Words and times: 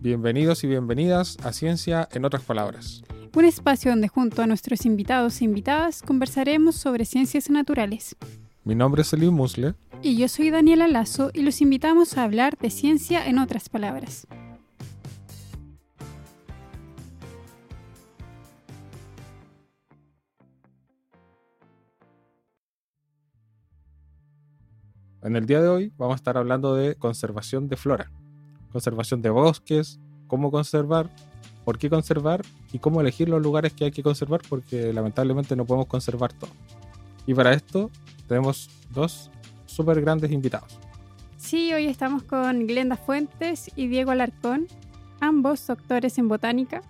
Bienvenidos 0.00 0.64
y 0.64 0.66
bienvenidas 0.66 1.38
a 1.44 1.52
Ciencia 1.52 2.08
en 2.12 2.24
otras 2.24 2.42
palabras. 2.42 3.04
Un 3.34 3.44
espacio 3.44 3.92
donde 3.92 4.08
junto 4.08 4.42
a 4.42 4.46
nuestros 4.46 4.84
invitados 4.84 5.40
e 5.40 5.44
invitadas 5.44 6.02
conversaremos 6.02 6.74
sobre 6.74 7.04
ciencias 7.04 7.48
naturales. 7.50 8.16
Mi 8.64 8.74
nombre 8.74 9.02
es 9.02 9.12
Elim 9.12 9.32
Musle. 9.32 9.74
Y 10.02 10.16
yo 10.16 10.28
soy 10.28 10.50
Daniela 10.50 10.88
Lazo 10.88 11.30
y 11.32 11.42
los 11.42 11.60
invitamos 11.60 12.18
a 12.18 12.24
hablar 12.24 12.58
de 12.58 12.70
ciencia 12.70 13.26
en 13.26 13.38
otras 13.38 13.68
palabras. 13.68 14.26
En 25.32 25.36
el 25.36 25.46
día 25.46 25.62
de 25.62 25.68
hoy 25.68 25.92
vamos 25.96 26.12
a 26.12 26.16
estar 26.16 26.36
hablando 26.36 26.74
de 26.74 26.94
conservación 26.94 27.66
de 27.66 27.78
flora, 27.78 28.10
conservación 28.70 29.22
de 29.22 29.30
bosques, 29.30 29.98
cómo 30.26 30.50
conservar, 30.50 31.08
por 31.64 31.78
qué 31.78 31.88
conservar 31.88 32.42
y 32.70 32.80
cómo 32.80 33.00
elegir 33.00 33.30
los 33.30 33.40
lugares 33.40 33.72
que 33.72 33.86
hay 33.86 33.92
que 33.92 34.02
conservar 34.02 34.42
porque 34.46 34.92
lamentablemente 34.92 35.56
no 35.56 35.64
podemos 35.64 35.86
conservar 35.86 36.34
todo. 36.34 36.50
Y 37.26 37.32
para 37.32 37.54
esto 37.54 37.90
tenemos 38.28 38.68
dos 38.90 39.30
súper 39.64 40.02
grandes 40.02 40.30
invitados. 40.32 40.78
Sí, 41.38 41.72
hoy 41.72 41.86
estamos 41.86 42.24
con 42.24 42.66
Glenda 42.66 42.98
Fuentes 42.98 43.70
y 43.74 43.86
Diego 43.86 44.10
Alarcón, 44.10 44.66
ambos 45.20 45.66
doctores 45.66 46.18
en 46.18 46.28
botánica. 46.28 46.82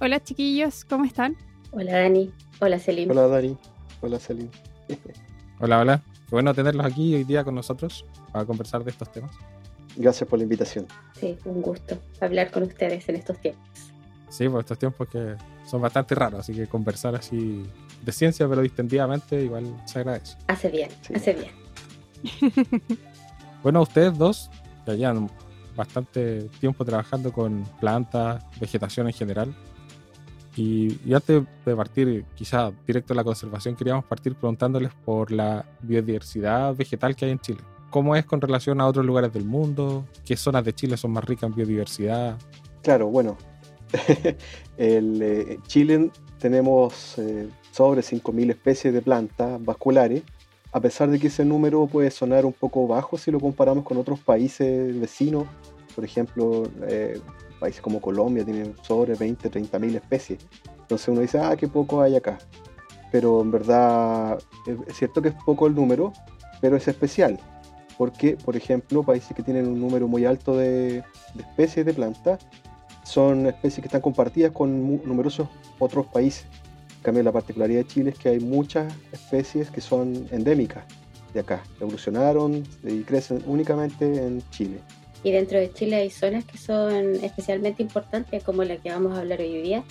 Hola 0.00 0.20
chiquillos, 0.20 0.84
¿cómo 0.84 1.04
están? 1.04 1.36
Hola 1.70 2.00
Dani, 2.00 2.32
hola 2.58 2.80
Selim. 2.80 3.08
Hola 3.08 3.28
Dani, 3.28 3.56
hola 4.00 4.18
Selim. 4.18 4.48
hola, 5.60 5.78
hola. 5.78 6.02
Qué 6.28 6.34
bueno 6.34 6.52
tenerlos 6.52 6.84
aquí 6.84 7.14
hoy 7.14 7.24
día 7.24 7.42
con 7.42 7.54
nosotros 7.54 8.04
para 8.30 8.44
conversar 8.44 8.84
de 8.84 8.90
estos 8.90 9.10
temas. 9.10 9.30
Gracias 9.96 10.28
por 10.28 10.38
la 10.38 10.42
invitación. 10.42 10.86
Sí, 11.18 11.38
un 11.46 11.62
gusto 11.62 11.98
hablar 12.20 12.50
con 12.50 12.64
ustedes 12.64 13.08
en 13.08 13.16
estos 13.16 13.40
tiempos. 13.40 13.66
Sí, 14.28 14.46
por 14.46 14.60
estos 14.60 14.78
tiempos 14.78 15.08
que 15.08 15.36
son 15.64 15.80
bastante 15.80 16.14
raros, 16.14 16.40
así 16.40 16.52
que 16.52 16.66
conversar 16.66 17.14
así 17.14 17.64
de 18.04 18.12
ciencia, 18.12 18.46
pero 18.46 18.60
distendidamente, 18.60 19.42
igual 19.42 19.64
se 19.86 20.00
agradece. 20.00 20.36
Hace 20.48 20.68
bien, 20.68 20.90
hace 21.14 21.32
bien. 21.32 21.52
bueno, 23.62 23.80
ustedes 23.80 24.18
dos 24.18 24.50
ya 24.86 24.92
llevan 24.92 25.30
bastante 25.74 26.42
tiempo 26.60 26.84
trabajando 26.84 27.32
con 27.32 27.64
plantas, 27.80 28.44
vegetación 28.60 29.06
en 29.06 29.14
general. 29.14 29.54
Y, 30.58 31.14
antes 31.14 31.44
de 31.64 31.76
partir 31.76 32.24
quizá 32.34 32.72
directo 32.84 33.12
a 33.12 33.16
la 33.16 33.22
conservación, 33.22 33.76
queríamos 33.76 34.04
partir 34.04 34.34
preguntándoles 34.34 34.92
por 35.04 35.30
la 35.30 35.64
biodiversidad 35.82 36.74
vegetal 36.74 37.14
que 37.14 37.26
hay 37.26 37.30
en 37.30 37.38
Chile. 37.38 37.60
¿Cómo 37.90 38.16
es 38.16 38.26
con 38.26 38.40
relación 38.40 38.80
a 38.80 38.86
otros 38.86 39.06
lugares 39.06 39.32
del 39.32 39.44
mundo? 39.44 40.04
¿Qué 40.26 40.36
zonas 40.36 40.64
de 40.64 40.72
Chile 40.72 40.96
son 40.96 41.12
más 41.12 41.24
ricas 41.24 41.48
en 41.48 41.54
biodiversidad? 41.54 42.36
Claro, 42.82 43.06
bueno, 43.06 43.38
en 44.76 45.22
eh, 45.22 45.58
Chile 45.68 46.10
tenemos 46.40 47.18
eh, 47.18 47.48
sobre 47.70 48.00
5.000 48.00 48.50
especies 48.50 48.92
de 48.92 49.00
plantas 49.00 49.64
vasculares, 49.64 50.24
a 50.72 50.80
pesar 50.80 51.08
de 51.08 51.20
que 51.20 51.28
ese 51.28 51.44
número 51.44 51.86
puede 51.86 52.10
sonar 52.10 52.44
un 52.44 52.52
poco 52.52 52.88
bajo 52.88 53.16
si 53.16 53.30
lo 53.30 53.38
comparamos 53.38 53.84
con 53.84 53.96
otros 53.96 54.18
países 54.18 54.98
vecinos, 54.98 55.46
por 55.94 56.04
ejemplo, 56.04 56.64
eh, 56.88 57.20
países 57.58 57.80
como 57.80 58.00
Colombia 58.00 58.44
tienen 58.44 58.74
sobre 58.82 59.14
20, 59.14 59.48
30 59.48 59.78
mil 59.78 59.96
especies. 59.96 60.38
Entonces 60.80 61.08
uno 61.08 61.20
dice, 61.20 61.38
ah, 61.38 61.56
qué 61.56 61.68
poco 61.68 62.00
hay 62.00 62.16
acá. 62.16 62.38
Pero 63.12 63.40
en 63.40 63.50
verdad 63.50 64.38
es 64.86 64.96
cierto 64.96 65.22
que 65.22 65.28
es 65.28 65.34
poco 65.44 65.66
el 65.66 65.74
número, 65.74 66.12
pero 66.60 66.76
es 66.76 66.88
especial. 66.88 67.38
Porque, 67.96 68.36
por 68.36 68.56
ejemplo, 68.56 69.02
países 69.02 69.34
que 69.34 69.42
tienen 69.42 69.66
un 69.66 69.80
número 69.80 70.06
muy 70.06 70.24
alto 70.24 70.56
de, 70.56 71.02
especies 71.38 71.84
de 71.84 71.94
plantas 71.94 72.38
son 73.04 73.46
especies 73.46 73.80
que 73.80 73.88
están 73.88 74.02
compartidas 74.02 74.52
con 74.52 75.02
numerosos 75.04 75.48
otros 75.78 76.06
países. 76.06 76.46
En 76.98 77.02
cambio, 77.02 77.22
la 77.22 77.32
particularidad 77.32 77.80
de 77.80 77.86
Chile 77.86 78.10
es 78.10 78.18
que 78.18 78.28
hay 78.28 78.40
muchas 78.40 78.92
especies 79.12 79.70
que 79.70 79.80
son 79.80 80.28
endémicas 80.30 80.84
de 81.32 81.40
acá. 81.40 81.62
Evolucionaron 81.80 82.62
y 82.84 83.02
crecen 83.02 83.42
únicamente 83.46 84.04
en 84.04 84.42
Chile. 84.50 84.80
Y 85.24 85.32
dentro 85.32 85.58
de 85.58 85.72
Chile 85.72 85.96
hay 85.96 86.10
zonas 86.10 86.44
que 86.44 86.58
son 86.58 87.16
especialmente 87.16 87.82
importantes, 87.82 88.44
como 88.44 88.64
la 88.64 88.76
que 88.76 88.90
vamos 88.90 89.16
a 89.16 89.20
hablar 89.20 89.40
hoy 89.40 89.62
día, 89.62 89.82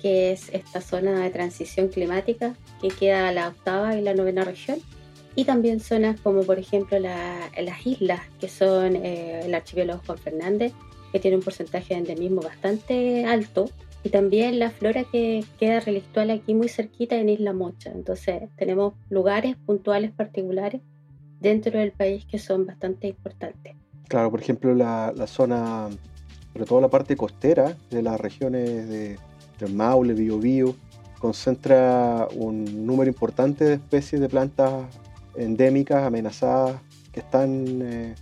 que 0.00 0.32
es 0.32 0.48
esta 0.50 0.80
zona 0.80 1.20
de 1.20 1.30
transición 1.30 1.88
climática 1.88 2.54
que 2.80 2.88
queda 2.88 3.32
la 3.32 3.48
octava 3.48 3.96
y 3.96 4.02
la 4.02 4.14
novena 4.14 4.44
región. 4.44 4.78
Y 5.36 5.44
también 5.44 5.80
zonas 5.80 6.20
como 6.20 6.42
por 6.42 6.58
ejemplo 6.58 6.98
las 6.98 7.86
islas, 7.86 8.20
que 8.40 8.48
son 8.48 8.96
eh, 8.96 9.42
el 9.44 9.54
archipiélago 9.54 10.02
Juan 10.04 10.18
Fernández, 10.18 10.72
que 11.12 11.20
tiene 11.20 11.36
un 11.36 11.42
porcentaje 11.42 11.94
de 11.94 12.00
endemismo 12.00 12.40
bastante 12.40 13.24
alto, 13.24 13.70
y 14.02 14.08
también 14.08 14.58
la 14.58 14.70
flora 14.70 15.04
que 15.04 15.44
queda 15.58 15.80
relictual 15.80 16.30
aquí 16.30 16.54
muy 16.54 16.68
cerquita 16.68 17.16
en 17.16 17.28
Isla 17.28 17.52
Mocha. 17.52 17.90
Entonces 17.94 18.48
tenemos 18.56 18.94
lugares 19.10 19.56
puntuales 19.56 20.10
particulares 20.10 20.80
dentro 21.38 21.78
del 21.78 21.92
país 21.92 22.24
que 22.24 22.38
son 22.38 22.66
bastante 22.66 23.08
importantes. 23.08 23.74
Claro, 24.10 24.28
por 24.28 24.40
ejemplo, 24.40 24.74
la, 24.74 25.14
zona, 25.28 25.88
sobre 26.52 26.66
todo 26.66 26.80
la 26.80 26.88
parte 26.88 27.16
costera 27.16 27.76
de 27.90 28.02
las 28.02 28.20
regiones 28.20 28.88
de, 28.88 29.16
Maule, 29.72 30.14
Biobío, 30.14 30.74
concentra 31.20 32.26
un 32.34 32.84
número 32.84 33.08
importante 33.08 33.64
de 33.64 33.74
especies 33.74 34.20
de 34.20 34.28
plantas 34.28 34.86
endémicas, 35.36 36.02
amenazadas, 36.02 36.80
que 37.12 37.20
están, 37.20 37.82
eh, 37.82 38.14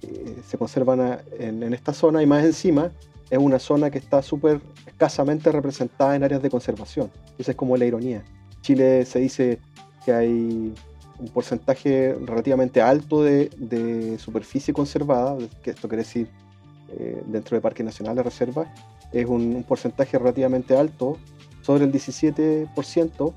eh, 0.00 0.36
se 0.48 0.56
conservan 0.56 1.18
en, 1.38 1.74
esta 1.74 1.92
zona 1.92 2.22
y 2.22 2.26
más 2.26 2.42
encima 2.42 2.90
es 3.28 3.38
una 3.38 3.58
zona 3.58 3.90
que 3.90 3.98
está 3.98 4.22
súper 4.22 4.62
escasamente 4.86 5.52
representada 5.52 6.16
en 6.16 6.24
áreas 6.24 6.40
de 6.40 6.48
conservación. 6.48 7.10
Esa 7.36 7.50
es 7.50 7.58
como 7.58 7.76
la 7.76 7.84
ironía. 7.84 8.24
Chile 8.62 9.04
se 9.04 9.18
dice 9.18 9.58
que 10.02 10.14
hay 10.14 10.72
un 11.20 11.28
porcentaje 11.28 12.16
relativamente 12.24 12.80
alto 12.80 13.22
de, 13.22 14.16
superficie 14.18 14.72
conservada, 14.72 15.36
que 15.62 15.70
esto 15.70 15.88
quiere 15.88 16.02
decir 16.02 16.28
eh, 16.98 17.22
dentro 17.26 17.56
de 17.56 17.60
parques 17.60 17.84
nacionales, 17.84 18.24
reservas, 18.24 18.68
es 19.12 19.26
un, 19.26 19.64
porcentaje 19.68 20.18
relativamente 20.18 20.76
alto, 20.76 21.18
sobre 21.62 21.84
el 21.84 21.92
17%, 21.92 23.34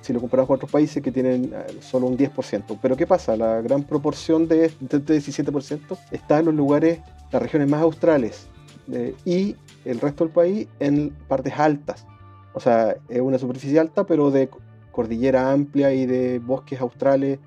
si 0.00 0.12
lo 0.12 0.20
comparamos 0.20 0.48
con 0.48 0.56
otros 0.56 0.70
países 0.70 1.02
que 1.02 1.12
tienen 1.12 1.52
eh, 1.54 1.78
solo 1.80 2.06
un 2.06 2.16
10%. 2.16 2.78
Pero 2.80 2.96
¿qué 2.96 3.06
pasa? 3.06 3.36
La 3.36 3.60
gran 3.60 3.84
proporción 3.84 4.48
de 4.48 4.66
este 4.66 4.98
17% 4.98 5.98
está 6.10 6.38
en 6.38 6.46
los 6.46 6.54
lugares, 6.54 7.00
las 7.30 7.42
regiones 7.42 7.68
más 7.68 7.82
australes 7.82 8.46
eh, 8.90 9.14
y 9.24 9.54
el 9.84 10.00
resto 10.00 10.24
del 10.24 10.32
país 10.32 10.66
en 10.80 11.10
partes 11.28 11.52
altas. 11.56 12.06
O 12.54 12.60
sea, 12.60 12.96
es 13.08 13.20
una 13.20 13.38
superficie 13.38 13.78
alta, 13.78 14.04
pero 14.04 14.30
de 14.30 14.48
cordillera 14.92 15.50
amplia 15.50 15.92
y 15.92 16.06
de 16.06 16.38
bosques 16.38 16.80
australes 16.80 17.40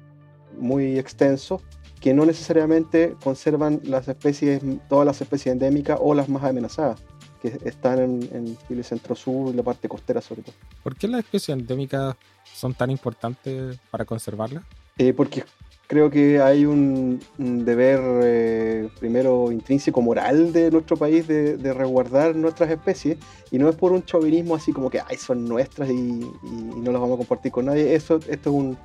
muy 0.57 0.99
extensos 0.99 1.61
que 2.01 2.13
no 2.13 2.25
necesariamente 2.25 3.15
conservan 3.23 3.81
las 3.83 4.07
especies, 4.07 4.61
todas 4.89 5.05
las 5.05 5.21
especies 5.21 5.53
endémicas 5.53 5.97
o 6.01 6.13
las 6.13 6.29
más 6.29 6.43
amenazadas, 6.43 7.01
que 7.41 7.57
están 7.63 7.99
en, 7.99 8.29
en 8.31 8.57
Chile 8.67 8.83
centro-sur 8.83 9.51
y 9.51 9.57
la 9.57 9.63
parte 9.63 9.87
costera 9.87 10.21
sobre 10.21 10.43
todo. 10.43 10.55
¿Por 10.83 10.95
qué 10.95 11.07
las 11.07 11.21
especies 11.21 11.57
endémicas 11.57 12.15
son 12.53 12.73
tan 12.73 12.91
importantes 12.91 13.79
para 13.89 14.05
conservarlas? 14.05 14.63
Eh, 14.97 15.13
porque 15.13 15.43
creo 15.87 16.09
que 16.09 16.41
hay 16.41 16.65
un, 16.65 17.19
deber 17.37 17.99
eh, 18.23 18.89
primero 18.99 19.51
intrínseco 19.51 20.01
moral 20.01 20.51
de 20.51 20.71
nuestro 20.71 20.97
país 20.97 21.27
de, 21.27 21.73
resguardar 21.73 22.35
nuestras 22.35 22.69
especies 22.69 23.17
y 23.51 23.57
no 23.57 23.69
es 23.69 23.75
por 23.75 23.91
un 23.91 24.03
chauvinismo 24.03 24.55
así 24.55 24.71
como 24.71 24.89
que 24.89 25.01
Ay, 25.07 25.17
son 25.17 25.45
nuestras 25.45 25.89
y, 25.89 26.29
no 26.75 26.91
las 26.91 27.01
vamos 27.01 27.15
a 27.15 27.17
compartir 27.17 27.51
con 27.51 27.65
nadie. 27.65 27.95
Eso, 27.95 28.19
esto 28.27 28.49
es 28.49 28.55
un, 28.55 28.77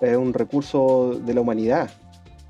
un 0.00 0.34
recurso 0.34 1.20
de 1.24 1.34
la 1.34 1.40
humanidad, 1.40 1.90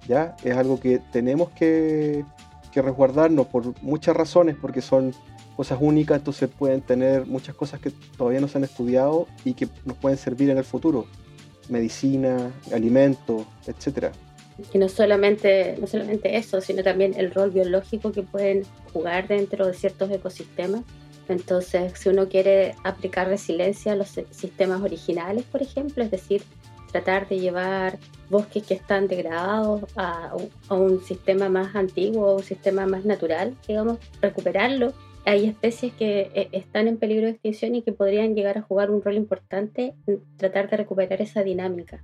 ¿ya? 0.08 0.36
Es 0.42 0.56
algo 0.56 0.80
que 0.80 1.00
tenemos 1.12 1.50
que, 1.50 2.24
que 2.72 2.82
resguardarnos 2.82 3.46
por 3.46 3.80
muchas 3.82 4.16
razones, 4.16 4.56
porque 4.60 4.80
son 4.80 5.12
cosas 5.56 5.78
únicas, 5.80 6.18
entonces 6.18 6.48
pueden 6.48 6.80
tener 6.80 7.26
muchas 7.26 7.54
cosas 7.54 7.80
que 7.80 7.90
todavía 8.16 8.40
no 8.40 8.48
se 8.48 8.58
han 8.58 8.64
estudiado 8.64 9.26
y 9.44 9.54
que 9.54 9.68
nos 9.84 9.96
pueden 9.98 10.18
servir 10.18 10.50
en 10.50 10.58
el 10.58 10.64
futuro 10.64 11.06
medicina, 11.68 12.52
alimentos, 12.72 13.44
etcétera. 13.66 14.12
Y 14.72 14.78
no 14.78 14.88
solamente, 14.88 15.76
no 15.80 15.86
solamente 15.86 16.36
eso, 16.36 16.60
sino 16.60 16.82
también 16.82 17.14
el 17.16 17.32
rol 17.32 17.50
biológico 17.50 18.12
que 18.12 18.22
pueden 18.22 18.64
jugar 18.92 19.28
dentro 19.28 19.66
de 19.66 19.74
ciertos 19.74 20.10
ecosistemas. 20.10 20.82
Entonces, 21.28 21.92
si 21.98 22.08
uno 22.08 22.28
quiere 22.28 22.74
aplicar 22.84 23.28
resiliencia 23.28 23.92
a 23.92 23.96
los 23.96 24.08
sistemas 24.30 24.82
originales, 24.82 25.44
por 25.44 25.62
ejemplo, 25.62 26.04
es 26.04 26.10
decir, 26.10 26.42
tratar 26.90 27.28
de 27.28 27.38
llevar 27.38 27.98
bosques 28.28 28.64
que 28.64 28.74
están 28.74 29.08
degradados 29.08 29.84
a, 29.96 30.34
a 30.68 30.74
un 30.74 31.02
sistema 31.02 31.48
más 31.48 31.74
antiguo, 31.74 32.36
un 32.36 32.42
sistema 32.42 32.86
más 32.86 33.04
natural, 33.04 33.56
digamos, 33.66 33.98
recuperarlo 34.20 34.92
hay 35.24 35.46
especies 35.46 35.92
que 35.92 36.30
eh, 36.34 36.48
están 36.52 36.88
en 36.88 36.96
peligro 36.96 37.26
de 37.26 37.32
extinción 37.32 37.74
y 37.74 37.82
que 37.82 37.92
podrían 37.92 38.34
llegar 38.34 38.58
a 38.58 38.62
jugar 38.62 38.90
un 38.90 39.02
rol 39.02 39.14
importante 39.14 39.94
en 40.06 40.20
tratar 40.36 40.68
de 40.68 40.78
recuperar 40.78 41.20
esa 41.22 41.42
dinámica. 41.42 42.02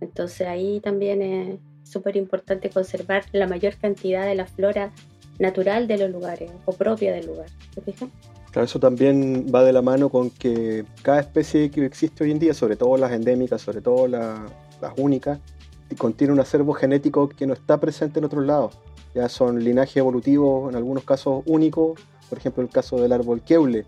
Entonces 0.00 0.46
ahí 0.46 0.80
también 0.80 1.22
es 1.22 1.58
súper 1.84 2.16
importante 2.16 2.70
conservar 2.70 3.24
la 3.32 3.46
mayor 3.46 3.76
cantidad 3.76 4.26
de 4.26 4.34
la 4.34 4.46
flora 4.46 4.92
natural 5.38 5.86
de 5.86 5.98
los 5.98 6.10
lugares 6.10 6.50
o 6.64 6.72
propia 6.72 7.12
del 7.12 7.26
lugar. 7.26 7.46
¿Te 7.74 7.80
fijas? 7.82 8.08
Claro, 8.50 8.64
eso 8.64 8.80
también 8.80 9.46
va 9.54 9.62
de 9.64 9.72
la 9.72 9.82
mano 9.82 10.08
con 10.08 10.30
que 10.30 10.84
cada 11.02 11.20
especie 11.20 11.70
que 11.70 11.84
existe 11.84 12.24
hoy 12.24 12.30
en 12.30 12.38
día, 12.38 12.54
sobre 12.54 12.76
todo 12.76 12.96
las 12.96 13.12
endémicas, 13.12 13.60
sobre 13.60 13.82
todo 13.82 14.08
las 14.08 14.40
únicas, 14.96 15.40
contiene 15.98 16.32
un 16.32 16.40
acervo 16.40 16.72
genético 16.72 17.28
que 17.28 17.46
no 17.46 17.52
está 17.52 17.78
presente 17.78 18.18
en 18.18 18.24
otros 18.24 18.46
lados. 18.46 18.78
Ya 19.14 19.28
son 19.28 19.62
linajes 19.62 19.98
evolutivos, 19.98 20.70
en 20.70 20.76
algunos 20.76 21.04
casos 21.04 21.42
únicos, 21.46 22.00
por 22.28 22.38
ejemplo 22.38 22.62
el 22.62 22.68
caso 22.68 23.00
del 23.00 23.12
árbol 23.12 23.42
Keule. 23.42 23.84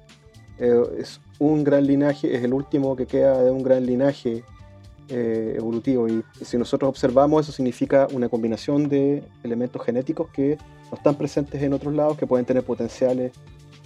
Eh, 0.58 0.82
es 0.98 1.20
un 1.38 1.64
gran 1.64 1.86
linaje, 1.86 2.34
es 2.34 2.42
el 2.42 2.52
último 2.52 2.96
que 2.96 3.06
queda 3.06 3.42
de 3.42 3.50
un 3.50 3.62
gran 3.62 3.86
linaje 3.86 4.42
eh, 5.08 5.54
evolutivo. 5.56 6.08
Y 6.08 6.22
si 6.42 6.58
nosotros 6.58 6.88
observamos, 6.88 7.44
eso 7.44 7.52
significa 7.52 8.08
una 8.12 8.28
combinación 8.28 8.88
de 8.88 9.22
elementos 9.42 9.82
genéticos 9.84 10.28
que 10.30 10.58
no 10.90 10.96
están 10.96 11.14
presentes 11.14 11.62
en 11.62 11.72
otros 11.72 11.94
lados, 11.94 12.18
que 12.18 12.26
pueden 12.26 12.44
tener 12.44 12.64
potenciales 12.64 13.32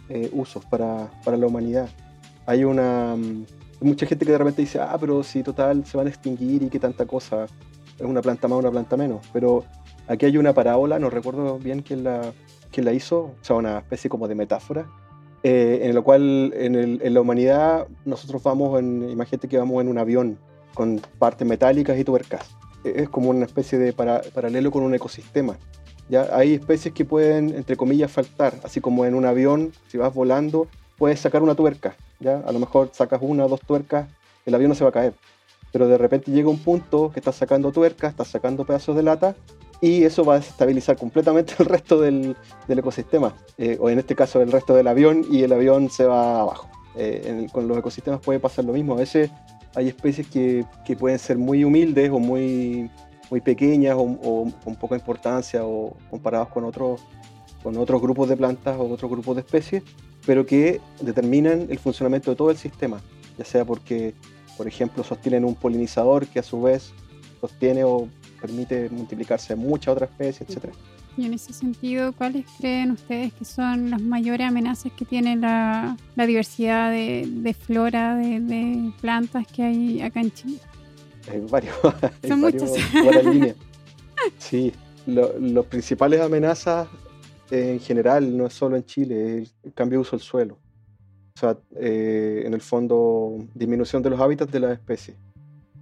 eh, 0.08 0.31
usos 0.32 0.64
para, 0.64 1.10
para, 1.25 1.37
la 1.37 1.46
humanidad. 1.46 1.88
Hay 2.46 2.64
una 2.64 3.14
mm, 3.16 3.44
mucha 3.81 4.06
gente 4.06 4.25
que 4.25 4.32
de 4.32 4.38
repente 4.38 4.62
dice, 4.62 4.81
ah, 4.81 4.96
pero 4.98 5.22
si 5.22 5.43
total 5.43 5.84
se 5.84 5.96
van 5.96 6.06
a 6.06 6.10
extinguir 6.10 6.62
y 6.62 6.69
qué 6.69 6.78
tanta 6.78 7.06
cosa, 7.06 7.46
es 7.98 8.05
una 8.05 8.22
planta 8.22 8.48
más, 8.48 8.58
una 8.58 8.70
planta 8.70 8.96
menos. 8.96 9.25
Pero 9.32 9.64
aquí 10.08 10.26
hay 10.26 10.38
una 10.38 10.52
parábola, 10.52 10.98
no 10.98 11.10
recuerdo 11.10 11.58
bien 11.58 11.82
quién 11.82 12.05
la, 12.05 12.32
quién 12.72 12.84
la 12.84 12.92
hizo, 12.92 13.20
o 13.20 13.34
sea, 13.42 13.56
una 13.56 13.78
especie 13.78 14.10
como 14.10 14.26
de 14.26 14.34
metáfora, 14.34 14.86
eh, 15.44 15.80
en 15.82 15.94
lo 15.94 16.04
cual 16.04 16.52
en, 16.54 17.14
la 17.14 17.20
humanidad 17.20 17.86
nosotros 18.04 18.42
vamos, 18.42 18.78
en, 18.78 19.10
imagínate 19.10 19.48
que 19.48 19.58
vamos 19.58 19.80
en 19.80 19.88
un 19.88 19.98
avión 19.98 20.38
con 20.74 21.00
partes 21.19 21.46
metálicas 21.46 21.98
y 21.98 22.04
tuercas. 22.04 22.56
Es 22.84 23.08
como 23.08 23.30
una 23.30 23.44
especie 23.44 23.78
de 23.78 23.92
paralelo 23.92 24.70
con 24.70 24.82
un 24.82 24.94
ecosistema. 24.94 25.56
¿ya? 26.08 26.28
Hay 26.32 26.54
especies 26.54 26.94
que 26.94 27.04
pueden, 27.04 27.54
entre 27.54 27.76
comillas, 27.76 28.10
faltar, 28.10 28.54
así 28.64 28.80
como 28.80 29.04
en 29.04 29.14
un 29.14 29.24
avión, 29.24 29.72
si 29.88 29.98
vas 29.98 30.12
volando, 30.14 30.69
puedes 30.96 31.20
sacar 31.20 31.42
una 31.42 31.54
tuerca. 31.54 31.96
¿ya? 32.20 32.38
A 32.46 32.52
lo 32.52 32.58
mejor 32.58 32.90
sacas 32.92 33.20
una 33.22 33.44
o 33.44 33.48
dos 33.48 33.60
tuercas, 33.60 34.08
el 34.46 34.54
avión 34.54 34.70
no 34.70 34.74
se 34.74 34.84
va 34.84 34.90
a 34.90 34.92
caer. 34.92 35.14
Pero 35.72 35.88
de 35.88 35.98
repente 35.98 36.30
llega 36.30 36.48
un 36.48 36.58
punto 36.58 37.10
que 37.12 37.20
estás 37.20 37.36
sacando 37.36 37.72
tuercas, 37.72 38.10
estás 38.10 38.28
sacando 38.28 38.64
pedazos 38.64 38.94
de 38.94 39.02
lata 39.02 39.34
y 39.82 40.05
eso 40.05 40.25
va 40.25 40.37
a 40.37 40.38
desestabilizar 40.38 40.96
completamente 40.96 41.55
el 41.58 41.67
resto 41.67 42.00
del, 42.00 42.37
ecosistema, 42.69 43.34
eh, 43.58 43.76
o 43.79 43.90
en 43.90 43.99
este 43.99 44.14
caso 44.14 44.40
el 44.40 44.50
resto 44.50 44.75
del 44.75 44.87
avión, 44.87 45.26
y 45.31 45.43
el 45.43 45.52
avión 45.52 45.90
se 45.90 46.06
va 46.06 46.40
abajo. 46.40 46.70
Eh, 46.94 47.49
con 47.52 47.67
los 47.69 47.76
ecosistemas 47.76 48.20
puede 48.20 48.38
pasar 48.38 48.64
lo 48.64 48.73
mismo. 48.73 48.94
A 48.94 48.99
veces 48.99 49.31
hay 49.75 49.88
especies 49.88 50.29
que, 50.29 50.64
que 50.87 50.94
pueden 50.94 51.19
ser 51.19 51.37
muy 51.37 51.64
humildes 51.64 52.11
o 52.11 52.19
muy, 52.19 52.90
muy 53.29 53.40
pequeñas 53.40 53.96
o, 53.99 54.46
con 54.62 54.76
poca 54.76 54.94
importancia 54.94 55.64
o 55.64 55.96
comparados 56.11 56.49
con 56.49 56.64
otros, 56.64 57.00
con 57.62 57.76
otros 57.76 58.00
grupos 58.00 58.29
de 58.29 58.37
plantas 58.37 58.79
o 58.79 58.84
otros 58.84 59.11
grupos 59.11 59.34
de 59.34 59.40
especies, 59.40 59.82
pero 60.25 60.46
que 60.46 60.81
determinan 61.00 61.67
el 61.70 61.79
funcionamiento 61.81 62.31
de 62.31 62.37
todo 62.37 62.50
el 62.50 62.56
sistema, 62.56 63.00
ya 63.37 63.44
sea 63.44 63.64
porque, 63.64 64.14
por 64.56 64.69
ejemplo, 64.69 65.02
sostienen 65.02 65.44
un 65.44 65.56
polinizador 65.56 66.26
que 66.29 66.38
a 66.38 66.43
su 66.44 66.62
vez 66.62 66.93
sostiene 67.40 67.82
o 67.82 68.08
permite 68.43 68.91
multiplicarse 68.91 69.55
muchas 69.55 69.93
otras 69.94 70.11
especies, 70.11 70.50
etc. 70.50 70.75
Y 71.17 71.27
en 71.27 71.35
ese 71.35 71.53
sentido, 71.53 72.12
¿cuáles 72.12 72.44
creen 72.59 72.91
ustedes 72.91 73.33
que 73.35 73.44
son 73.44 73.91
las 73.91 74.03
mayores 74.03 74.49
amenazas 74.49 74.93
que 74.93 75.05
tiene 75.05 75.37
la, 75.37 75.97
diversidad 76.17 76.91
de, 76.91 77.55
flora, 77.59 78.17
de, 78.17 78.93
plantas 79.00 79.47
que 79.47 79.62
hay 79.62 80.03
acá 80.03 80.21
en 80.21 80.33
Chile? 80.33 80.59
Hay 81.31 81.41
varios. 81.41 81.77
Son 82.29 82.41
muchas. 82.41 82.73
Sí, 84.39 84.73
las 85.06 85.67
principales 85.67 86.21
amenazas 86.21 86.87
en 87.50 87.81
general, 87.81 88.37
no 88.37 88.47
es 88.47 88.53
solo 88.53 88.77
en 88.77 88.85
Chile, 88.85 89.43
es 89.43 89.55
el 89.65 89.73
cambio 89.73 89.99
de 89.99 90.03
uso 90.03 90.17
del 90.17 90.25
suelo. 90.25 90.59
O 91.35 91.41
sea, 91.41 91.59
eh, 91.75 92.44
en 92.47 92.55
el 92.55 92.61
fondo, 92.61 93.37
disminución 93.53 94.00
de 94.00 94.11
los 94.11 94.21
hábitats 94.21 94.53
de 94.53 94.61
las 94.61 94.73
especies 94.73 95.17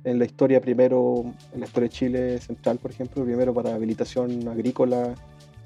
en 0.04 0.18
la 0.18 0.24
historia 0.24 0.60
primero, 0.60 1.24
en 1.52 1.60
la 1.60 1.66
historia 1.66 1.88
de 1.88 1.94
Chile 1.94 2.38
central, 2.38 2.78
por 2.78 2.90
ejemplo, 2.90 3.24
primero 3.24 3.52
para 3.52 3.74
habilitación 3.74 4.48
agrícola, 4.48 5.14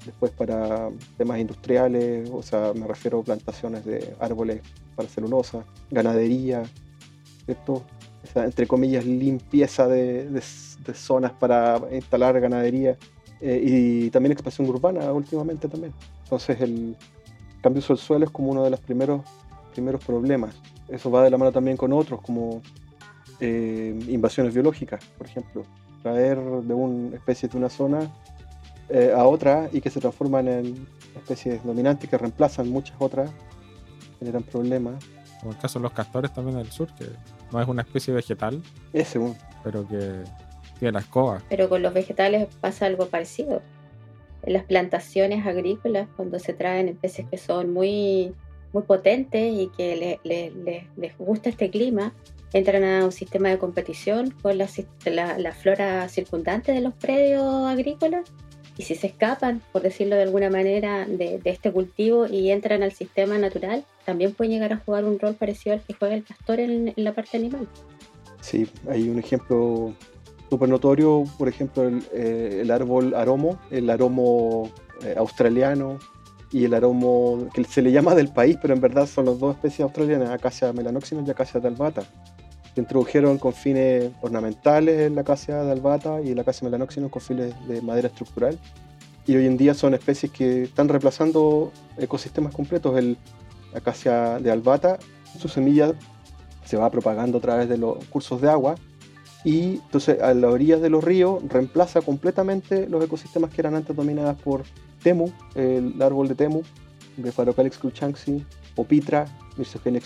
después 0.05 0.31
para 0.31 0.89
temas 1.17 1.39
industriales, 1.39 2.29
o 2.31 2.43
sea, 2.43 2.73
me 2.73 2.87
refiero 2.87 3.19
a 3.19 3.23
plantaciones 3.23 3.85
de 3.85 4.15
árboles 4.19 4.61
para 4.95 5.09
celulosa, 5.09 5.65
ganadería, 5.89 6.63
¿cierto? 7.45 7.83
entre 8.35 8.67
comillas, 8.67 9.05
limpieza 9.05 9.87
de, 9.87 10.41
zonas 10.93 11.31
para 11.31 11.79
instalar 11.91 12.39
ganadería 12.39 12.97
eh, 13.41 13.61
y 13.63 14.09
también 14.09 14.31
expansión 14.31 14.67
urbana 14.69 15.11
últimamente 15.13 15.67
también. 15.67 15.93
Entonces 16.23 16.59
el 16.61 16.95
cambio 17.61 17.81
del 17.87 17.97
suelo 17.97 18.25
es 18.25 18.31
como 18.31 18.51
uno 18.51 18.63
de 18.63 18.69
los 18.69 18.79
primeros, 18.79 19.21
primeros 19.73 20.03
problemas. 20.03 20.55
Eso 20.87 21.09
va 21.09 21.23
de 21.23 21.29
la 21.29 21.37
mano 21.37 21.51
también 21.51 21.77
con 21.77 21.93
otros, 21.93 22.21
como 22.21 22.61
eh, 23.39 23.97
invasiones 24.07 24.53
biológicas, 24.53 25.03
por 25.17 25.27
ejemplo, 25.27 25.63
traer 26.01 26.37
de 26.37 26.73
una 26.73 27.15
especie 27.15 27.49
de 27.49 27.57
una 27.57 27.69
zona 27.69 28.11
eh, 28.89 29.11
a 29.15 29.25
otra 29.25 29.69
y 29.71 29.81
que 29.81 29.89
se 29.89 29.99
transforman 29.99 30.47
en 30.47 30.87
especies 31.15 31.63
dominantes 31.63 32.09
que 32.09 32.17
reemplazan 32.17 32.69
muchas 32.69 32.95
otras, 32.99 33.31
generan 34.19 34.43
problemas. 34.43 35.03
Como 35.39 35.51
el 35.51 35.57
caso 35.57 35.79
de 35.79 35.83
los 35.83 35.91
castores 35.91 36.33
también 36.33 36.57
del 36.57 36.71
sur, 36.71 36.87
que 36.95 37.05
no 37.51 37.61
es 37.61 37.67
una 37.67 37.81
especie 37.81 38.13
vegetal, 38.13 38.61
Ese, 38.93 39.19
pero 39.63 39.87
que 39.87 40.23
tiene 40.79 40.91
la 40.91 40.99
escoba. 40.99 41.41
Pero 41.49 41.69
con 41.69 41.81
los 41.81 41.93
vegetales 41.93 42.47
pasa 42.61 42.85
algo 42.85 43.07
parecido. 43.07 43.61
En 44.43 44.53
las 44.53 44.63
plantaciones 44.63 45.45
agrícolas, 45.45 46.07
cuando 46.15 46.39
se 46.39 46.53
traen 46.53 46.87
especies 46.87 47.27
que 47.29 47.37
son 47.37 47.73
muy, 47.73 48.33
muy 48.73 48.83
potentes 48.83 49.53
y 49.53 49.71
que 49.75 50.19
les 50.95 51.17
gusta 51.17 51.49
este 51.49 51.69
clima, 51.71 52.13
entran 52.55 52.85
a 52.85 53.03
un 53.03 53.11
sistema 53.11 53.49
de 53.49 53.57
competición 53.57 54.33
con 54.41 54.57
la, 54.57 54.67
flora 55.51 56.07
circundante 56.07 56.71
de 56.71 56.79
los 56.79 56.93
predios 56.93 57.67
agrícolas 57.67 58.31
y 58.77 58.83
si 58.83 58.95
se 58.95 59.07
escapan, 59.07 59.61
por 59.73 59.81
decirlo 59.81 60.15
de 60.15 60.23
alguna 60.23 60.49
manera, 60.49 61.05
de, 61.05 61.41
este 61.43 61.73
cultivo 61.73 62.27
y 62.27 62.51
entran 62.51 62.81
al 62.81 62.93
sistema 62.93 63.37
natural, 63.37 63.83
también 64.05 64.33
pueden 64.33 64.53
llegar 64.53 64.71
a 64.71 64.77
jugar 64.77 65.03
un 65.03 65.19
rol 65.19 65.35
parecido 65.35 65.75
al 65.75 65.81
que 65.81 65.95
juega 65.95 66.15
el 66.15 66.23
pastor 66.23 66.61
en, 66.61 66.93
la 66.95 67.13
parte 67.13 67.35
animal. 67.35 67.67
Sí, 68.39 68.67
hay 68.89 69.09
un 69.09 69.19
ejemplo 69.19 69.93
súper 70.49 70.69
notorio, 70.69 71.25
por 71.37 71.49
ejemplo, 71.49 71.83
el, 71.83 72.05
eh, 72.13 72.65
árbol 72.71 73.15
aromo, 73.15 73.59
el 73.69 73.89
aromo 73.89 74.71
eh, 75.03 75.15
australiano 75.17 75.99
y 76.53 76.63
el 76.63 76.73
aromo 76.73 77.49
que 77.53 77.65
se 77.65 77.81
le 77.81 77.91
llama 77.91 78.15
del 78.15 78.29
país, 78.29 78.57
pero 78.61 78.73
en 78.73 78.79
verdad 78.79 79.07
son 79.07 79.25
las 79.25 79.39
dos 79.39 79.55
especies 79.55 79.81
australianas, 79.81 80.29
Acacia 80.29 80.71
melanoxina 80.71 81.21
y 81.25 81.29
Acacia 81.29 81.59
talbata 81.59 82.03
se 82.75 82.81
introdujeron 82.81 83.37
con 83.37 83.53
fines 83.53 84.11
ornamentales 84.21 85.01
en 85.01 85.15
la 85.15 85.21
acacia 85.21 85.63
de 85.63 85.71
albata 85.71 86.21
y 86.21 86.29
en 86.29 86.35
la 86.35 86.41
acacia 86.41 86.65
melanóxino 86.65 87.09
con 87.09 87.21
fines 87.21 87.53
de 87.67 87.81
madera 87.81 88.09
estructural. 88.09 88.59
Y 89.25 89.35
hoy 89.37 89.47
en 89.47 89.55
día 89.55 89.73
son 89.73 89.93
especies 89.93 90.31
que 90.31 90.63
están 90.63 90.89
reemplazando 90.89 91.71
ecosistemas 91.97 92.53
completos. 92.53 92.97
El 92.97 93.17
acacia 93.73 94.39
de 94.39 94.51
albata, 94.51 94.99
su 95.39 95.47
semilla 95.47 95.93
se 96.65 96.75
va 96.75 96.89
propagando 96.89 97.37
a 97.37 97.41
través 97.41 97.69
de 97.69 97.77
los 97.77 98.03
cursos 98.05 98.41
de 98.41 98.49
agua 98.49 98.75
y 99.45 99.75
entonces 99.75 100.21
a 100.21 100.33
las 100.33 100.51
orillas 100.51 100.81
de 100.81 100.89
los 100.89 101.03
ríos 101.03 101.41
reemplaza 101.47 102.01
completamente 102.01 102.89
los 102.89 103.03
ecosistemas 103.03 103.51
que 103.51 103.61
eran 103.61 103.75
antes 103.75 103.95
dominados 103.95 104.37
por 104.41 104.63
temu, 105.01 105.31
el 105.53 106.01
árbol 106.01 106.27
de 106.27 106.35
temu, 106.35 106.63
Befarocalix 107.17 107.77
cruchanxi, 107.77 108.43
o 108.75 108.83
pitra, 108.83 109.25
Myrsogenia 109.55 110.01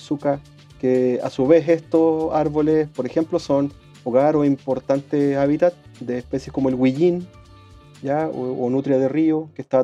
que 0.80 1.20
a 1.24 1.30
su 1.30 1.48
vez 1.48 1.68
estos 1.70 2.34
árboles, 2.34 2.88
por 2.90 3.06
ejemplo, 3.06 3.40
son 3.40 3.72
hogar 4.04 4.36
o 4.36 4.46
importante 4.46 5.36
hábitat 5.36 5.74
de 6.00 6.18
especies 6.18 6.52
como 6.52 6.70
el 6.70 6.76
huillín, 6.76 7.28
¿ya? 8.02 8.28
O, 8.30 8.70
nutria 8.70 8.98
de 8.98 9.10
río, 9.10 9.50
que 9.54 9.62
está, 9.62 9.84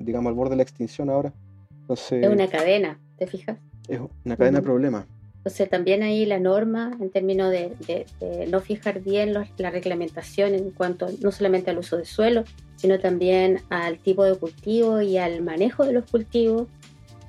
digamos, 0.00 0.30
al 0.30 0.34
borde 0.34 0.50
de 0.50 0.56
la 0.56 0.62
extinción 0.62 1.10
ahora. 1.10 1.32
Entonces, 1.80 2.24
es 2.24 2.30
una 2.30 2.48
cadena, 2.48 2.98
¿te 3.16 3.26
fijas? 3.26 3.58
Es 3.88 4.00
una 4.24 4.36
cadena 4.36 4.58
de 4.58 4.62
problemas. 4.62 5.06
Entonces 5.42 5.68
también 5.68 6.04
ahí 6.04 6.24
la 6.24 6.38
norma 6.38 6.96
en 7.00 7.10
términos 7.10 7.50
de, 7.50 8.06
no 8.48 8.60
fijar 8.60 9.00
bien 9.00 9.32
la 9.32 9.70
reglamentación 9.70 10.54
en 10.54 10.70
cuanto 10.70 11.08
no 11.20 11.32
solamente 11.32 11.72
al 11.72 11.78
uso 11.78 11.96
de 11.96 12.04
suelo, 12.04 12.44
sino 12.76 13.00
también 13.00 13.58
al 13.68 13.98
tipo 13.98 14.22
de 14.22 14.36
cultivo 14.36 15.00
y 15.00 15.18
al 15.18 15.42
manejo 15.42 15.84
de 15.84 15.94
los 15.94 16.08
cultivos, 16.08 16.68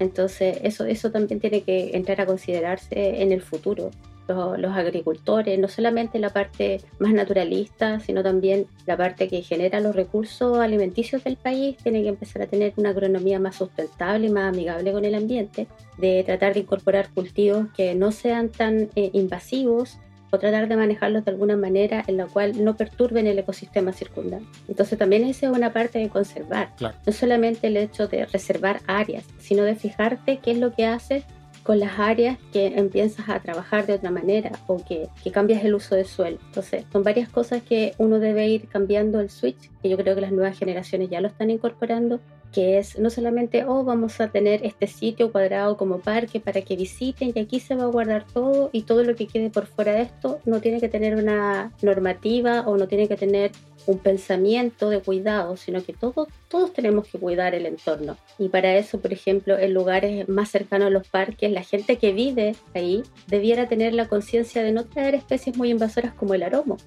entonces, 0.04 0.60
eso, 0.64 0.86
eso 0.86 1.12
también 1.12 1.40
tiene 1.40 1.62
que 1.62 1.96
entrar 1.96 2.22
a 2.22 2.26
considerarse 2.26 3.22
en 3.22 3.32
el 3.32 3.42
futuro. 3.42 3.92
Los, 4.26 4.72
agricultores, 4.78 5.60
no 5.60 5.68
solamente 5.68 6.18
la 6.18 6.30
parte 6.30 6.80
más 6.98 7.12
naturalista, 7.12 8.00
sino 8.00 8.24
también 8.24 8.68
la 8.86 8.96
parte 8.96 9.28
que 9.28 9.42
genera 9.42 9.82
los 9.82 9.94
recursos 9.94 10.60
alimenticios 10.60 11.26
del 11.26 11.36
país, 11.36 11.76
tiene 11.84 12.04
que 12.04 12.10
empezar 12.10 12.42
a 12.42 12.48
tener 12.48 12.72
una 12.78 12.92
agronomía 12.92 13.38
más 13.40 13.58
sustentable 13.58 14.28
y 14.28 14.32
más 14.32 14.54
amigable 14.54 14.94
con 14.94 15.04
el 15.04 15.16
ambiente, 15.16 15.68
de 15.98 16.24
tratar 16.24 16.54
de 16.54 16.62
incorporar 16.62 17.10
cultivos 17.10 17.68
que 17.76 17.96
no 17.96 18.14
sean 18.14 18.48
tan 18.48 18.90
eh, 18.96 19.10
invasivos 19.12 20.00
o 20.34 20.40
tratar 20.40 20.68
de 20.68 20.76
manejarlos 20.76 21.24
de 21.26 21.32
alguna 21.32 21.56
manera 21.56 22.04
en 22.08 22.18
la 22.18 22.26
cual 22.26 22.66
no 22.66 22.76
perturben 22.76 23.28
el 23.28 23.38
ecosistema 23.38 23.94
circundante. 23.94 24.48
Entonces 24.68 24.98
también 24.98 25.24
esa 25.26 25.46
es 25.46 25.56
una 25.56 25.72
parte 25.72 26.00
de 26.00 26.10
conservar. 26.10 26.70
No 26.80 27.14
solamente 27.14 27.68
el 27.68 27.78
hecho 27.78 28.08
de 28.08 28.26
reservar 28.26 28.82
áreas, 28.88 29.26
sino 29.38 29.62
de 29.62 29.76
fijarte 29.76 30.40
qué 30.40 30.52
es 30.54 30.58
lo 30.58 30.74
que 30.74 30.88
haces 30.88 31.24
con 31.62 31.80
las 31.80 32.00
áreas 32.00 32.40
que 32.52 32.66
empiezas 32.78 33.30
a 33.30 33.40
trabajar 33.40 33.86
de 33.86 33.94
otra 33.94 34.10
manera 34.10 34.52
o 34.66 34.84
que, 34.84 35.08
que, 35.24 35.32
cambias 35.32 35.64
el 35.64 35.76
uso 35.76 35.96
de 35.96 36.04
suelo. 36.04 36.40
Entonces, 36.48 36.84
son 36.92 37.04
varias 37.04 37.30
cosas 37.30 37.62
que 37.62 37.94
uno 38.00 38.20
debe 38.20 38.48
ir 38.48 38.68
cambiando 38.68 39.20
el 39.20 39.30
switch, 39.30 39.70
que 39.84 39.90
yo 39.90 39.98
creo 39.98 40.16
que 40.16 40.22
las 40.22 40.32
nuevas 40.32 40.58
generaciones 40.58 41.12
ya 41.12 41.22
lo 41.22 41.28
están 41.28 41.52
incorporando, 41.52 42.20
que 42.54 42.78
es 42.78 42.98
no 43.00 43.10
solamente, 43.10 43.66
oh, 43.66 43.84
vamos 43.84 44.22
a 44.22 44.30
tener 44.30 44.66
este 44.66 44.88
sitio 44.88 45.32
cuadrado 45.32 45.76
como 45.76 46.00
parque 46.00 46.40
para 46.40 46.62
que 46.62 46.76
visiten 46.76 47.34
y 47.36 47.40
aquí 47.40 47.60
se 47.60 47.76
va 47.76 47.84
a 47.84 47.88
guardar 47.88 48.26
todo 48.32 48.70
y 48.72 48.84
todo 48.84 49.04
lo 49.04 49.16
que 49.16 49.28
quede 49.28 49.50
por 49.50 49.66
fuera 49.66 49.94
de 49.94 50.04
esto 50.04 50.40
no 50.46 50.62
tiene 50.62 50.80
que 50.80 50.88
tener 50.88 51.16
una 51.16 51.74
normativa 51.82 52.62
o 52.62 52.78
no 52.78 52.88
tiene 52.88 53.08
que 53.08 53.18
tener 53.18 53.52
un 53.86 53.98
pensamiento 53.98 54.90
de 54.90 55.02
cuidado, 55.02 55.58
sino 55.58 55.84
que 55.84 55.94
todos, 55.94 56.28
todos 56.48 56.72
tenemos 56.72 57.08
que 57.08 57.20
cuidar 57.20 57.54
el 57.56 57.66
entorno. 57.66 58.18
Y 58.38 58.50
para 58.50 58.76
eso, 58.78 59.00
por 59.00 59.12
ejemplo, 59.12 59.58
en 59.58 59.74
lugares 59.74 60.30
más 60.30 60.50
cercanos 60.50 60.88
a 60.88 60.92
los 60.92 61.08
parques, 61.08 61.52
la 61.52 61.64
gente 61.64 61.98
que 61.98 62.14
vive 62.14 62.56
ahí 62.74 63.04
debiera 63.28 63.68
tener 63.68 63.94
la 63.94 64.08
conciencia 64.08 64.64
de 64.64 64.72
no 64.72 64.86
traer 64.86 65.16
especies 65.16 65.58
muy 65.58 65.70
invasoras 65.72 66.14
como 66.14 66.34
el 66.34 66.44
aromo, 66.44 66.78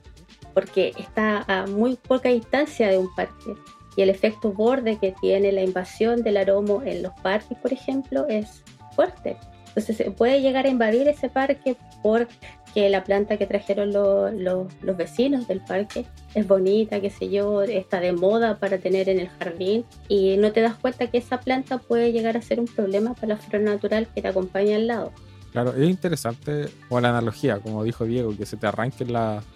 porque 0.54 0.92
está 0.98 1.44
a 1.48 1.66
muy 1.66 1.96
poca 1.96 2.30
distancia 2.30 2.88
de 2.88 2.98
un 2.98 3.14
parque. 3.14 3.54
Y 3.96 4.02
el 4.02 4.10
efecto 4.10 4.52
borde 4.52 4.98
que 4.98 5.14
tiene 5.20 5.50
la 5.52 5.62
invasión 5.62 6.22
del 6.22 6.36
aromo 6.36 6.82
en 6.84 7.02
los 7.02 7.12
parques, 7.22 7.56
por 7.58 7.72
ejemplo, 7.72 8.26
es 8.28 8.62
fuerte. 8.94 9.36
Entonces 9.68 9.96
se 9.96 10.10
puede 10.10 10.40
llegar 10.40 10.66
a 10.66 10.70
invadir 10.70 11.08
ese 11.08 11.28
parque 11.28 11.76
por 12.02 12.28
que 12.72 12.90
la 12.90 13.04
planta 13.04 13.38
que 13.38 13.46
trajeron 13.46 13.90
los 13.90 14.96
vecinos 14.98 15.48
del 15.48 15.62
parque 15.62 16.04
es 16.34 16.46
bonita, 16.46 17.00
qué 17.00 17.08
sé 17.08 17.30
yo, 17.30 17.62
está 17.62 18.00
de 18.00 18.12
moda 18.12 18.58
para 18.58 18.76
tener 18.76 19.08
en 19.08 19.18
el 19.18 19.28
jardín 19.28 19.86
y 20.08 20.36
no 20.36 20.52
te 20.52 20.60
das 20.60 20.74
cuenta 20.76 21.06
que 21.06 21.16
esa 21.16 21.40
planta 21.40 21.78
puede 21.78 22.12
llegar 22.12 22.36
a 22.36 22.42
ser 22.42 22.60
un 22.60 22.66
problema 22.66 23.14
para 23.14 23.28
la 23.28 23.36
flora 23.38 23.64
natural 23.64 24.06
que 24.14 24.20
te 24.20 24.28
acompaña 24.28 24.76
al 24.76 24.86
lado. 24.86 25.12
Claro, 25.56 25.72
es 25.74 25.88
interesante 25.88 26.68
como 26.86 27.00
la 27.00 27.08
analogía, 27.08 27.60
como 27.60 27.82
dijo 27.82 28.04
Diego, 28.04 28.36
que 28.36 28.44
se 28.44 28.58
te 28.58 28.66
arranquen 28.66 29.08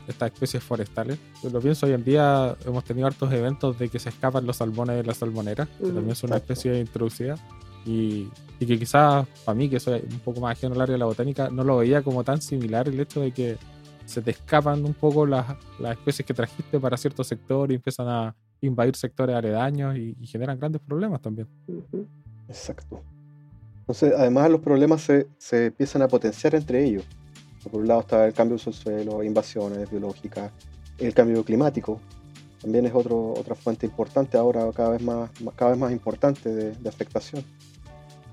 estas 0.09 0.33
especies 0.33 0.65
forestales. 0.65 1.19
Yo 1.43 1.51
lo 1.51 1.61
pienso, 1.61 1.85
hoy 1.85 1.93
en 1.93 2.03
día 2.03 2.57
hemos 2.65 2.85
tenido 2.85 3.07
hartos 3.07 3.31
eventos 3.31 3.79
de 3.79 3.91
que 3.91 3.99
se 3.99 4.09
escapan 4.09 4.47
los 4.47 4.57
salmones 4.57 4.97
de 4.97 5.05
las 5.05 5.19
salmoneras, 5.19 5.69
que 5.69 5.93
también 5.93 6.17
son 6.17 6.31
una 6.31 6.39
especie 6.39 6.81
introducida. 6.81 7.35
Y, 7.85 8.31
que 8.59 8.79
quizás 8.79 9.27
para 9.45 9.55
mí, 9.55 9.69
que 9.69 9.79
soy 9.79 10.03
un 10.11 10.21
poco 10.21 10.41
más 10.41 10.57
ajeno 10.57 10.75
al 10.75 10.81
área 10.81 10.95
de 10.95 11.01
la 11.01 11.05
botánica, 11.05 11.51
no 11.51 11.65
lo 11.65 11.77
veía 11.77 12.01
como 12.01 12.25
tan 12.25 12.41
similar 12.41 12.89
el 12.89 12.99
hecho 12.99 13.21
de 13.21 13.33
que 13.33 13.59
se 14.07 14.23
te 14.23 14.31
escapan 14.31 14.83
un 14.83 14.95
poco 14.95 15.27
las, 15.27 15.55
las 15.79 15.99
especies 15.99 16.25
que 16.25 16.33
trajiste 16.33 16.81
para 16.81 16.97
ciertos 16.97 17.27
sectores 17.27 17.75
y 17.75 17.77
empiezan 17.77 18.09
a 18.09 18.35
invadir 18.63 18.97
sectores 18.97 19.37
aledaños 19.37 19.99
y, 19.99 20.17
generan 20.27 20.59
grandes 20.59 20.81
problemas 20.81 21.21
también. 21.21 21.47
Exacto. 22.49 23.03
Entonces, 23.91 24.17
además 24.17 24.49
los 24.51 24.61
problemas 24.61 25.03
se, 25.03 25.27
se, 25.37 25.67
empiezan 25.67 26.03
a 26.03 26.07
potenciar 26.07 26.55
entre 26.55 26.85
ellos. 26.85 27.05
Por 27.65 27.81
un 27.81 27.89
lado 27.89 28.03
está 28.03 28.25
el 28.25 28.33
cambio 28.33 28.57
del 28.57 28.73
suelo, 28.73 29.25
invasiones 29.25 29.91
biológicas, 29.91 30.53
el 30.99 31.13
cambio 31.13 31.45
climático, 31.45 32.01
también 32.61 32.87
es 32.87 32.95
otro, 32.95 33.33
otra 33.33 33.57
fuente 33.57 33.87
importante 33.87 34.39
ahora, 34.39 34.71
cada 34.73 34.91
vez 34.91 35.03
más, 35.03 35.29
cada 35.57 35.73
vez 35.73 35.81
más 35.81 35.91
importante 35.91 36.55
de, 36.55 36.71
de 36.71 36.89
afectación. 36.89 37.45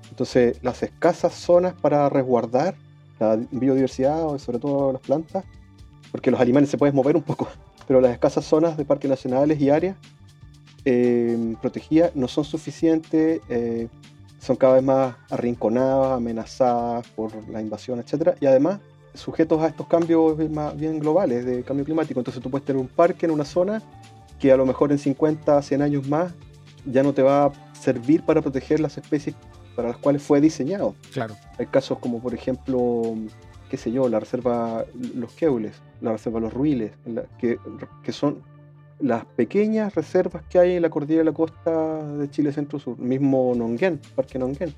Entonces, 0.08 0.58
las 0.62 0.80
escasas 0.84 1.34
zonas 1.34 1.74
para 1.74 2.08
resguardar 2.08 2.76
la 3.18 3.34
biodiversidad, 3.50 4.38
sobre 4.38 4.60
todo 4.60 4.92
las 4.92 5.02
plantas, 5.02 5.44
porque 6.12 6.30
los 6.30 6.38
animales 6.38 6.70
se 6.70 6.78
pueden 6.78 6.94
mover 6.94 7.16
un 7.16 7.22
poco, 7.22 7.48
pero 7.88 8.00
las 8.00 8.12
escasas 8.12 8.44
zonas 8.44 8.76
de 8.76 8.84
parques 8.84 9.10
nacionales 9.10 9.60
y 9.60 9.70
áreas 9.70 9.96
eh, 10.84 11.56
protegidas 11.60 12.14
no 12.14 12.28
son 12.28 12.44
suficientes, 12.44 13.40
eh, 13.48 13.88
son 14.38 14.56
cada 14.56 14.74
vez 14.74 14.82
más 14.82 15.16
arrinconadas, 15.30 16.16
amenazadas 16.16 17.06
por 17.08 17.32
la 17.48 17.60
invasión, 17.60 17.98
etc. 17.98 18.36
Y 18.40 18.46
además 18.46 18.80
sujetos 19.14 19.62
a 19.62 19.68
estos 19.68 19.86
cambios 19.86 20.38
más 20.50 20.76
bien 20.76 20.98
globales 20.98 21.44
de 21.44 21.62
cambio 21.62 21.84
climático. 21.84 22.20
Entonces 22.20 22.42
tú 22.42 22.50
puedes 22.50 22.64
tener 22.64 22.80
un 22.80 22.88
parque 22.88 23.26
en 23.26 23.32
una 23.32 23.44
zona 23.44 23.82
que 24.38 24.52
a 24.52 24.56
lo 24.56 24.64
mejor 24.64 24.92
en 24.92 24.98
50, 24.98 25.60
100 25.60 25.82
años 25.82 26.08
más 26.08 26.32
ya 26.86 27.02
no 27.02 27.12
te 27.12 27.22
va 27.22 27.46
a 27.46 27.52
servir 27.74 28.22
para 28.22 28.40
proteger 28.40 28.80
las 28.80 28.96
especies 28.96 29.34
para 29.74 29.88
las 29.88 29.98
cuales 29.98 30.22
fue 30.22 30.40
diseñado. 30.40 30.94
Claro. 31.12 31.36
Hay 31.58 31.66
casos 31.66 31.98
como, 31.98 32.20
por 32.20 32.34
ejemplo, 32.34 33.14
qué 33.70 33.76
sé 33.76 33.92
yo, 33.92 34.08
la 34.08 34.18
reserva 34.18 34.84
Los 35.14 35.32
Queules, 35.32 35.74
la 36.00 36.12
reserva 36.12 36.40
Los 36.40 36.52
Ruiles, 36.52 36.92
que, 37.38 37.58
que 38.02 38.12
son 38.12 38.42
las 39.00 39.24
pequeñas 39.24 39.94
reservas 39.94 40.42
que 40.48 40.58
hay 40.58 40.76
en 40.76 40.82
la 40.82 40.90
cordillera 40.90 41.20
de 41.20 41.30
la 41.30 41.32
costa 41.32 42.04
de 42.16 42.30
Chile 42.30 42.52
Centro-Sur, 42.52 42.98
mismo 42.98 43.52
Nonguén, 43.54 44.00
Parque 44.14 44.38
Nonguén. 44.38 44.74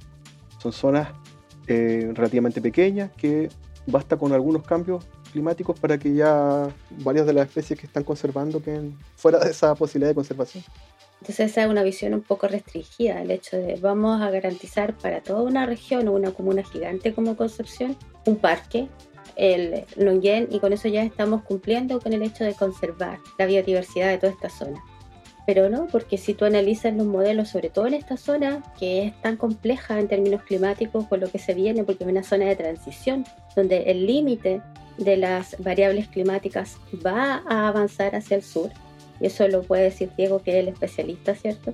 Son 0.58 0.72
zonas 0.72 1.08
eh, 1.66 2.10
relativamente 2.14 2.60
pequeñas 2.60 3.10
que 3.16 3.48
basta 3.86 4.16
con 4.16 4.32
algunos 4.32 4.62
cambios 4.62 5.06
climáticos 5.32 5.78
para 5.78 5.98
que 5.98 6.12
ya 6.14 6.68
varias 7.02 7.26
de 7.26 7.32
las 7.32 7.46
especies 7.46 7.78
que 7.78 7.86
están 7.86 8.04
conservando 8.04 8.62
queden 8.62 8.98
fuera 9.16 9.38
de 9.38 9.50
esa 9.50 9.74
posibilidad 9.74 10.10
de 10.10 10.14
conservación. 10.14 10.64
Entonces 11.20 11.50
esa 11.50 11.62
es 11.64 11.68
una 11.68 11.82
visión 11.82 12.14
un 12.14 12.22
poco 12.22 12.48
restringida, 12.48 13.20
el 13.20 13.30
hecho 13.30 13.58
de 13.58 13.76
vamos 13.76 14.22
a 14.22 14.30
garantizar 14.30 14.96
para 14.96 15.20
toda 15.20 15.42
una 15.42 15.66
región 15.66 16.08
o 16.08 16.12
una 16.12 16.32
comuna 16.32 16.62
gigante 16.62 17.14
como 17.14 17.36
Concepción 17.36 17.96
un 18.26 18.36
parque, 18.36 18.88
el 19.40 19.84
Nonguén, 19.96 20.48
y 20.50 20.60
con 20.60 20.72
eso 20.72 20.86
ya 20.88 21.02
estamos 21.02 21.42
cumpliendo 21.42 21.98
con 21.98 22.12
el 22.12 22.22
hecho 22.22 22.44
de 22.44 22.54
conservar 22.54 23.18
la 23.38 23.46
biodiversidad 23.46 24.08
de 24.08 24.18
toda 24.18 24.32
esta 24.32 24.50
zona. 24.50 24.82
Pero 25.46 25.70
no, 25.70 25.86
porque 25.86 26.18
si 26.18 26.34
tú 26.34 26.44
analizas 26.44 26.94
los 26.94 27.06
modelos, 27.06 27.48
sobre 27.48 27.70
todo 27.70 27.86
en 27.86 27.94
esta 27.94 28.18
zona, 28.18 28.62
que 28.78 29.06
es 29.06 29.20
tan 29.22 29.36
compleja 29.36 29.98
en 29.98 30.06
términos 30.06 30.42
climáticos 30.42 31.06
con 31.06 31.20
lo 31.20 31.28
que 31.30 31.38
se 31.38 31.54
viene, 31.54 31.82
porque 31.82 32.04
es 32.04 32.10
una 32.10 32.22
zona 32.22 32.44
de 32.44 32.56
transición, 32.56 33.24
donde 33.56 33.84
el 33.84 34.06
límite 34.06 34.60
de 34.98 35.16
las 35.16 35.56
variables 35.58 36.08
climáticas 36.08 36.76
va 37.04 37.42
a 37.48 37.68
avanzar 37.68 38.14
hacia 38.14 38.36
el 38.36 38.42
sur, 38.42 38.70
y 39.20 39.26
eso 39.26 39.48
lo 39.48 39.62
puede 39.62 39.84
decir 39.84 40.10
Diego, 40.16 40.40
que 40.42 40.50
es 40.52 40.56
el 40.58 40.68
especialista, 40.68 41.34
¿cierto? 41.34 41.72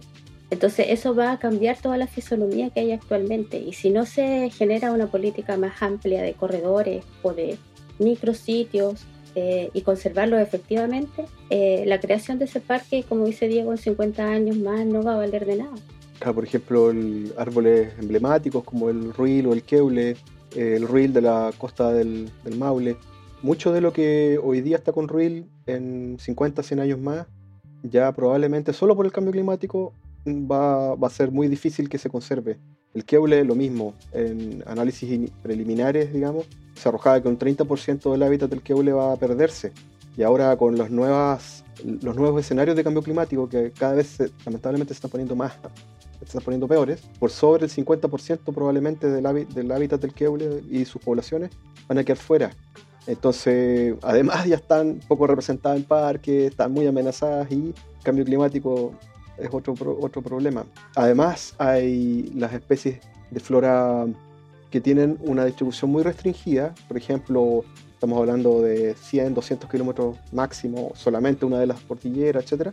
Entonces 0.51 0.87
eso 0.91 1.15
va 1.15 1.33
a 1.33 1.39
cambiar 1.39 1.77
toda 1.81 1.97
la 1.97 2.07
fisonomía 2.07 2.71
que 2.71 2.81
hay 2.81 2.93
actualmente 2.93 3.59
y 3.59 3.73
si 3.73 3.91
no 3.91 4.07
se 4.07 4.51
genera 4.51 4.93
una 4.93 5.09
política 5.09 5.57
más 5.57 5.83
amplia 5.83 6.23
de 6.23 6.35
corredores 6.35 7.05
o 7.23 7.33
de 7.33 7.59
micrositios 7.99 9.05
eh, 9.35 9.71
y 9.75 9.83
conservarlo 9.83 10.39
efectivamente, 10.39 11.25
eh, 11.51 11.85
la 11.87 12.01
creación 12.01 12.39
de 12.39 12.45
ese 12.45 12.61
parque, 12.61 13.05
como 13.09 13.27
dice 13.27 13.49
Diego, 13.49 13.73
en 13.73 13.79
50 13.79 14.25
años 14.25 14.57
más 14.57 14.87
no 14.87 15.03
va 15.03 15.15
a 15.15 15.17
valer 15.17 15.47
de 15.47 15.57
nada. 15.57 15.75
por 16.33 16.45
ejemplo, 16.45 16.91
el, 16.91 17.33
árboles 17.37 17.93
emblemáticos 17.99 18.63
como 18.65 18.89
el 18.89 19.13
ruil 19.13 19.47
o 19.47 19.53
el 19.53 19.63
keule, 19.63 20.17
el 20.55 20.87
ruil 20.87 21.13
de 21.13 21.21
la 21.23 21.53
costa 21.59 21.93
del, 21.93 22.31
del 22.45 22.57
Maule, 22.57 22.97
mucho 23.43 23.73
de 23.73 23.81
lo 23.81 23.93
que 23.93 24.39
hoy 24.43 24.63
día 24.63 24.77
está 24.77 24.93
con 24.93 25.09
ruil 25.09 25.51
en 25.67 26.17
50, 26.19 26.63
100 26.63 26.81
años 26.81 26.99
más 26.99 27.27
ya 27.83 28.13
probablemente 28.13 28.73
solo 28.73 28.97
por 28.97 29.07
el 29.07 29.13
cambio 29.13 29.33
climático 29.33 29.93
va, 30.27 30.95
va, 30.95 31.07
a 31.07 31.11
ser 31.11 31.31
muy 31.31 31.49
difícil 31.49 31.89
que 31.89 31.99
se 31.99 32.11
conserve. 32.11 32.59
El 32.95 33.05
Keule 33.05 33.45
lo 33.45 33.55
mismo, 33.55 33.95
en 34.13 34.63
análisis 34.67 35.31
preliminares, 35.43 36.13
digamos, 36.13 36.47
se 36.75 36.89
arrojaba 36.89 37.21
que 37.21 37.29
un 37.29 37.39
30% 37.39 38.11
del 38.11 38.23
hábitat 38.23 38.51
del 38.51 38.63
Keule 38.63 38.93
va 38.93 39.13
a 39.13 39.17
perderse. 39.17 39.73
Y 40.17 40.23
ahora 40.23 40.57
con 40.57 40.77
los, 40.77 40.91
nuevas, 40.91 41.65
los 41.85 42.17
nuevos 42.17 42.41
escenarios 42.41 42.77
de 42.77 42.83
cambio 42.83 43.03
climático 43.03 43.49
que 43.49 43.73
cada 43.73 43.95
vez 43.95 44.19
lamentablemente 44.45 44.95
se 44.95 44.99
están 44.99 45.11
poniendo 45.11 45.37
más, 45.37 45.53
se 46.19 46.25
están 46.25 46.43
poniendo 46.43 46.67
peores, 46.67 47.03
por 47.19 47.31
sobre 47.31 47.67
el 47.67 47.71
50% 47.71 48.55
probablemente 48.55 49.09
del, 49.11 49.47
del 49.53 49.73
hábitat 49.73 50.01
del 50.01 50.15
Keule 50.15 50.63
y 50.71 50.85
sus 50.87 51.03
poblaciones 51.03 51.51
van 51.87 51.99
a 51.99 52.05
quedar 52.05 52.19
fuera. 52.19 52.51
Entonces, 53.07 53.95
además 54.03 54.47
ya 54.47 54.57
están 54.57 55.01
poco 55.07 55.27
representadas 55.27 55.79
en 55.79 55.85
parques, 55.85 56.51
están 56.51 56.73
muy 56.73 56.87
amenazadas 56.87 57.51
y 57.53 57.55
el 57.55 57.75
cambio 58.03 58.25
climático 58.25 58.93
es 59.39 59.49
otro, 59.53 59.75
otro 60.01 60.23
problema. 60.23 60.65
Además, 60.95 61.55
hay 61.59 62.33
las 62.35 62.53
especies 62.53 63.01
de 63.31 63.41
flora 63.41 64.07
que 64.71 64.81
tienen 64.81 65.19
una 65.21 65.45
distribución 65.45 65.91
muy 65.91 66.03
restringida. 66.03 66.75
Por 66.89 66.97
ejemplo, 66.97 67.65
estamos 67.93 68.19
hablando 68.19 68.63
de 68.63 68.95
100, 68.95 69.35
200 69.35 69.71
kilómetros 69.71 70.17
máximo, 70.33 70.93
solamente 70.95 71.45
una 71.45 71.59
de 71.59 71.67
las 71.67 71.81
cordilleras, 71.81 72.51
etc. 72.51 72.71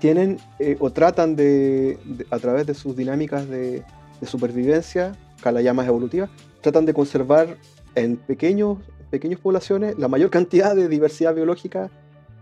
Tienen 0.00 0.38
eh, 0.58 0.76
o 0.80 0.90
tratan 0.90 1.36
de, 1.36 1.98
a 2.30 2.38
través 2.38 2.66
de 2.66 2.74
sus 2.74 2.96
dinámicas 2.96 3.48
de, 3.48 3.82
de 4.20 4.26
supervivencia, 4.26 5.16
la 5.44 5.62
llamas 5.62 5.86
evolutiva, 5.86 6.28
tratan 6.60 6.84
de 6.84 6.92
conservar 6.92 7.56
en 7.94 8.16
pequeños, 8.16 8.78
pequeñas 9.10 9.40
poblaciones 9.40 9.98
la 9.98 10.08
mayor 10.08 10.30
cantidad 10.30 10.76
de 10.76 10.88
diversidad 10.88 11.34
biológica 11.34 11.90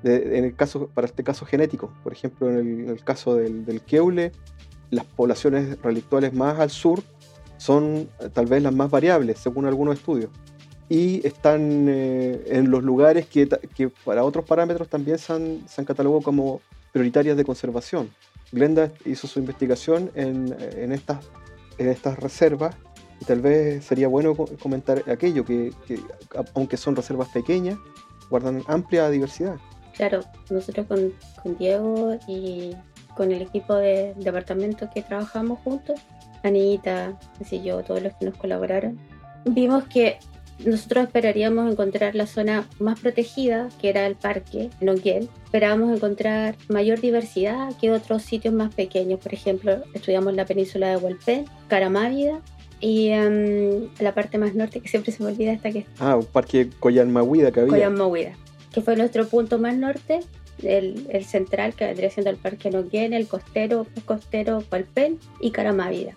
en 0.06 0.44
el 0.44 0.54
caso, 0.54 0.88
para 0.94 1.06
este 1.06 1.22
caso 1.22 1.46
genético. 1.46 1.92
Por 2.02 2.12
ejemplo, 2.12 2.50
en 2.50 2.88
el, 2.88 3.02
caso 3.04 3.34
del, 3.36 3.64
del, 3.64 3.80
Keule, 3.80 4.32
las 4.90 5.04
poblaciones 5.04 5.80
relictuales 5.82 6.32
más 6.32 6.58
al 6.58 6.70
sur 6.70 7.02
son 7.58 8.08
eh, 8.20 8.28
tal 8.32 8.46
vez 8.46 8.62
las 8.62 8.74
más 8.74 8.90
variables, 8.90 9.38
según 9.38 9.66
algunos 9.66 9.98
estudios. 9.98 10.30
y 10.88 11.26
están 11.26 11.86
eh, 11.88 12.44
en 12.46 12.70
los 12.70 12.84
lugares 12.84 13.26
que, 13.26 13.48
que, 13.74 13.88
para 14.04 14.22
otros 14.22 14.44
parámetros 14.44 14.88
también 14.88 15.18
se 15.18 15.32
han, 15.32 15.68
se 15.68 15.80
han, 15.80 15.84
catalogado 15.84 16.22
como 16.22 16.60
prioritarias 16.92 17.36
de 17.36 17.44
conservación. 17.44 18.10
Glenda 18.52 18.92
hizo 19.04 19.26
su 19.26 19.40
investigación 19.40 20.12
en, 20.14 20.54
en, 20.76 20.92
estas, 20.92 21.18
en 21.78 21.88
estas 21.88 22.18
reservas 22.20 22.76
y 23.20 23.24
tal 23.24 23.40
vez 23.40 23.84
sería 23.84 24.06
bueno 24.06 24.36
comentar 24.36 25.02
aquello, 25.10 25.44
que, 25.44 25.72
que 25.88 25.98
aunque 26.54 26.76
son 26.76 26.94
reservas 26.94 27.28
pequeñas, 27.30 27.78
guardan 28.30 28.62
amplia 28.68 29.10
diversidad. 29.10 29.56
Claro, 29.96 30.20
nosotros 30.50 30.86
con, 30.86 31.12
con 31.42 31.56
Diego 31.56 32.18
y 32.28 32.76
con 33.16 33.32
el 33.32 33.42
equipo 33.42 33.74
de 33.74 34.14
departamento 34.16 34.88
que 34.92 35.02
trabajamos 35.02 35.58
juntos, 35.60 35.98
Anita, 36.42 37.18
así 37.40 37.62
yo, 37.62 37.82
todos 37.82 38.02
los 38.02 38.14
que 38.14 38.26
nos 38.26 38.36
colaboraron, 38.36 38.98
vimos 39.46 39.84
que 39.84 40.18
nosotros 40.64 41.04
esperaríamos 41.04 41.70
encontrar 41.70 42.14
la 42.14 42.26
zona 42.26 42.66
más 42.78 42.98
protegida, 43.00 43.68
que 43.80 43.90
era 43.90 44.06
el 44.06 44.16
parque 44.16 44.70
Nonguel. 44.80 45.28
Esperábamos 45.44 45.94
encontrar 45.94 46.56
mayor 46.68 47.00
diversidad 47.00 47.74
que 47.78 47.90
otros 47.90 48.22
sitios 48.22 48.54
más 48.54 48.74
pequeños. 48.74 49.20
Por 49.20 49.34
ejemplo, 49.34 49.82
estudiamos 49.92 50.34
la 50.34 50.46
península 50.46 50.88
de 50.88 50.96
Hualpén, 50.96 51.44
Caramávida 51.68 52.40
y 52.80 53.10
um, 53.12 53.88
la 53.98 54.14
parte 54.14 54.38
más 54.38 54.54
norte, 54.54 54.80
que 54.80 54.88
siempre 54.88 55.12
se 55.12 55.22
me 55.22 55.30
olvida 55.30 55.52
esta 55.52 55.70
que 55.70 55.86
Ah, 55.98 56.16
un 56.16 56.24
parque 56.24 56.70
Coyanmahuida 56.80 57.50
que 57.50 57.60
había. 57.60 57.90
Que 58.76 58.82
fue 58.82 58.94
nuestro 58.94 59.26
punto 59.26 59.58
más 59.58 59.74
norte. 59.74 60.20
El, 60.62 61.24
central, 61.24 61.74
que 61.74 61.86
vendría 61.86 62.10
siendo 62.10 62.30
el 62.30 62.36
parque 62.36 62.70
Nonguel, 62.70 63.14
el 63.14 63.26
costero, 63.26 63.86
el 63.96 64.02
costero 64.02 64.62
Hualpén 64.70 65.18
y 65.40 65.50
Caramávida 65.50 66.14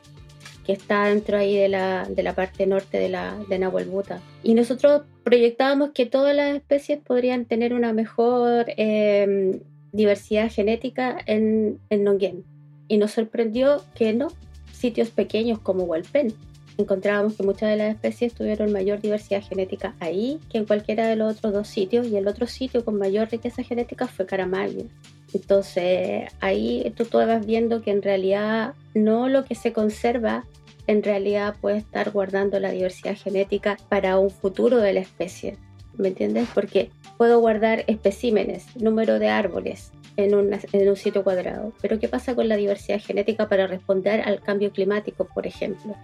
que 0.66 0.74
está 0.74 1.06
dentro 1.06 1.38
ahí 1.38 1.56
de 1.56 1.70
la, 1.70 2.06
de 2.06 2.22
la 2.22 2.36
parte 2.36 2.68
norte 2.68 3.00
de, 3.00 3.10
la, 3.10 3.36
de 3.48 3.58
Nahuelbuta. 3.58 4.22
Y 4.44 4.54
nosotros 4.54 5.04
proyectábamos 5.24 5.92
que 5.92 6.06
todas 6.06 6.36
las 6.36 6.54
especies 6.54 7.00
podrían 7.00 7.46
tener 7.46 7.74
una 7.74 7.92
mejor 7.92 8.66
eh, 8.78 9.62
diversidad 9.94 10.52
genética 10.52 11.18
en, 11.26 11.80
en 11.90 12.04
Nonguén. 12.04 12.44
Y 12.88 12.98
nos 12.98 13.12
sorprendió 13.12 13.82
que 13.96 14.14
no, 14.14 14.28
sitios 14.74 15.10
pequeños 15.10 15.60
como 15.60 15.86
Hualpén. 15.86 16.34
Encontrábamos 16.80 17.34
que 17.36 17.44
muchas 17.44 17.72
de 17.72 17.76
las 17.76 17.94
especies 17.94 18.34
tuvieron 18.34 18.72
mayor 18.72 19.02
diversidad 19.02 19.44
genética 19.44 19.96
ahí 20.00 20.40
que 20.50 20.60
en 20.60 20.66
cualquiera 20.66 21.08
de 21.08 21.18
los 21.18 21.36
otros 21.36 21.52
dos 21.52 21.68
sitios. 21.68 22.08
Y 22.08 22.16
el 22.16 22.26
otro 22.26 22.48
sitio 22.48 22.86
con 22.86 22.98
mayor 22.98 23.30
riqueza 23.30 23.64
genética 23.64 24.08
fue 24.08 24.26
Caramaglia. 24.26 24.86
Entonces 25.34 26.32
ahí 26.40 26.94
tú, 26.96 27.04
tú 27.04 27.18
vas 27.18 27.46
viendo 27.46 27.82
que 27.82 27.92
en 27.92 28.02
realidad 28.02 28.76
no 28.94 29.28
lo 29.28 29.44
que 29.44 29.56
se 29.56 29.74
conserva 29.74 30.46
en 30.88 31.04
realidad 31.04 31.58
puede 31.60 31.80
estar 31.80 32.12
guardando 32.12 32.62
la 32.62 32.72
diversidad 32.72 33.18
genética 33.18 33.76
para 33.90 34.18
un 34.18 34.30
futuro 34.30 34.78
de 34.78 34.94
la 34.94 35.02
especie. 35.02 35.58
¿Me 35.98 36.08
entiendes? 36.08 36.48
Porque 36.56 36.92
puedo 37.18 37.42
guardar 37.42 37.84
especímenes, 37.88 38.74
número 38.78 39.20
de 39.20 39.28
árboles 39.28 39.92
en, 40.16 40.34
en 40.72 40.90
un 40.90 40.96
sitio 40.96 41.26
cuadrado. 41.26 41.74
Pero 41.82 42.00
¿qué 42.00 42.08
pasa 42.08 42.36
con 42.36 42.48
la 42.48 42.56
diversidad 42.56 43.02
genética 43.02 43.50
para 43.50 43.68
responder 43.68 44.22
al 44.22 44.40
cambio 44.40 44.72
climático, 44.72 45.26
por 45.26 45.46
ejemplo? 45.46 45.98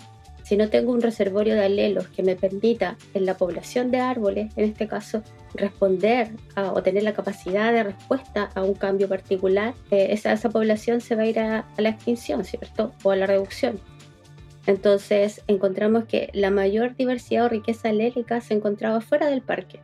Si 0.46 0.58
no 0.58 0.70
tengo 0.70 0.92
un 0.92 1.02
reservorio 1.02 1.56
de 1.56 1.66
alelos 1.66 2.08
que 2.10 2.22
me 2.22 2.36
permita 2.36 2.98
en 3.16 3.26
la 3.26 3.36
población 3.36 3.90
de 3.90 4.00
árboles, 4.00 4.54
en 4.56 4.66
este 4.66 4.88
caso, 4.88 5.24
responder 5.56 6.30
a, 6.54 6.72
o 6.72 6.84
tener 6.84 7.02
la 7.02 7.14
capacidad 7.14 7.74
de 7.74 7.82
respuesta 7.82 8.52
a 8.54 8.62
un 8.62 8.76
cambio 8.76 9.10
particular, 9.10 9.74
eh, 9.90 10.10
esa, 10.12 10.32
esa, 10.34 10.52
población 10.52 11.02
se 11.02 11.16
va 11.16 11.24
a 11.24 11.26
ir 11.26 11.40
a, 11.40 11.66
a 11.76 11.82
la 11.82 11.90
extinción, 11.90 12.46
¿cierto? 12.46 12.94
O 13.02 13.10
a 13.10 13.16
la 13.16 13.26
reducción. 13.26 13.80
Entonces 14.68 15.42
encontramos 15.48 16.06
que 16.06 16.30
la 16.32 16.52
mayor 16.52 16.96
diversidad 16.96 17.46
o 17.46 17.50
riqueza 17.50 17.90
alélica 17.90 18.40
se 18.40 18.54
encontraba 18.54 19.02
fuera 19.02 19.26
del 19.32 19.42
parque. 19.42 19.80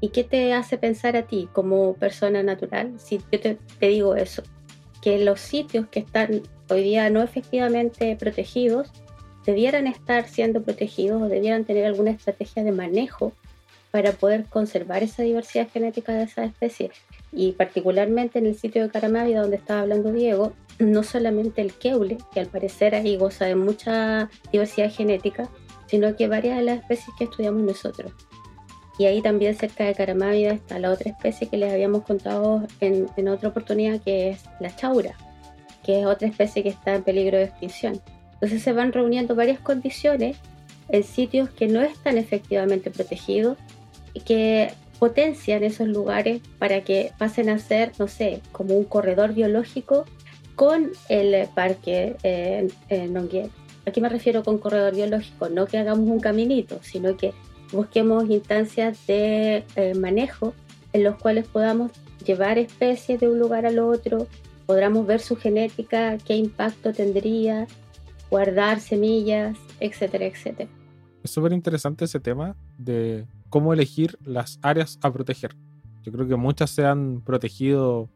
¿Y 0.00 0.10
qué 0.10 0.22
te 0.22 0.52
hace 0.52 0.78
pensar 0.78 1.16
a 1.16 1.26
ti 1.26 1.48
como 1.52 1.94
persona 1.94 2.44
natural 2.44 3.00
si 3.00 3.18
yo 3.32 3.40
te, 3.40 3.58
te 3.80 3.88
digo 3.88 4.14
eso? 4.14 4.44
Que 5.02 5.18
los 5.18 5.40
sitios 5.40 5.88
que 5.88 5.98
están 5.98 6.42
hoy 6.70 6.84
día 6.84 7.10
no 7.10 7.20
efectivamente 7.20 8.14
protegidos 8.16 8.92
debieran 9.44 9.86
estar 9.86 10.28
siendo 10.28 10.62
protegidos 10.62 11.22
o 11.22 11.28
debieran 11.28 11.64
tener 11.64 11.84
alguna 11.86 12.10
estrategia 12.10 12.64
de 12.64 12.72
manejo 12.72 13.32
para 13.90 14.12
poder 14.12 14.46
conservar 14.46 15.02
esa 15.04 15.22
diversidad 15.22 15.68
genética 15.72 16.12
de 16.12 16.24
esa 16.24 16.44
especie. 16.44 16.90
Y 17.30 17.52
particularmente 17.52 18.40
en 18.40 18.46
el 18.46 18.56
sitio 18.56 18.82
de 18.82 18.90
Caramavia, 18.90 19.40
donde 19.40 19.56
estaba 19.56 19.82
hablando 19.82 20.12
Diego, 20.12 20.52
no 20.80 21.04
solamente 21.04 21.62
el 21.62 21.72
keule, 21.74 22.18
que 22.32 22.40
al 22.40 22.46
parecer 22.46 22.94
ahí 22.94 23.16
goza 23.16 23.44
de 23.44 23.54
mucha 23.54 24.30
diversidad 24.50 24.90
genética, 24.90 25.48
sino 25.86 26.16
que 26.16 26.26
varias 26.26 26.56
de 26.56 26.64
las 26.64 26.80
especies 26.80 27.16
que 27.16 27.24
estudiamos 27.24 27.62
nosotros. 27.62 28.12
Y 28.98 29.06
ahí 29.06 29.22
también 29.22 29.54
cerca 29.54 29.84
de 29.84 29.94
Caramávida 29.94 30.52
está 30.52 30.78
la 30.78 30.90
otra 30.90 31.10
especie 31.10 31.48
que 31.48 31.56
les 31.56 31.72
habíamos 31.72 32.02
contado 32.02 32.66
en, 32.80 33.06
en, 33.16 33.28
otra 33.28 33.48
oportunidad, 33.50 34.00
que 34.00 34.30
es 34.30 34.44
la 34.60 34.74
chaura, 34.74 35.14
que 35.84 36.00
es 36.00 36.06
otra 36.06 36.28
especie 36.28 36.62
que 36.62 36.68
está 36.68 36.94
en 36.94 37.02
peligro 37.02 37.38
de 37.38 37.44
extinción. 37.44 38.00
Entonces 38.44 38.62
se 38.62 38.74
van 38.74 38.92
reuniendo 38.92 39.34
varias 39.34 39.58
condiciones 39.58 40.36
en 40.90 41.02
sitios 41.02 41.48
que 41.48 41.66
no 41.66 41.80
están 41.80 42.18
efectivamente 42.18 42.90
protegidos 42.90 43.56
y 44.12 44.20
que 44.20 44.70
potencian 44.98 45.64
esos 45.64 45.88
lugares 45.88 46.42
para 46.58 46.82
que 46.82 47.12
pasen 47.16 47.48
a 47.48 47.58
ser, 47.58 47.92
no 47.98 48.06
sé, 48.06 48.42
como 48.52 48.74
un 48.74 48.84
corredor 48.84 49.32
biológico 49.32 50.04
con 50.56 50.90
el 51.08 51.48
parque 51.54 52.16
eh, 52.22 52.68
en 52.90 53.14
Nonguier. 53.14 53.48
Aquí 53.86 54.02
me 54.02 54.10
refiero 54.10 54.44
con 54.44 54.58
corredor 54.58 54.94
biológico, 54.94 55.48
no 55.48 55.64
que 55.64 55.78
hagamos 55.78 56.06
un 56.06 56.20
caminito, 56.20 56.80
sino 56.82 57.16
que 57.16 57.32
busquemos 57.72 58.28
instancias 58.28 59.06
de 59.06 59.64
eh, 59.74 59.94
manejo 59.94 60.52
en 60.92 61.02
los 61.02 61.16
cuales 61.16 61.46
podamos 61.46 61.92
llevar 62.26 62.58
especies 62.58 63.20
de 63.20 63.26
un 63.26 63.38
lugar 63.38 63.64
al 63.64 63.78
otro, 63.78 64.26
podamos 64.66 65.06
ver 65.06 65.20
su 65.20 65.34
genética, 65.34 66.18
qué 66.26 66.36
impacto 66.36 66.92
tendría, 66.92 67.66
guardar 68.34 68.80
semillas, 68.80 69.56
etcétera, 69.78 70.24
etcétera. 70.24 70.68
Es 71.22 71.30
súper 71.30 71.52
interesante 71.52 72.04
ese 72.04 72.18
tema 72.18 72.56
de 72.76 73.28
cómo 73.48 73.72
elegir 73.72 74.18
las 74.24 74.58
áreas 74.60 74.98
a 75.02 75.12
proteger. 75.12 75.54
Yo 76.02 76.10
creo 76.10 76.26
que 76.26 76.34
muchas 76.34 76.70
se 76.70 76.84
han 76.84 77.20
protegido 77.20 78.08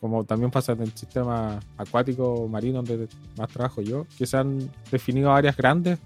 como 0.00 0.24
también 0.24 0.52
pasa 0.52 0.72
en 0.74 0.82
el 0.82 0.92
sistema 0.92 1.58
acuático 1.76 2.46
marino 2.48 2.82
donde 2.82 3.08
más 3.36 3.48
trabajo 3.48 3.82
yo, 3.82 4.06
que 4.16 4.26
se 4.26 4.36
han 4.36 4.70
definido 4.92 5.32
áreas 5.32 5.56
grandes 5.56 5.98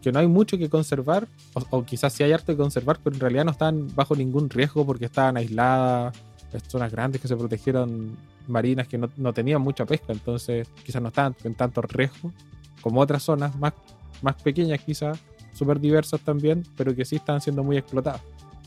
que 0.00 0.12
no 0.12 0.20
hay 0.20 0.28
mucho 0.28 0.56
que 0.56 0.68
conservar, 0.68 1.26
o, 1.54 1.78
o 1.78 1.84
quizás 1.84 2.12
sí 2.12 2.22
hay 2.22 2.30
arte 2.30 2.52
que 2.52 2.58
conservar, 2.58 3.00
pero 3.02 3.16
en 3.16 3.20
realidad 3.20 3.46
no 3.46 3.50
están 3.50 3.88
bajo 3.96 4.14
ningún 4.14 4.48
riesgo 4.48 4.86
porque 4.86 5.06
estaban 5.06 5.38
aisladas, 5.38 6.14
zonas 6.60 6.90
grandes 6.92 7.20
que 7.20 7.28
se 7.28 7.36
protegieron 7.36 8.16
marinas 8.46 8.88
que 8.88 8.98
no, 8.98 9.10
no, 9.16 9.32
tenían 9.32 9.60
mucha 9.62 9.86
pesca, 9.86 10.12
entonces 10.12 10.68
quizás 10.84 11.00
no 11.00 11.08
estaban 11.08 11.34
en 11.44 11.54
tanto 11.54 11.82
riesgo 11.82 12.32
como 12.80 13.00
otras 13.00 13.22
zonas 13.22 13.56
más, 13.56 13.72
más 14.20 14.34
pequeñas 14.42 14.80
quizás, 14.80 15.18
súper 15.54 15.80
diversas 15.80 16.20
también, 16.20 16.62
pero 16.76 16.94
que 16.94 17.04
sí 17.04 17.16
están 17.16 17.40
siendo 17.40 17.64
muy 17.64 17.78
explotadas. 17.78 18.20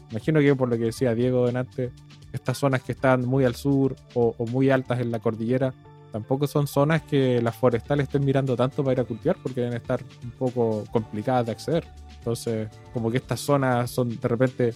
Imagino 0.09 0.39
que 0.39 0.55
por 0.55 0.69
lo 0.69 0.77
que 0.77 0.85
decía 0.85 1.13
Diego 1.13 1.45
delante, 1.45 1.91
estas 2.31 2.57
zonas 2.57 2.81
que 2.81 2.93
están 2.93 3.25
muy 3.25 3.45
al 3.45 3.55
sur 3.55 3.95
o, 4.13 4.33
o, 4.37 4.45
muy 4.47 4.69
altas 4.69 4.99
en 5.01 5.11
la 5.11 5.19
cordillera, 5.19 5.73
tampoco 6.11 6.47
son 6.47 6.65
zonas 6.65 7.03
que 7.03 7.41
las 7.41 7.55
forestales 7.55 8.05
estén 8.05 8.25
mirando 8.25 8.55
tanto 8.55 8.83
para 8.83 8.93
ir 8.93 8.99
a 9.01 9.03
cultivar 9.03 9.37
porque 9.43 9.61
deben 9.61 9.75
estar 9.75 10.01
un 10.23 10.31
poco 10.31 10.83
complicadas 10.91 11.45
de 11.45 11.51
acceder. 11.51 11.87
Entonces, 12.17 12.69
como 12.93 13.11
que 13.11 13.17
estas 13.17 13.39
zonas 13.39 13.91
son 13.91 14.17
de 14.19 14.27
repente 14.27 14.73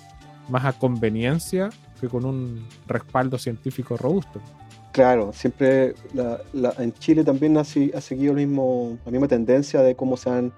más 0.50 0.66
a 0.66 0.74
conveniencia 0.74 1.70
que 2.02 2.10
con 2.10 2.26
un 2.26 2.66
respaldo 2.88 3.38
científico 3.38 3.96
robusto. 3.96 4.42
Claro, 4.92 5.32
siempre 5.32 5.94
la, 6.14 6.42
la, 6.52 6.74
en 6.80 6.92
Chile 6.94 7.24
también 7.24 7.56
ha, 7.58 7.62
ha 7.62 8.02
seguido 8.02 8.32
el 8.32 8.48
mismo, 8.48 8.98
la 9.06 9.12
misma 9.12 9.28
tendencia 9.28 9.82
de 9.82 9.96
cómo 9.96 10.18
se 10.18 10.30
han 10.30 10.52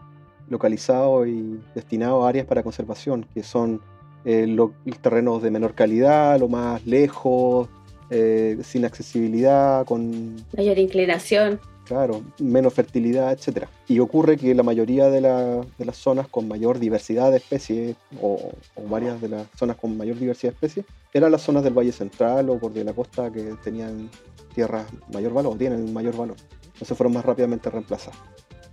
localizado 0.49 1.25
y 1.27 1.59
destinado 1.75 2.25
áreas 2.25 2.45
para 2.47 2.63
conservación, 2.63 3.27
que 3.33 3.43
son 3.43 3.81
eh, 4.25 4.47
los 4.47 4.71
terrenos 5.01 5.43
de 5.43 5.51
menor 5.51 5.75
calidad, 5.75 6.39
lo 6.39 6.47
más 6.47 6.85
lejos, 6.85 7.69
eh, 8.09 8.57
sin 8.63 8.85
accesibilidad, 8.85 9.85
con 9.85 10.35
mayor 10.55 10.79
inclinación. 10.79 11.59
Claro, 11.85 12.23
menos 12.39 12.73
fertilidad, 12.73 13.33
etc. 13.33 13.65
Y 13.87 13.99
ocurre 13.99 14.37
que 14.37 14.55
la 14.55 14.63
mayoría 14.63 15.09
de, 15.09 15.19
la, 15.19 15.61
de 15.77 15.85
las 15.85 15.97
zonas 15.97 16.27
con 16.29 16.47
mayor 16.47 16.79
diversidad 16.79 17.31
de 17.31 17.37
especies, 17.37 17.95
o, 18.21 18.51
o, 18.75 18.87
varias 18.87 19.19
de 19.19 19.29
las 19.29 19.47
zonas 19.57 19.75
con 19.75 19.97
mayor 19.97 20.17
diversidad 20.17 20.53
de 20.53 20.55
especies, 20.55 20.85
eran 21.13 21.31
las 21.31 21.41
zonas 21.41 21.63
del 21.63 21.77
Valle 21.77 21.91
Central 21.91 22.49
o 22.49 22.57
por 22.57 22.71
de 22.71 22.83
la 22.85 22.93
costa 22.93 23.31
que 23.31 23.55
tenían 23.63 24.09
tierras 24.55 24.85
mayor 25.11 25.33
valor, 25.33 25.57
tienen 25.57 25.91
mayor 25.93 26.15
valor. 26.15 26.37
Entonces 26.67 26.97
fueron 26.97 27.13
más 27.13 27.25
rápidamente 27.25 27.69
reemplazadas. 27.69 28.17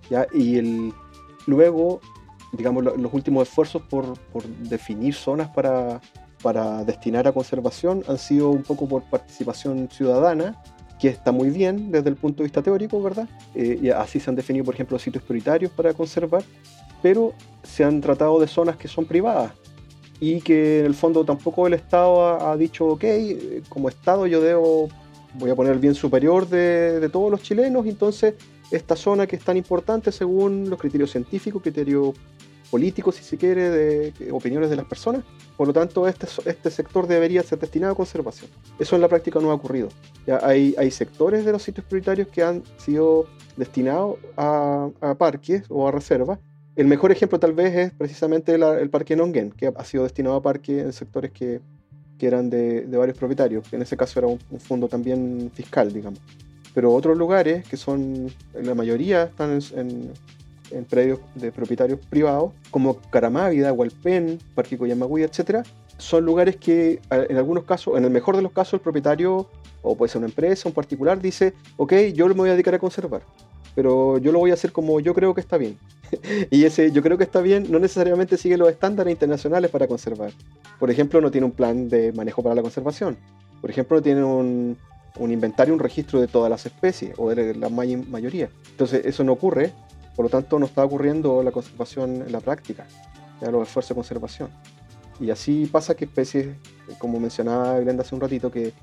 ¿ya? 0.09 0.27
Y 0.33 0.57
el, 0.57 0.93
luego 1.47 2.01
digamos, 2.53 2.85
los 2.85 3.15
últimos 3.15 3.49
esfuerzos 3.49 3.83
por, 3.83 4.19
por 4.33 4.45
definir 4.45 5.15
zonas 5.15 5.49
para, 5.51 6.01
para, 6.43 6.85
destinar 6.85 7.29
a 7.29 7.33
conservación 7.33 8.03
han 8.09 8.19
sido 8.19 8.51
un 8.51 8.63
poco 8.63 8.89
por 8.89 9.03
participación 9.05 9.89
ciudadana, 9.91 10.61
que 11.01 11.09
está 11.09 11.33
muy 11.33 11.51
bien 11.51 11.91
desde 11.91 12.11
el 12.11 12.17
punto 12.17 12.39
de 12.39 12.45
vista 12.45 12.63
teórico, 12.63 13.03
¿verdad? 13.03 13.29
Eh, 13.55 13.79
y 13.83 13.89
así 13.91 14.21
se 14.21 14.29
han 14.31 14.37
definido, 14.37 14.65
por 14.65 14.75
ejemplo, 14.75 14.99
sitios 14.99 15.25
prioritarios 15.25 15.73
para 15.73 15.95
conservar, 15.95 16.43
pero 17.03 17.33
se 17.63 17.85
han 17.85 18.01
tratado 18.01 18.39
de 18.39 18.47
zonas 18.47 18.77
que 18.77 18.87
son 18.87 19.07
privadas, 19.07 19.53
y 20.21 20.43
que 20.43 20.81
en 20.81 20.87
el 20.87 20.95
fondo 20.95 21.25
tampoco 21.25 21.67
el 21.67 21.73
Estado 21.73 22.47
ha, 22.47 22.57
dicho, 22.57 22.87
ok, 22.87 23.05
como 23.71 23.89
Estado 23.89 24.27
yo 24.27 24.43
debo, 24.43 24.91
voy 25.35 25.51
a 25.51 25.55
poner 25.55 25.73
el 25.73 25.79
bien 25.79 25.95
superior 25.95 26.47
de, 26.47 27.01
de 27.01 27.09
todos 27.09 27.31
los 27.31 27.43
chilenos, 27.43 27.87
entonces 27.87 28.35
esta 28.71 28.95
zona 28.95 29.27
que 29.27 29.37
es 29.37 29.43
tan 29.43 29.57
importante 29.57 30.13
según 30.13 30.69
los 30.69 30.79
criterios 30.79 31.11
científicos, 31.11 31.63
criterios 31.63 32.15
políticos, 32.71 33.17
si 33.17 33.25
se 33.25 33.37
quiere, 33.37 33.69
de, 33.71 34.33
opiniones 34.33 34.71
de 34.71 34.77
las 34.77 34.87
personas. 34.87 35.25
Por 35.57 35.67
lo 35.67 35.73
tanto, 35.73 36.07
este, 36.07 36.27
este 36.47 36.71
sector 36.71 37.07
debería 37.07 37.43
ser 37.43 37.59
destinado 37.59 37.93
a 37.93 37.97
conservación. 37.97 38.51
Eso 38.79 38.95
en 38.95 39.03
la 39.03 39.09
práctica 39.09 39.41
no 39.41 39.51
ha 39.51 39.55
ocurrido. 39.55 39.89
Ya 40.27 40.39
hay, 40.43 40.75
hay 40.79 40.91
sectores 40.91 41.45
de 41.45 41.53
los 41.53 41.63
sitios 41.63 41.85
prioritarios 41.87 42.29
que 42.29 42.43
han 42.43 42.63
sido 42.79 43.27
destinados 43.57 44.17
a, 44.37 44.89
parques 45.19 45.65
o 45.69 45.87
a 45.87 45.93
reservas. 45.93 46.39
El 46.77 46.87
mejor 46.87 47.13
ejemplo 47.13 47.39
tal 47.39 47.53
vez 47.53 47.75
es 47.75 47.93
precisamente 47.93 48.55
el 48.55 48.91
parque 48.91 49.17
Nongen, 49.17 49.51
que 49.51 49.73
ha 49.75 49.85
sido 49.85 50.05
destinado 50.05 50.37
a 50.37 50.43
parques 50.43 50.83
en 50.83 50.93
sectores 50.93 51.33
que, 51.33 51.61
que 52.19 52.27
eran 52.27 52.49
de, 52.49 52.87
varios 52.87 53.19
propietarios. 53.19 53.71
En 53.73 53.83
ese 53.83 53.97
caso 53.97 54.21
era 54.21 54.29
un, 54.29 54.39
fondo 54.61 54.89
también 54.89 55.51
fiscal, 55.53 55.93
digamos. 55.93 56.21
Pero 56.73 56.95
otros 56.95 57.19
lugares, 57.19 57.67
que 57.69 57.77
son, 57.77 58.31
la 58.55 58.75
mayoría 58.75 59.25
están 59.25 59.61
en 59.75 60.13
predios 60.89 61.21
de 61.35 61.53
propietarios 61.53 62.01
privados, 62.09 62.53
como 62.71 62.97
Caramávida, 63.11 63.73
Hualpén, 63.73 64.39
Parque 64.55 64.79
Coyamagüey, 64.79 65.25
etc., 65.25 65.67
son 65.99 66.25
lugares 66.25 66.57
que 66.57 67.01
en 67.11 67.37
algunos 67.37 67.65
casos, 67.65 67.97
en 67.99 68.05
el 68.05 68.11
mejor 68.11 68.37
de 68.37 68.43
los 68.43 68.53
casos, 68.53 68.75
el 68.75 68.81
propietario, 68.81 69.47
o 69.83 69.97
puede 69.97 70.11
ser 70.11 70.19
una 70.19 70.29
empresa, 70.29 70.69
un 70.69 70.75
particular, 70.75 71.21
dice, 71.21 71.55
ok, 71.77 71.93
yo 72.15 72.27
me 72.29 72.35
voy 72.35 72.49
a 72.49 72.53
dedicar 72.53 72.75
a 72.75 72.79
conservar, 72.79 73.23
pero 73.75 74.19
yo 74.19 74.33
lo 74.33 74.39
voy 74.39 74.51
a 74.51 74.55
hacer 74.55 74.73
como 74.73 74.99
yo 75.01 75.15
creo 75.15 75.35
que 75.35 75.41
está 75.41 75.59
bien. 75.59 75.79
y 76.51 76.65
ese 76.65 76.91
yo 76.91 77.03
creo 77.03 77.19
que 77.19 77.25
está 77.25 77.41
bien 77.41 77.67
no 77.71 77.79
necesariamente 77.79 78.37
sigue 78.37 78.57
los 78.57 78.69
estándares 78.69 79.13
internacionales 79.13 79.71
para 79.71 79.87
conservar. 79.87 80.33
Por 80.79 80.91
ejemplo, 80.91 81.21
no 81.21 81.31
tiene 81.31 81.45
un 81.45 81.53
plan 81.53 81.89
de 81.89 82.13
manejo 82.13 82.43
para 82.43 82.55
la 82.55 82.63
conservación. 82.63 83.17
Por 83.61 83.71
ejemplo, 83.71 83.99
no 83.99 84.03
tiene 84.03 84.25
un, 84.25 84.77
un 85.19 85.33
inventario, 85.33 85.75
un 85.75 85.81
registro 85.81 86.21
de 86.21 86.29
todas 86.29 86.51
las 86.51 86.65
especies 86.67 87.15
o 87.19 87.31
de 87.31 87.55
la 87.55 87.69
mayoría. 87.69 88.49
Entonces, 88.71 89.05
eso 89.05 89.23
no 89.25 89.33
ocurre 89.33 89.73
por 90.21 90.27
lo 90.27 90.31
tanto, 90.39 90.59
no 90.59 90.67
está 90.67 90.85
ocurriendo 90.85 91.43
la 91.43 91.51
conservación 91.51 92.17
en 92.17 92.31
la 92.31 92.41
práctica, 92.41 92.87
ya 93.41 93.51
los 93.51 93.67
esfuerzos 93.67 93.89
de 93.89 93.95
conservación. 93.95 94.51
Y 95.19 95.31
así 95.31 95.65
pasa 95.65 95.95
que 95.95 96.05
especies, 96.05 96.49
como 96.99 97.19
mencionaba 97.19 97.81
Glenda 97.81 98.03
hace 98.03 98.15
un 98.15 98.21
ratito, 98.21 98.51
que 98.51 98.75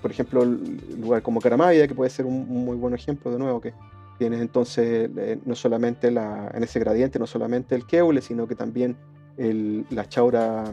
por 0.00 0.10
ejemplo, 0.10 0.42
el 0.42 0.98
lugar 0.98 1.20
como 1.20 1.38
Caramavia, 1.42 1.86
que 1.86 1.94
puede 1.94 2.08
ser 2.08 2.24
un, 2.24 2.48
muy 2.48 2.78
buen 2.78 2.94
ejemplo 2.94 3.30
de 3.30 3.38
nuevo, 3.38 3.60
que 3.60 3.74
tienes 4.18 4.40
entonces 4.40 5.10
eh, 5.14 5.38
no 5.44 5.54
solamente 5.54 6.10
la, 6.10 6.50
en 6.54 6.62
ese 6.62 6.80
gradiente, 6.80 7.18
no 7.18 7.26
solamente 7.26 7.74
el 7.74 7.86
keule, 7.86 8.22
sino 8.22 8.48
que 8.48 8.54
también 8.54 8.96
la 9.36 10.08
chaura 10.08 10.64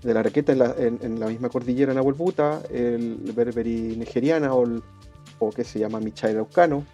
de 0.00 0.14
la 0.14 0.22
requeta 0.22 0.52
en 0.52 1.18
la, 1.18 1.26
misma 1.26 1.48
cordillera 1.48 1.90
en 1.90 1.98
Abuelbuta, 1.98 2.62
el 2.70 3.32
berberi 3.34 3.96
nigeriana 3.96 4.54
o, 4.54 4.62
el, 4.62 4.80
o 5.40 5.50
que 5.50 5.64
se 5.64 5.80
llama 5.80 5.98
Michai 5.98 6.36
aucano, 6.36 6.86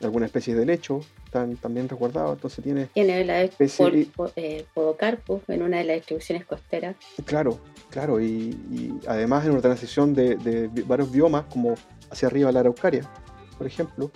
alguna 0.00 0.24
especie 0.24 0.54
de 0.54 0.64
lecho, 0.64 1.02
también 1.32 1.88
resguardados, 1.88 2.34
entonces 2.34 2.62
tiene... 2.62 2.86
Tiene 2.86 3.24
la 3.24 3.42
especie, 3.42 4.08
eh, 4.36 4.64
Podocarpus 4.74 5.40
en 5.48 5.62
una 5.62 5.78
de 5.78 5.84
las 5.84 5.96
distribuciones 5.96 6.44
costeras. 6.44 6.94
Claro, 7.24 7.58
claro, 7.90 8.20
y, 8.20 8.98
además 9.08 9.44
en 9.46 9.52
una 9.52 9.62
transición 9.62 10.14
de, 10.14 10.70
varios 10.86 11.10
biomas, 11.10 11.44
como 11.50 11.74
hacia 12.10 12.28
arriba 12.28 12.52
la 12.52 12.60
araucaria, 12.60 13.08
por 13.56 13.66
ejemplo. 13.66 14.10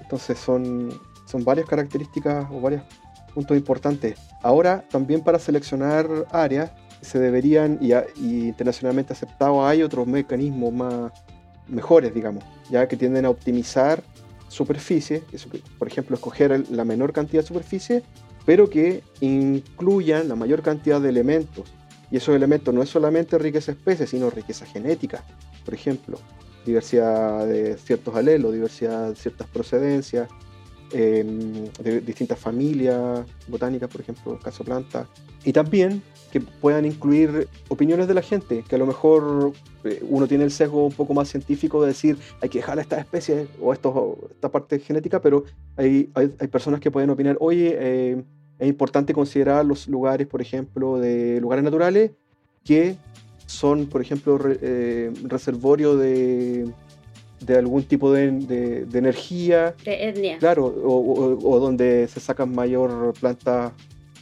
Entonces 0.00 0.38
son, 0.38 0.98
son 1.26 1.44
varias 1.44 1.68
características 1.68 2.46
o 2.52 2.60
varios 2.60 2.82
puntos 3.34 3.56
importantes. 3.56 4.16
Ahora, 4.42 4.84
también 4.88 5.22
para 5.22 5.38
seleccionar 5.38 6.08
áreas, 6.30 6.70
se 7.00 7.18
deberían, 7.18 7.78
y, 7.80 7.92
y 7.92 8.48
internacionalmente 8.48 9.12
aceptado, 9.12 9.66
hay 9.66 9.82
otros 9.82 10.06
mecanismos 10.06 10.72
más 10.72 11.12
mejores, 11.66 12.14
digamos, 12.14 12.44
ya 12.70 12.86
que 12.86 12.96
tienden 12.96 13.24
a 13.24 13.30
optimizar 13.30 14.02
superficie, 14.48 15.22
por 15.78 15.88
ejemplo, 15.88 16.16
escoger 16.16 16.64
la 16.70 16.84
menor 16.84 17.12
cantidad 17.12 17.42
de 17.42 17.48
superficie, 17.48 18.02
pero 18.44 18.70
que 18.70 19.02
incluyan 19.20 20.28
la 20.28 20.36
mayor 20.36 20.62
cantidad 20.62 21.00
de 21.00 21.08
elementos. 21.08 21.64
Y 22.10 22.18
esos 22.18 22.34
elementos 22.36 22.72
no 22.72 22.82
es 22.82 22.88
solamente 22.88 23.36
riqueza 23.38 23.72
especies, 23.72 24.10
sino 24.10 24.30
riqueza 24.30 24.64
genética, 24.64 25.24
por 25.64 25.74
ejemplo, 25.74 26.20
diversidad 26.64 27.46
de 27.46 27.76
ciertos 27.78 28.14
alelos, 28.14 28.52
diversidad 28.52 29.10
de 29.10 29.16
ciertas 29.16 29.48
procedencias, 29.48 30.28
em, 30.92 31.64
de 31.82 32.00
distintas 32.00 32.38
familias 32.38 33.26
botánicas, 33.48 33.88
por 33.90 34.00
ejemplo, 34.00 34.38
caso 34.38 34.64
planta, 34.64 35.06
y 35.44 35.52
también 35.52 36.02
que 36.32 36.40
puedan 36.40 36.84
incluir 36.84 37.48
opiniones 37.68 38.08
de 38.08 38.14
la 38.14 38.22
gente, 38.22 38.64
que 38.68 38.74
a 38.74 38.78
lo 38.78 38.86
mejor 38.86 39.52
eh, 39.84 40.04
uno 40.08 40.26
tiene 40.26 40.44
el 40.44 40.50
sesgo 40.50 40.86
un 40.86 40.92
poco 40.92 41.14
más 41.14 41.28
científico 41.28 41.80
de 41.80 41.88
decir 41.88 42.18
hay 42.40 42.48
que 42.48 42.58
dejar 42.58 42.78
estas 42.78 43.00
especies 43.00 43.48
o 43.60 43.72
esto, 43.72 44.18
esta 44.30 44.50
parte 44.50 44.78
genética, 44.80 45.20
pero 45.20 45.44
hay, 45.76 46.10
hay, 46.14 46.48
personas 46.48 46.80
que 46.80 46.90
pueden 46.90 47.10
opinar, 47.10 47.36
oye, 47.40 47.76
eh, 47.78 48.22
es 48.58 48.68
importante 48.68 49.12
considerar 49.12 49.64
los 49.64 49.86
lugares, 49.86 50.26
por 50.26 50.42
ejemplo, 50.42 50.98
de 50.98 51.40
lugares 51.40 51.64
naturales 51.64 52.12
que 52.64 52.96
son, 53.46 53.86
por 53.86 54.00
ejemplo, 54.00 54.38
eh, 54.44 55.12
reservorio 55.22 55.96
de, 55.96 56.68
de 57.40 57.58
algún 57.58 57.84
tipo 57.84 58.12
de, 58.12 58.30
de, 58.30 58.98
energía. 58.98 59.74
De 59.84 60.08
etnia. 60.08 60.38
Claro, 60.38 60.66
o, 60.66 61.38
o, 61.42 61.60
donde 61.60 62.08
se 62.08 62.20
sacan 62.20 62.54
mayor 62.54 63.12
plantas 63.20 63.72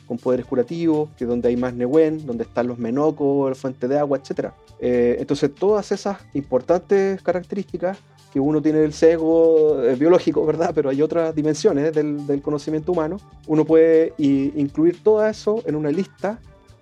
con 0.06 0.18
poderes 0.18 0.46
curativos, 0.46 1.10
que 1.16 1.24
donde 1.24 1.48
hay 1.48 1.56
más 1.56 1.74
Nehuen, 1.74 2.26
donde 2.26 2.44
están 2.44 2.66
los 2.66 2.78
menocos, 2.78 3.48
la 3.48 3.54
fuente 3.54 3.88
de 3.88 3.98
agua, 3.98 4.18
etc. 4.18 4.50
Eh, 4.80 5.16
entonces, 5.18 5.54
todas 5.54 5.92
esas 5.92 6.18
importantes 6.34 7.22
características 7.22 7.98
que 8.32 8.40
uno 8.40 8.60
tiene 8.60 8.82
el 8.82 8.92
sesgo 8.92 9.82
eh, 9.82 9.94
biológico, 9.94 10.44
¿verdad? 10.44 10.72
Pero 10.74 10.90
hay 10.90 11.00
otras 11.00 11.34
dimensiones 11.34 11.94
del, 11.94 12.26
del 12.26 12.42
conocimiento 12.42 12.92
humano. 12.92 13.16
Uno 13.46 13.64
puede 13.64 14.12
incluir 14.18 15.02
todo 15.02 15.26
eso 15.26 15.62
en 15.66 15.76
una 15.76 15.90
lista 15.90 16.40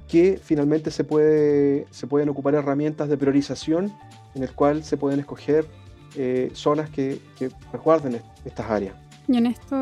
que 0.08 0.38
finalmente 0.42 0.90
se, 0.90 1.04
puede, 1.04 1.86
se 1.90 2.06
pueden 2.06 2.28
ocupar 2.28 2.54
herramientas 2.54 3.08
de 3.08 3.16
priorización 3.16 3.92
en 4.34 4.42
el 4.42 4.52
cual 4.52 4.84
se 4.84 4.96
pueden 4.96 5.20
escoger 5.20 5.66
eh, 6.16 6.50
zonas 6.54 6.90
que, 6.90 7.20
que 7.38 7.50
resguarden 7.72 8.20
estas 8.44 8.70
áreas. 8.70 8.94
Y 9.28 9.36
en 9.36 9.46
esto 9.46 9.76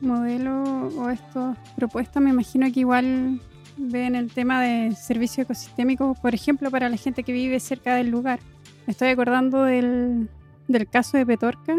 modelo 0.00 0.88
o 0.98 1.10
estas 1.10 1.56
propuestas, 1.76 2.22
me 2.22 2.30
imagino 2.30 2.70
que 2.72 2.80
igual 2.80 3.40
ven 3.76 4.14
el 4.14 4.30
tema 4.30 4.62
de 4.62 4.94
servicio 4.94 5.42
ecosistémico, 5.42 6.14
por 6.20 6.34
ejemplo, 6.34 6.70
para 6.70 6.88
la 6.88 6.96
gente 6.96 7.22
que 7.22 7.32
vive 7.32 7.60
cerca 7.60 7.94
del 7.94 8.10
lugar. 8.10 8.40
Me 8.86 8.92
estoy 8.92 9.08
acordando 9.08 9.64
del, 9.64 10.28
del 10.68 10.88
caso 10.88 11.16
de 11.16 11.26
Petorca, 11.26 11.76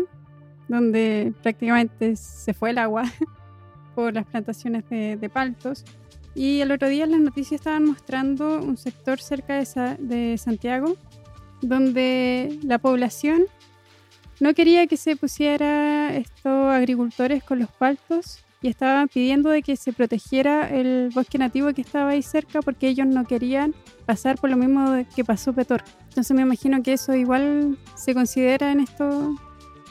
donde 0.67 1.34
prácticamente 1.41 2.15
se 2.15 2.54
fue 2.54 2.71
el 2.71 2.78
agua 2.78 3.04
por 3.95 4.13
las 4.13 4.26
plantaciones 4.26 4.88
de, 4.89 5.17
de, 5.17 5.30
paltos. 5.30 5.84
Y 6.36 6.60
el 6.62 6.71
otro 6.71 6.88
día 6.88 7.06
en 7.06 7.12
las 7.12 7.21
noticias 7.21 7.62
estaban 7.62 7.86
mostrando 7.86 8.62
un 8.62 8.78
sector 8.78 9.19
cerca 9.19 9.56
de, 9.56 9.97
de 10.00 10.38
Santiago, 10.38 10.95
donde 11.62 12.60
la 12.63 12.78
población 12.78 13.43
no 14.39 14.54
quería 14.54 14.88
que 14.88 14.97
se 14.97 15.15
pusiera 15.15 16.15
estos 16.15 16.69
agricultores 16.71 17.43
con 17.43 17.60
los 17.60 17.71
paltos 17.71 18.43
y 18.62 18.67
estaban 18.69 19.08
pidiendo 19.08 19.50
de 19.50 19.62
que 19.62 19.76
se 19.76 19.93
protegiera 19.93 20.69
el 20.69 21.10
bosque 21.13 21.38
nativo 21.38 21.73
que 21.73 21.82
estaba 21.82 22.12
ahí 22.12 22.21
cerca 22.21 22.62
porque 22.62 22.88
ellos 22.88 23.08
no 23.08 23.26
querían 23.26 23.76
pasar 24.06 24.38
por 24.38 24.50
lo 24.50 24.58
mismo 24.58 25.06
que 25.15 25.23
pasó 25.23 25.54
Petor. 25.54 25.84
Entonces 26.10 26.36
me 26.36 26.41
imagino 26.41 26.82
que 26.82 26.93
eso 26.93 27.15
igual 27.15 27.78
se 27.95 28.13
considera 28.13 28.71
en 28.71 28.80
estos, 28.80 29.36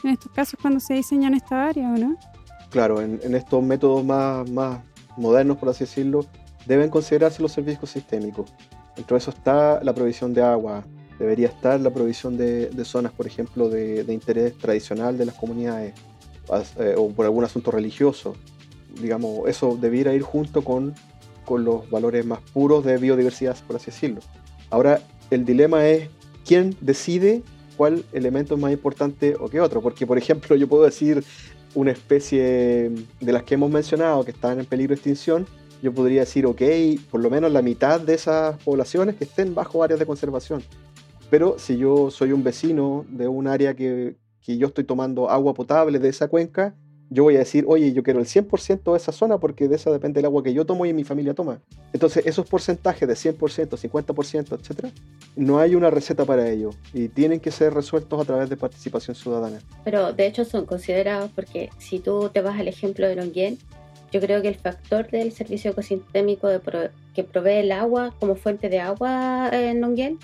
en 0.03 0.09
estos 0.11 0.31
casos 0.31 0.59
cuando 0.61 0.79
se 0.79 0.95
diseñan 0.95 1.33
esta 1.33 1.67
área, 1.67 1.89
¿o 1.89 1.97
no? 1.97 2.17
Claro, 2.69 3.01
en, 3.01 3.33
estos 3.33 3.63
métodos 3.63 4.03
más, 4.03 4.49
más 4.51 4.79
modernos, 5.15 5.57
por 5.57 5.69
así 5.69 5.85
decirlo, 5.85 6.25
deben 6.65 6.89
considerarse 6.89 7.41
los 7.41 7.53
servicios 7.53 7.89
sistémicos. 7.89 8.53
Dentro 8.95 9.15
de 9.15 9.19
eso 9.19 9.31
está 9.31 9.81
la 9.83 9.93
provisión 9.93 10.33
de 10.33 10.41
agua, 10.41 10.83
debería 11.19 11.47
estar 11.47 11.79
la 11.79 11.89
provisión 11.89 12.37
de, 12.37 12.69
zonas, 12.83 13.11
por 13.11 13.27
ejemplo, 13.27 13.69
de, 13.69 14.05
interés 14.09 14.57
tradicional 14.57 15.17
de 15.17 15.25
las 15.25 15.35
comunidades 15.35 15.93
eh, 16.79 16.95
o 16.97 17.09
por 17.09 17.25
algún 17.25 17.43
asunto 17.43 17.71
religioso. 17.71 18.35
Digamos, 19.01 19.47
eso 19.47 19.77
debiera 19.79 20.13
ir 20.13 20.21
junto 20.21 20.63
con, 20.63 20.95
con 21.45 21.63
los 21.63 21.89
valores 21.89 22.25
más 22.25 22.39
puros 22.53 22.83
de 22.83 22.97
biodiversidad, 22.97 23.57
por 23.65 23.75
así 23.75 23.87
decirlo. 23.87 24.21
Ahora, 24.69 25.01
el 25.29 25.45
dilema 25.45 25.87
es 25.87 26.09
quién 26.45 26.75
decide 26.81 27.43
cuál 27.77 28.03
elemento 28.11 28.55
es 28.55 28.59
más 28.59 28.71
importante 28.71 29.35
o 29.39 29.47
qué 29.47 29.61
otro. 29.61 29.81
Porque, 29.81 30.05
por 30.05 30.17
ejemplo, 30.17 30.55
yo 30.55 30.67
puedo 30.67 30.83
decir 30.83 31.23
una 31.75 31.91
especie 31.91 32.91
de 33.19 33.31
las 33.31 33.43
que 33.43 33.53
hemos 33.53 33.69
mencionado 33.69 34.25
que 34.25 34.31
están 34.31 34.59
en 34.59 34.65
peligro 34.65 34.89
de 34.89 34.95
extinción, 34.95 35.45
yo 35.81 35.93
podría 35.93 36.21
decir, 36.21 36.45
ok, 36.45 36.61
por 37.11 37.21
lo 37.21 37.29
menos 37.29 37.51
la 37.51 37.61
mitad 37.61 38.01
de 38.01 38.15
esas 38.15 38.57
poblaciones 38.63 39.15
que 39.15 39.25
estén 39.25 39.53
bajo 39.53 39.83
áreas 39.83 39.99
de 39.99 40.05
conservación. 40.05 40.63
Pero 41.29 41.59
si 41.59 41.77
yo 41.77 42.09
soy 42.09 42.31
un 42.31 42.43
vecino 42.43 43.05
de 43.09 43.27
un 43.27 43.47
área 43.47 43.75
que, 43.75 44.15
yo 44.45 44.67
estoy 44.67 44.85
tomando 44.85 45.29
agua 45.29 45.53
potable 45.53 45.99
de 45.99 46.07
esa 46.07 46.29
cuenca, 46.29 46.73
yo 47.09 47.23
voy 47.23 47.35
a 47.35 47.39
decir, 47.39 47.65
oye, 47.67 47.93
yo 47.93 48.03
quiero 48.03 48.19
el 48.19 48.25
100% 48.25 48.91
de 48.91 48.97
esa 48.97 49.11
zona 49.11 49.37
porque 49.37 49.67
de 49.67 49.75
esa 49.75 49.91
depende 49.91 50.19
el 50.19 50.25
agua 50.25 50.43
que 50.43 50.53
yo 50.53 50.65
tomo 50.65 50.85
y 50.85 50.93
mi 50.93 51.03
familia 51.03 51.33
toma. 51.33 51.59
Entonces, 51.93 52.25
esos 52.25 52.47
porcentajes 52.47 53.07
de 53.07 53.13
100%, 53.13 53.37
50%, 53.69 54.59
etcétera, 54.59 54.91
no 55.35 55.59
hay 55.59 55.75
una 55.75 55.89
receta 55.89 56.25
para 56.25 56.49
ello 56.49 56.71
y 56.93 57.09
tienen 57.09 57.39
que 57.39 57.51
ser 57.51 57.73
resueltos 57.73 58.21
a 58.21 58.25
través 58.25 58.49
de 58.49 58.57
participación 58.57 59.15
ciudadana. 59.15 59.59
Pero 59.83 60.13
de 60.13 60.27
hecho 60.27 60.45
son 60.45 60.65
considerados 60.65 61.29
porque 61.33 61.69
si 61.77 61.99
tú 61.99 62.29
te 62.33 62.41
vas 62.41 62.59
al 62.59 62.67
ejemplo 62.67 63.07
de 63.07 63.15
Longuien, 63.15 63.57
yo 64.11 64.21
creo 64.21 64.41
que 64.41 64.47
el 64.47 64.55
factor 64.55 65.09
del 65.09 65.33
servicio 65.33 65.71
ecosistémico 65.71 66.47
que 67.13 67.23
provee 67.23 67.59
el 67.59 67.73
agua 67.73 68.13
como 68.19 68.35
fuente 68.35 68.69
de 68.69 68.79
agua 68.79 69.49
en 69.51 69.81
Longuien 69.81 70.19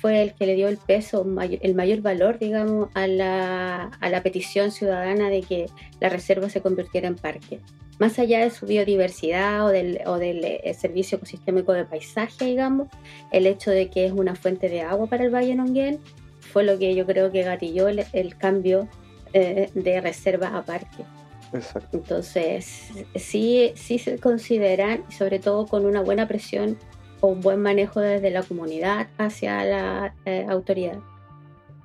fue 0.00 0.22
el 0.22 0.34
que 0.34 0.46
le 0.46 0.54
dio 0.54 0.68
el 0.68 0.76
peso, 0.76 1.26
el 1.40 1.74
mayor 1.74 2.00
valor, 2.02 2.38
digamos, 2.38 2.88
a 2.94 3.06
la, 3.06 3.90
a 4.00 4.08
la 4.10 4.22
petición 4.22 4.70
ciudadana 4.70 5.28
de 5.28 5.42
que 5.42 5.66
la 6.00 6.08
reserva 6.08 6.48
se 6.48 6.60
convirtiera 6.60 7.08
en 7.08 7.16
parque. 7.16 7.60
Más 7.98 8.18
allá 8.20 8.40
de 8.40 8.50
su 8.50 8.66
biodiversidad 8.66 9.66
o 9.66 9.68
del, 9.70 10.00
o 10.06 10.18
del 10.18 10.44
eh, 10.44 10.72
servicio 10.78 11.16
ecosistémico 11.16 11.72
de 11.72 11.84
paisaje, 11.84 12.44
digamos, 12.44 12.88
el 13.32 13.46
hecho 13.46 13.72
de 13.72 13.90
que 13.90 14.06
es 14.06 14.12
una 14.12 14.36
fuente 14.36 14.68
de 14.68 14.82
agua 14.82 15.08
para 15.08 15.24
el 15.24 15.34
Valle 15.34 15.56
Nonguén 15.56 15.98
fue 16.38 16.62
lo 16.62 16.78
que 16.78 16.94
yo 16.94 17.04
creo 17.04 17.32
que 17.32 17.42
gatilló 17.42 17.88
el, 17.88 18.36
cambio 18.36 18.88
eh, 19.32 19.68
de 19.74 20.00
reserva 20.00 20.56
a 20.56 20.62
parque. 20.62 21.04
Exacto. 21.52 21.96
Entonces, 21.96 22.90
sí, 23.16 23.72
sí 23.74 23.98
se 23.98 24.18
consideran, 24.18 25.02
sobre 25.10 25.40
todo 25.40 25.66
con 25.66 25.86
una 25.86 26.02
buena 26.02 26.28
presión 26.28 26.78
o 27.20 27.28
un 27.28 27.40
buen 27.40 27.60
manejo 27.60 28.00
desde 28.00 28.30
la 28.30 28.42
comunidad 28.42 29.08
hacia 29.18 29.64
la 29.64 30.14
eh, 30.24 30.46
autoridad. 30.48 30.98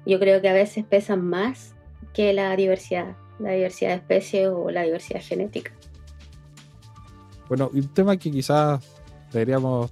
Yo 0.05 0.19
creo 0.19 0.41
que 0.41 0.49
a 0.49 0.53
veces 0.53 0.85
pesan 0.85 1.25
más 1.25 1.75
que 2.13 2.33
la 2.33 2.55
diversidad, 2.55 3.15
la 3.39 3.51
diversidad 3.51 3.91
de 3.91 3.95
especies 3.95 4.49
o 4.49 4.69
la 4.69 4.83
diversidad 4.83 5.21
genética. 5.21 5.71
Bueno, 7.47 7.69
un 7.73 7.87
tema 7.93 8.17
que 8.17 8.31
quizás 8.31 8.83
deberíamos 9.31 9.91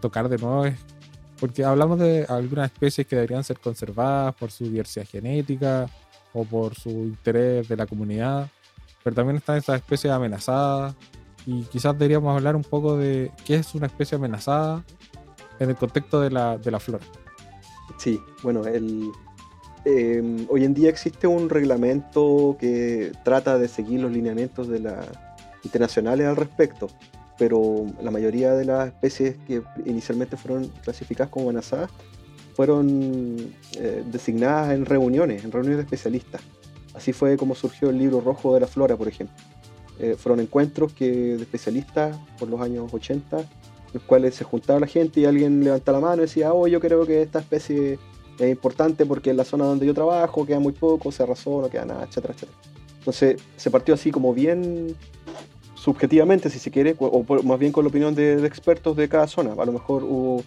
tocar 0.00 0.28
de 0.28 0.38
nuevo 0.38 0.66
es 0.66 0.76
porque 1.40 1.64
hablamos 1.64 1.98
de 1.98 2.24
algunas 2.28 2.70
especies 2.70 3.06
que 3.06 3.16
deberían 3.16 3.42
ser 3.42 3.58
conservadas 3.58 4.34
por 4.34 4.50
su 4.50 4.64
diversidad 4.64 5.06
genética 5.06 5.88
o 6.32 6.44
por 6.44 6.74
su 6.74 6.90
interés 6.90 7.68
de 7.68 7.76
la 7.76 7.86
comunidad, 7.86 8.48
pero 9.02 9.16
también 9.16 9.36
están 9.36 9.56
esas 9.56 9.76
especies 9.76 10.12
amenazadas 10.12 10.94
y 11.46 11.62
quizás 11.64 11.92
deberíamos 11.98 12.34
hablar 12.34 12.56
un 12.56 12.62
poco 12.62 12.96
de 12.96 13.30
qué 13.44 13.56
es 13.56 13.74
una 13.74 13.86
especie 13.86 14.16
amenazada 14.16 14.84
en 15.58 15.70
el 15.70 15.76
contexto 15.76 16.20
de 16.20 16.30
la, 16.30 16.58
de 16.58 16.70
la 16.70 16.80
flora. 16.80 17.04
Sí, 17.98 18.20
bueno, 18.42 18.64
el, 18.64 19.10
em, 19.84 20.46
hoy 20.48 20.64
en 20.64 20.74
día 20.74 20.88
existe 20.88 21.26
un 21.26 21.48
reglamento 21.48 22.56
que 22.58 23.12
trata 23.24 23.58
de 23.58 23.68
seguir 23.68 24.00
los 24.00 24.10
lineamientos 24.10 24.68
de 24.68 24.80
la, 24.80 25.06
internacionales 25.64 26.26
al 26.26 26.36
respecto, 26.36 26.88
pero 27.38 27.86
la 28.02 28.10
mayoría 28.10 28.54
de 28.54 28.64
las 28.64 28.88
especies 28.88 29.36
que 29.46 29.62
inicialmente 29.84 30.36
fueron 30.36 30.68
clasificadas 30.82 31.30
como 31.30 31.50
amenazadas 31.50 31.90
fueron 32.54 33.52
eh, 33.76 34.04
designadas 34.06 34.72
en 34.72 34.86
reuniones, 34.86 35.44
en 35.44 35.50
reuniones 35.50 35.78
de 35.78 35.82
especialistas. 35.82 36.40
Así 36.94 37.12
fue 37.12 37.36
como 37.36 37.56
surgió 37.56 37.90
el 37.90 37.98
libro 37.98 38.20
rojo 38.20 38.54
de 38.54 38.60
la 38.60 38.68
flora, 38.68 38.96
por 38.96 39.08
ejemplo. 39.08 39.36
Eh, 39.98 40.16
fueron 40.18 40.40
encuentros 40.40 40.92
que, 40.92 41.08
de 41.08 41.42
especialistas 41.42 42.16
por 42.38 42.48
los 42.48 42.60
años 42.60 42.92
80, 42.92 43.38
en 43.38 43.46
los 43.92 44.02
cuales 44.02 44.34
se 44.34 44.44
juntaba 44.44 44.80
la 44.80 44.86
gente 44.86 45.20
y 45.20 45.24
alguien 45.24 45.62
levantaba 45.62 46.00
la 46.00 46.06
mano 46.06 46.22
y 46.22 46.26
decía, 46.26 46.52
oh, 46.52 46.66
yo 46.66 46.80
creo 46.80 47.06
que 47.06 47.22
esta 47.22 47.38
especie 47.38 47.98
es 48.38 48.50
importante 48.50 49.06
porque 49.06 49.30
en 49.30 49.36
la 49.36 49.44
zona 49.44 49.66
donde 49.66 49.86
yo 49.86 49.94
trabajo 49.94 50.44
queda 50.44 50.58
muy 50.58 50.72
poco, 50.72 51.12
se 51.12 51.22
arrasó, 51.22 51.60
no 51.60 51.68
queda 51.68 51.84
nada, 51.84 52.04
etcétera, 52.04 52.34
etcétera. 52.34 52.58
Entonces 52.98 53.40
se 53.56 53.70
partió 53.70 53.94
así 53.94 54.10
como 54.10 54.34
bien 54.34 54.96
subjetivamente, 55.76 56.50
si 56.50 56.58
se 56.58 56.70
quiere, 56.70 56.96
o, 56.98 57.24
más 57.44 57.58
bien 57.58 57.70
con 57.70 57.84
la 57.84 57.90
opinión 57.90 58.14
de, 58.14 58.44
expertos 58.46 58.96
de 58.96 59.08
cada 59.08 59.28
zona. 59.28 59.52
A 59.52 59.64
lo 59.64 59.72
mejor 59.72 60.02
hubo 60.02 60.42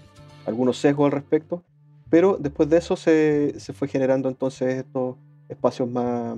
algunos 0.45 0.77
sesgos 0.77 1.05
al 1.05 1.11
respecto, 1.11 1.63
pero 2.09 2.37
después 2.39 2.67
de 2.69 2.77
eso 2.77 2.95
se, 2.95 3.59
se 3.59 3.71
fue 3.73 3.87
generando 3.87 4.27
entonces 4.27 4.79
estos 4.79 5.15
espacios 5.49 5.89
más 5.89 6.37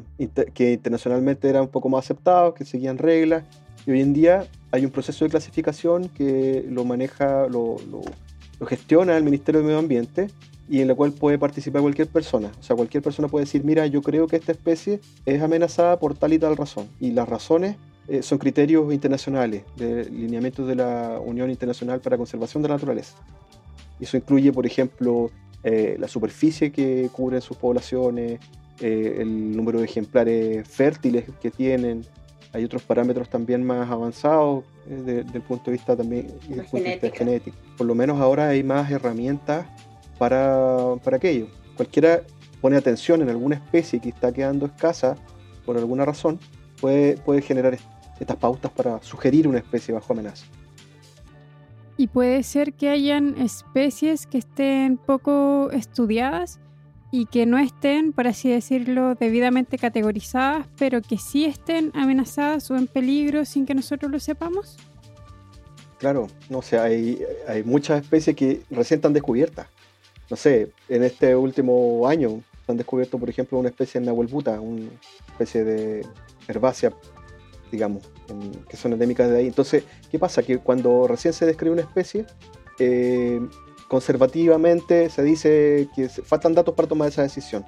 que 0.53 0.73
internacionalmente 0.73 1.49
eran 1.49 1.63
un 1.63 1.67
poco 1.69 1.89
más 1.89 2.05
aceptados, 2.05 2.53
que 2.53 2.65
seguían 2.65 2.97
reglas. 2.97 3.43
Y 3.85 3.91
hoy 3.91 4.01
en 4.01 4.13
día 4.13 4.47
hay 4.71 4.85
un 4.85 4.91
proceso 4.91 5.25
de 5.25 5.31
clasificación 5.31 6.09
que 6.09 6.65
lo 6.69 6.85
maneja, 6.85 7.47
lo, 7.47 7.77
lo, 7.89 8.65
gestiona 8.65 9.17
el 9.17 9.23
Ministerio 9.23 9.61
de 9.61 9.67
Medio 9.67 9.79
Ambiente 9.79 10.27
y 10.69 10.81
en 10.81 10.87
la 10.87 10.95
cual 10.95 11.13
puede 11.13 11.39
participar 11.39 11.81
cualquier 11.81 12.07
persona. 12.07 12.51
O 12.59 12.63
sea, 12.63 12.75
cualquier 12.75 13.01
persona 13.01 13.27
puede 13.27 13.45
decir, 13.45 13.63
mira, 13.63 13.87
yo 13.87 14.01
creo 14.01 14.27
que 14.27 14.35
esta 14.35 14.51
especie 14.51 14.99
es 15.25 15.41
amenazada 15.41 15.97
por 15.97 16.15
tal 16.15 16.33
y 16.33 16.39
tal 16.39 16.55
razón. 16.57 16.87
Y 16.99 17.11
las 17.11 17.27
razones 17.27 17.77
eh, 18.07 18.21
son 18.21 18.37
criterios 18.37 18.91
internacionales, 18.93 19.63
de 19.77 20.05
lineamientos 20.05 20.67
de 20.67 20.75
la 20.75 21.19
Unión 21.23 21.49
Internacional 21.49 21.99
para 22.01 22.15
la 22.15 22.17
Conservación 22.17 22.61
de 22.61 22.69
la 22.69 22.75
Naturaleza. 22.75 23.15
Eso 23.99 24.17
incluye, 24.17 24.51
por 24.51 24.65
ejemplo, 24.65 25.31
eh, 25.63 25.95
la 25.99 26.07
superficie 26.07 26.71
que 26.71 27.09
cubren 27.11 27.41
sus 27.41 27.57
poblaciones, 27.57 28.39
eh, 28.81 29.17
el 29.19 29.55
número 29.55 29.79
de 29.79 29.85
ejemplares 29.85 30.67
fértiles 30.67 31.25
que 31.41 31.51
tienen. 31.51 32.05
Hay 32.53 32.63
otros 32.63 32.81
parámetros 32.81 33.29
también 33.29 33.63
más 33.63 33.89
avanzados 33.89 34.63
eh, 34.87 35.01
desde 35.05 35.37
el 35.37 35.41
punto 35.41 35.65
de 35.65 35.71
vista 35.73 35.95
también 35.95 36.27
genético. 37.13 37.57
Por 37.77 37.87
lo 37.87 37.95
menos 37.95 38.19
ahora 38.19 38.49
hay 38.49 38.63
más 38.63 38.89
herramientas 38.91 39.67
para, 40.17 40.95
para 41.03 41.17
aquello. 41.17 41.47
Cualquiera 41.75 42.23
pone 42.61 42.77
atención 42.77 43.21
en 43.21 43.29
alguna 43.29 43.55
especie 43.55 43.99
que 43.99 44.09
está 44.09 44.31
quedando 44.31 44.65
escasa 44.65 45.15
por 45.65 45.77
alguna 45.77 46.05
razón, 46.05 46.39
puede, 46.81 47.17
puede 47.17 47.41
generar 47.41 47.77
estas 48.19 48.37
pautas 48.37 48.71
para 48.71 49.01
sugerir 49.03 49.47
una 49.47 49.59
especie 49.59 49.93
bajo 49.93 50.13
amenaza. 50.13 50.45
Y 51.95 52.07
puede 52.07 52.43
ser 52.43 52.73
que 52.73 52.89
hayan 52.89 53.37
especies 53.37 54.25
que 54.25 54.37
estén 54.37 54.97
poco 54.97 55.69
estudiadas 55.71 56.59
y 57.11 57.25
que 57.25 57.45
no 57.45 57.57
estén, 57.57 58.13
por 58.13 58.27
así 58.27 58.49
decirlo, 58.49 59.15
debidamente 59.15 59.77
categorizadas, 59.77 60.67
pero 60.77 61.01
que 61.01 61.17
sí 61.17 61.45
estén 61.45 61.91
amenazadas 61.95 62.69
o 62.69 62.77
en 62.77 62.87
peligro 62.87 63.45
sin 63.45 63.65
que 63.65 63.73
nosotros 63.73 64.11
lo 64.11 64.19
sepamos? 64.19 64.77
Claro, 65.97 66.27
no 66.49 66.61
sé, 66.61 66.79
hay, 66.79 67.25
muchas 67.65 68.03
especies 68.03 68.35
que 68.35 68.61
recién 68.69 68.99
están 68.99 69.13
descubiertas. 69.13 69.67
No 70.29 70.37
sé, 70.37 70.71
en 70.87 71.03
este 71.03 71.35
último 71.35 72.07
año 72.07 72.41
han 72.67 72.77
descubierto, 72.77 73.17
por 73.17 73.29
ejemplo, 73.29 73.57
una 73.57 73.69
especie 73.69 73.99
de 73.99 74.05
nahuelbuta, 74.05 74.61
una 74.61 74.89
especie 75.27 75.63
de 75.63 76.05
herbácea, 76.47 76.93
digamos, 77.71 78.03
que 78.69 78.77
son 78.77 78.93
endémicas 78.93 79.29
de 79.29 79.39
ahí. 79.39 79.47
Entonces, 79.47 79.83
¿qué 80.11 80.19
pasa? 80.19 80.43
Que 80.43 80.59
cuando 80.59 81.07
recién 81.07 81.33
se 81.33 81.45
describe 81.45 81.73
una 81.73 81.81
especie, 81.81 82.25
eh, 82.79 83.41
conservativamente 83.89 85.09
se 85.09 85.23
dice 85.23 85.89
que 85.93 86.07
faltan 86.07 86.53
datos 86.53 86.75
para 86.75 86.87
tomar 86.87 87.09
esa 87.09 87.23
decisión. 87.23 87.65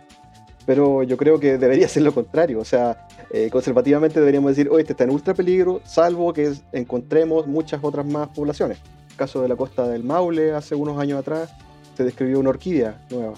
Pero 0.66 1.02
yo 1.02 1.18
creo 1.18 1.40
que 1.40 1.58
debería 1.58 1.90
ser 1.90 2.04
lo 2.04 2.14
contrario. 2.14 2.60
O 2.60 2.64
sea, 2.66 3.08
eh, 3.32 3.50
conservativamente 3.52 4.20
deberíamos 4.20 4.52
decir, 4.52 4.70
oye, 4.70 4.82
este 4.82 4.94
está 4.94 5.04
en 5.04 5.10
ultra 5.10 5.34
peligro, 5.34 5.82
salvo 5.84 6.32
que 6.32 6.54
encontremos 6.72 7.48
muchas 7.48 7.84
otras 7.84 8.06
más 8.06 8.30
poblaciones. 8.30 8.78
En 8.78 9.12
el 9.12 9.18
caso 9.18 9.42
de 9.42 9.50
la 9.50 9.56
costa 9.56 9.88
del 9.88 10.04
Maule, 10.04 10.54
hace 10.54 10.76
unos 10.76 11.00
años 11.00 11.20
atrás, 11.20 11.50
se 11.98 12.04
describió 12.04 12.40
una 12.40 12.52
orquídea 12.52 13.02
nueva, 13.10 13.34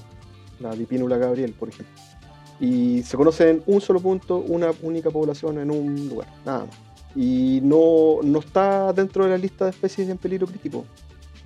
la 0.60 0.76
Dipínula 0.76 1.18
Gabriel, 1.18 1.54
por 1.54 1.70
ejemplo. 1.70 1.96
Y 2.60 3.02
se 3.04 3.16
conoce 3.16 3.50
en 3.50 3.64
un 3.66 3.80
solo 3.80 4.02
punto, 4.02 4.40
una 4.40 4.72
única 4.82 5.10
población 5.10 5.58
en 5.58 5.72
un 5.72 6.10
lugar, 6.10 6.28
nada 6.46 6.66
más. 6.66 6.76
Y 7.16 7.62
no, 7.64 8.20
no 8.24 8.40
está 8.40 8.92
dentro 8.92 9.24
de 9.24 9.32
la 9.32 9.38
lista 9.38 9.66
de 9.66 9.72
especies 9.72 10.10
en 10.10 10.18
peligro 10.18 10.48
crítico 10.48 10.84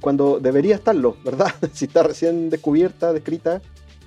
cuando 0.01 0.39
debería 0.39 0.75
estarlo, 0.75 1.17
¿verdad? 1.23 1.53
si 1.73 1.85
está 1.85 2.03
recién 2.03 2.49
descubierta, 2.49 3.13
descrita, 3.13 3.61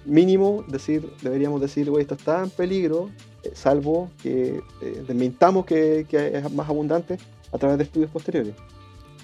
mínimo 0.05 0.64
decir, 0.68 1.11
deberíamos 1.22 1.61
decir, 1.61 1.90
esto 1.98 2.14
está 2.14 2.42
en 2.42 2.50
peligro, 2.50 3.11
eh, 3.42 3.50
salvo 3.55 4.11
que 4.22 4.61
eh, 4.83 5.05
desmintamos 5.07 5.66
que, 5.66 6.07
es 6.11 6.53
más 6.53 6.68
abundante 6.68 7.18
a 7.53 7.59
través 7.59 7.79
de 7.79 7.85
estudios 7.85 8.11
posteriores. 8.11 8.55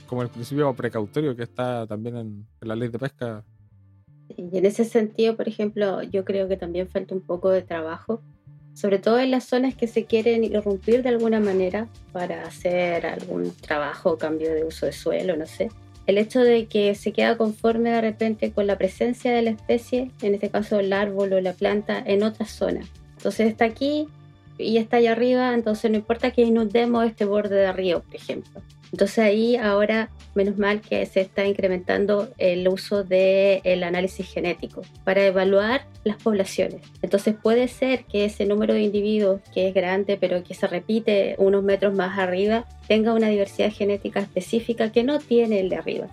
Como 0.07 0.23
el 0.23 0.29
principio 0.29 0.73
precautorio 0.75 1.35
que 1.35 1.43
está 1.43 1.87
también 1.87 2.17
en, 2.17 2.47
la 2.61 2.77
ley 2.77 2.89
de 2.89 2.99
pesca. 2.99 3.45
Y 4.29 4.57
en 4.57 4.67
ese 4.67 4.85
sentido, 4.85 5.37
por 5.37 5.49
ejemplo, 5.49 6.03
yo 6.03 6.25
creo 6.25 6.49
que 6.49 6.57
también 6.57 6.89
falta 6.89 7.15
un 7.15 7.21
poco 7.21 7.51
de 7.51 7.63
trabajo, 7.63 8.23
sobre 8.75 8.99
todo 8.99 9.19
en 9.19 9.31
las 9.31 9.45
zonas 9.45 9.75
que 9.75 9.87
se 9.87 10.05
quieren 10.05 10.45
irrumpir 10.45 11.03
de 11.03 11.09
alguna 11.09 11.41
manera 11.41 11.89
para 12.13 12.43
hacer 12.43 13.07
algún 13.07 13.53
trabajo, 13.61 14.19
cambio 14.19 14.53
de 14.53 14.65
uso 14.65 14.87
de 14.87 14.93
suelo, 14.93 15.37
no 15.37 15.47
sé 15.47 15.71
el 16.07 16.19
hecho 16.19 16.41
de 16.41 16.67
que 16.67 16.95
se 16.95 17.13
queda 17.13 17.37
conforme 17.37 17.91
de 17.91 18.01
repente 18.01 18.53
con 18.53 18.67
la 18.67 18.79
presencia 18.79 19.33
de 19.33 19.43
la 19.43 19.51
especie, 19.51 20.11
en 20.23 20.35
este 20.35 20.51
caso 20.51 20.79
el 20.79 20.93
árbol 20.93 21.33
o 21.33 21.41
la 21.41 21.53
planta, 21.53 22.03
en 22.05 22.23
otra 22.23 22.47
zona. 22.47 22.81
Entonces 23.17 23.49
está 23.49 23.65
aquí 23.65 24.09
y 24.59 24.79
está 24.79 24.99
allá 24.99 25.13
arriba, 25.13 25.53
entonces 25.53 25.91
no 25.91 25.97
importa 25.97 26.31
que 26.31 26.43
inundemos 26.43 27.05
este 27.07 27.25
borde 27.25 27.57
de 27.57 27.73
río, 27.73 28.03
por 28.03 28.15
ejemplo. 28.15 28.63
Entonces 28.93 29.19
ahí 29.19 29.57
ahora, 29.57 30.11
menos 30.35 30.59
mal 30.59 30.81
que 30.81 31.05
se 31.07 31.21
está 31.21 31.45
incrementando 31.47 32.29
el 32.39 32.67
uso 32.69 33.05
del 33.05 33.83
análisis 33.83 34.27
genético 34.27 34.83
para 35.05 35.27
evaluar 35.27 35.87
las 36.05 36.17
poblaciones. 36.23 36.83
Entonces 37.03 37.35
puede 37.35 37.69
ser 37.69 38.05
que 38.05 38.25
ese 38.25 38.47
número 38.47 38.75
de 38.75 38.83
individuos 38.83 39.41
que 39.53 39.69
es 39.69 39.75
grande 39.75 40.17
pero 40.21 40.43
que 40.45 40.55
se 40.55 40.67
repite 40.67 41.35
unos 41.39 41.63
metros 41.63 41.95
más 41.95 42.19
arriba 42.19 42.65
tenga 42.87 43.13
una 43.13 43.29
diversidad 43.29 43.73
genética 43.73 44.21
específica 44.21 44.93
que 44.93 45.03
no 45.03 45.19
tiene 45.19 45.61
el 45.61 45.69
de 45.69 45.77
arriba 45.77 46.07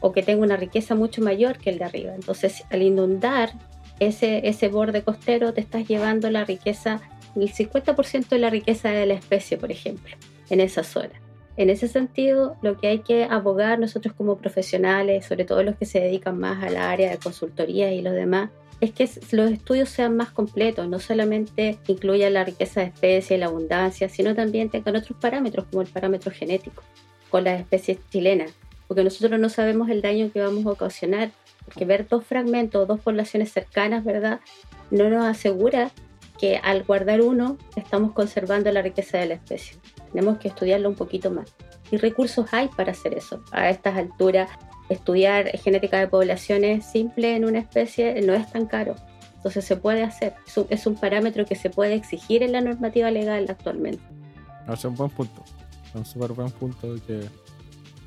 o 0.00 0.12
que 0.12 0.22
tenga 0.22 0.44
una 0.44 0.56
riqueza 0.56 0.94
mucho 0.94 1.22
mayor 1.22 1.58
que 1.58 1.70
el 1.70 1.78
de 1.78 1.84
arriba. 1.84 2.14
Entonces 2.14 2.64
al 2.70 2.82
inundar 2.82 3.50
ese, 3.98 4.46
ese 4.46 4.68
borde 4.68 5.02
costero 5.02 5.52
te 5.52 5.60
estás 5.60 5.88
llevando 5.88 6.30
la 6.30 6.44
riqueza, 6.44 7.00
el 7.34 7.52
50% 7.52 8.28
de 8.28 8.38
la 8.38 8.50
riqueza 8.50 8.90
de 8.90 9.06
la 9.06 9.14
especie, 9.14 9.56
por 9.56 9.72
ejemplo, 9.72 10.16
en 10.50 10.60
esa 10.60 10.84
zona. 10.84 11.20
En 11.58 11.70
ese 11.70 11.88
sentido, 11.88 12.56
lo 12.62 12.78
que 12.78 12.86
hay 12.86 13.00
que 13.00 13.24
abogar 13.24 13.80
nosotros 13.80 14.14
como 14.14 14.38
profesionales, 14.38 15.26
sobre 15.26 15.44
todo 15.44 15.64
los 15.64 15.74
que 15.74 15.86
se 15.86 15.98
dedican 15.98 16.38
más 16.38 16.62
al 16.62 16.76
área 16.76 17.10
de 17.10 17.18
consultoría 17.18 17.92
y 17.92 18.00
los 18.00 18.14
demás, 18.14 18.50
es 18.80 18.92
que 18.92 19.10
los 19.32 19.50
estudios 19.50 19.88
sean 19.88 20.16
más 20.16 20.30
completos, 20.30 20.88
no 20.88 21.00
solamente 21.00 21.76
incluyan 21.88 22.34
la 22.34 22.44
riqueza 22.44 22.82
de 22.82 22.86
especies 22.86 23.32
y 23.32 23.38
la 23.38 23.46
abundancia, 23.46 24.08
sino 24.08 24.36
también 24.36 24.70
tengan 24.70 24.94
otros 24.94 25.18
parámetros 25.18 25.66
como 25.68 25.82
el 25.82 25.88
parámetro 25.88 26.30
genético 26.30 26.84
con 27.28 27.42
las 27.42 27.58
especies 27.58 27.98
chilenas, 28.08 28.52
porque 28.86 29.02
nosotros 29.02 29.40
no 29.40 29.48
sabemos 29.48 29.90
el 29.90 30.00
daño 30.00 30.30
que 30.32 30.40
vamos 30.40 30.64
a 30.64 30.70
ocasionar, 30.70 31.32
porque 31.64 31.84
ver 31.84 32.06
dos 32.06 32.24
fragmentos, 32.24 32.86
dos 32.86 33.00
poblaciones 33.00 33.50
cercanas, 33.50 34.04
¿verdad? 34.04 34.38
No 34.92 35.10
nos 35.10 35.26
asegura 35.26 35.90
que 36.38 36.58
al 36.58 36.84
guardar 36.84 37.20
uno 37.20 37.58
estamos 37.74 38.12
conservando 38.12 38.70
la 38.70 38.80
riqueza 38.80 39.18
de 39.18 39.26
la 39.26 39.34
especie. 39.34 39.76
Tenemos 40.12 40.38
que 40.38 40.48
estudiarlo 40.48 40.88
un 40.88 40.94
poquito 40.94 41.30
más. 41.30 41.54
Y 41.90 41.96
recursos 41.96 42.46
hay 42.52 42.68
para 42.68 42.92
hacer 42.92 43.14
eso. 43.14 43.42
A 43.52 43.70
estas 43.70 43.96
alturas, 43.96 44.50
estudiar 44.88 45.50
genética 45.58 45.98
de 45.98 46.08
poblaciones 46.08 46.84
simple 46.86 47.36
en 47.36 47.44
una 47.44 47.58
especie 47.58 48.20
no 48.22 48.34
es 48.34 48.50
tan 48.50 48.66
caro. 48.66 48.94
Entonces 49.36 49.64
se 49.64 49.76
puede 49.76 50.02
hacer. 50.02 50.34
Es 50.68 50.86
un, 50.86 50.96
parámetro 50.96 51.46
que 51.46 51.54
se 51.54 51.70
puede 51.70 51.94
exigir 51.94 52.42
en 52.42 52.52
la 52.52 52.60
normativa 52.60 53.10
legal 53.10 53.46
actualmente. 53.48 54.02
Es 54.70 54.84
un 54.84 54.94
buen 54.94 55.10
punto. 55.10 55.44
Un 55.94 56.04
súper 56.04 56.32
buen 56.32 56.50
punto 56.50 56.94
que, 57.06 57.20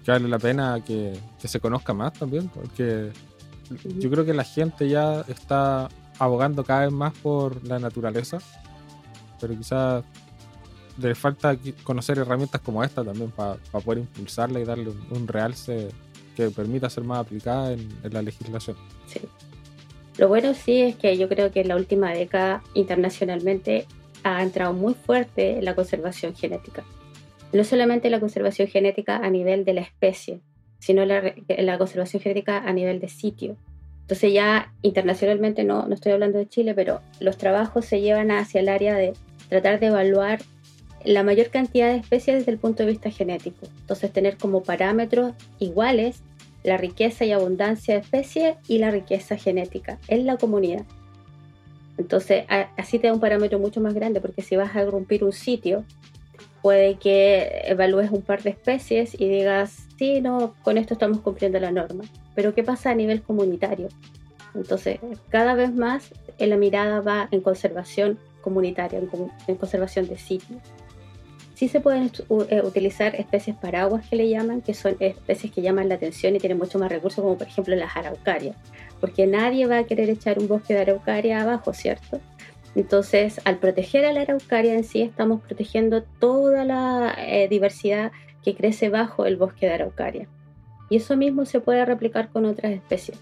vale 0.06 0.28
la 0.28 0.38
pena 0.38 0.84
que, 0.86 1.14
que, 1.40 1.48
se 1.48 1.60
conozca 1.60 1.94
más 1.94 2.14
también. 2.14 2.50
Porque 2.50 3.12
yo 3.98 4.10
creo 4.10 4.26
que 4.26 4.34
la 4.34 4.44
gente 4.44 4.90
ya 4.90 5.22
está 5.22 5.88
abogando 6.20 6.64
cada 6.64 6.82
vez 6.82 6.92
más 6.92 7.14
por 7.14 7.66
la 7.66 7.80
naturaleza. 7.80 8.40
Pero 9.40 9.58
quizás 9.58 10.04
le 10.98 11.16
falta 11.16 11.58
conocer 11.84 12.18
herramientas 12.18 12.62
como 12.62 12.84
esta 12.84 13.04
también 13.04 13.32
para 13.32 13.58
poder 13.84 14.00
impulsarla 14.00 14.60
y 14.60 14.66
darle 14.66 14.92
un, 15.12 15.28
realce 15.28 15.90
que 16.36 16.50
permita 16.50 16.90
ser 16.90 17.04
más 17.04 17.20
aplicada 17.20 17.74
en, 17.74 17.90
la 18.12 18.22
legislación. 18.22 18.76
Sí. 19.08 19.20
Lo 20.18 20.28
bueno 20.28 20.54
sí 20.54 20.82
es 20.82 20.96
que 20.96 21.18
yo 21.18 21.30
creo 21.30 21.52
que 21.52 21.62
en 21.62 21.70
la 21.70 21.76
última 21.76 22.12
década 22.12 22.64
internacionalmente 22.74 23.86
ha 24.24 24.44
entrado 24.44 24.74
muy 24.74 24.94
fuerte 24.94 25.62
la 25.62 25.76
conservación 25.76 26.36
genética. 26.36 26.84
No 27.54 27.64
solamente 27.64 28.10
la 28.10 28.20
conservación 28.20 28.68
genética 28.68 29.18
a 29.18 29.30
nivel 29.30 29.66
de 29.66 29.74
la 29.74 29.82
especie, 29.82 30.42
sino 30.80 31.06
la, 31.06 31.34
la 31.48 31.78
conservación 31.78 32.22
genética 32.22 32.58
a 32.58 32.74
nivel 32.74 33.00
de 33.00 33.10
sitio. 33.10 33.58
Entonces 34.02 34.34
ya 34.34 34.74
internacionalmente, 34.82 35.64
no, 35.64 35.88
no 35.88 35.94
estoy 35.94 36.12
hablando 36.12 36.38
de 36.38 36.48
Chile, 36.48 36.74
pero 36.74 37.02
los 37.20 37.38
trabajos 37.38 37.86
se 37.86 38.02
llevan 38.02 38.32
hacia 38.32 38.60
el 38.60 38.68
área 38.68 38.96
de 38.96 39.14
tratar 39.48 39.80
de 39.80 39.88
evaluar 39.88 40.40
la 41.06 41.24
mayor 41.24 41.50
cantidad 41.50 41.90
de 41.90 41.98
especies 41.98 42.38
desde 42.38 42.52
el 42.52 42.58
punto 42.58 42.84
de 42.84 42.90
vista 42.90 43.12
genético. 43.12 43.68
Entonces, 43.80 44.12
tener 44.12 44.38
como 44.38 44.64
parámetros 44.64 45.34
iguales 45.60 46.24
la 46.64 46.78
riqueza 46.78 47.26
y 47.26 47.32
abundancia 47.32 47.96
de 47.96 48.02
especies 48.02 48.56
y 48.68 48.78
la 48.78 48.92
riqueza 48.92 49.38
genética 49.38 50.00
en 50.08 50.26
la 50.26 50.38
comunidad. 50.38 50.86
Entonces, 51.98 52.46
así 52.78 53.00
te 53.00 53.08
da 53.08 53.14
un 53.14 53.20
parámetro 53.20 53.60
mucho 53.60 53.82
más 53.82 53.94
grande, 53.94 54.22
porque 54.22 54.42
si 54.42 54.56
vas 54.56 54.76
a 54.76 54.80
agrupir 54.80 55.24
un 55.24 55.34
sitio, 55.34 55.84
puede 56.62 56.96
que 56.96 57.62
evalúes 57.66 58.12
un 58.12 58.22
par 58.22 58.44
de 58.44 58.52
especies 58.52 59.20
y 59.20 59.28
digas, 59.28 59.88
sí, 59.98 60.22
no, 60.22 60.54
con 60.64 60.78
esto 60.78 60.94
estamos 60.94 61.20
cumpliendo 61.20 61.60
la 61.60 61.72
norma. 61.72 62.04
Pero 62.36 62.54
¿qué 62.54 62.64
pasa 62.64 62.92
a 62.92 62.96
nivel 62.96 63.22
comunitario? 63.22 63.90
Entonces, 64.54 65.00
cada 65.30 65.54
vez 65.54 65.74
más 65.74 66.12
la 66.40 66.58
mirada 66.58 67.02
va 67.02 67.28
en 67.32 67.42
conservación 67.42 68.18
comunitaria, 68.42 69.00
en, 69.48 69.56
conservación 69.56 70.08
de 70.08 70.18
sitios. 70.18 70.60
Sí 71.62 71.68
se 71.68 71.80
pueden 71.80 72.12
eh, 72.50 72.64
utilizar 72.64 73.14
especies 73.14 73.56
paraguas 73.56 74.10
que 74.10 74.16
le 74.16 74.28
llaman, 74.28 74.62
que 74.62 74.74
son 74.74 74.96
especies 75.00 75.54
que 75.54 75.62
llaman 75.62 75.90
la 75.90 75.94
atención 75.94 76.36
y 76.36 76.40
tienen 76.40 76.58
mucho 76.58 76.80
más 76.80 76.92
recursos, 76.92 77.22
como 77.22 77.38
por 77.38 77.46
ejemplo 77.46 77.76
las 77.76 77.96
araucarias, 77.96 78.56
porque 79.00 79.28
nadie 79.28 79.68
va 79.68 79.78
a 79.78 79.84
querer 79.84 80.10
echar 80.10 80.40
un 80.40 80.48
bosque 80.48 80.74
de 80.74 80.80
araucaria 80.80 81.40
abajo, 81.40 81.72
¿cierto? 81.72 82.20
Entonces, 82.74 83.40
al 83.46 83.60
proteger 83.60 84.06
a 84.06 84.12
la 84.12 84.22
araucaria 84.22 84.74
en 84.74 84.84
sí, 84.84 85.04
estamos 85.04 85.40
protegiendo 85.44 86.02
toda 86.02 86.66
la 86.66 87.14
eh, 87.20 87.48
diversidad 87.48 88.12
que 88.44 88.56
crece 88.56 88.90
bajo 88.90 89.28
el 89.28 89.38
bosque 89.38 89.68
de 89.68 89.74
araucaria. 89.74 90.28
Y 90.90 90.96
eso 90.96 91.16
mismo 91.16 91.46
se 91.46 91.60
puede 91.60 91.86
replicar 91.86 92.30
con 92.30 92.46
otras 92.48 92.72
especies. 92.72 93.20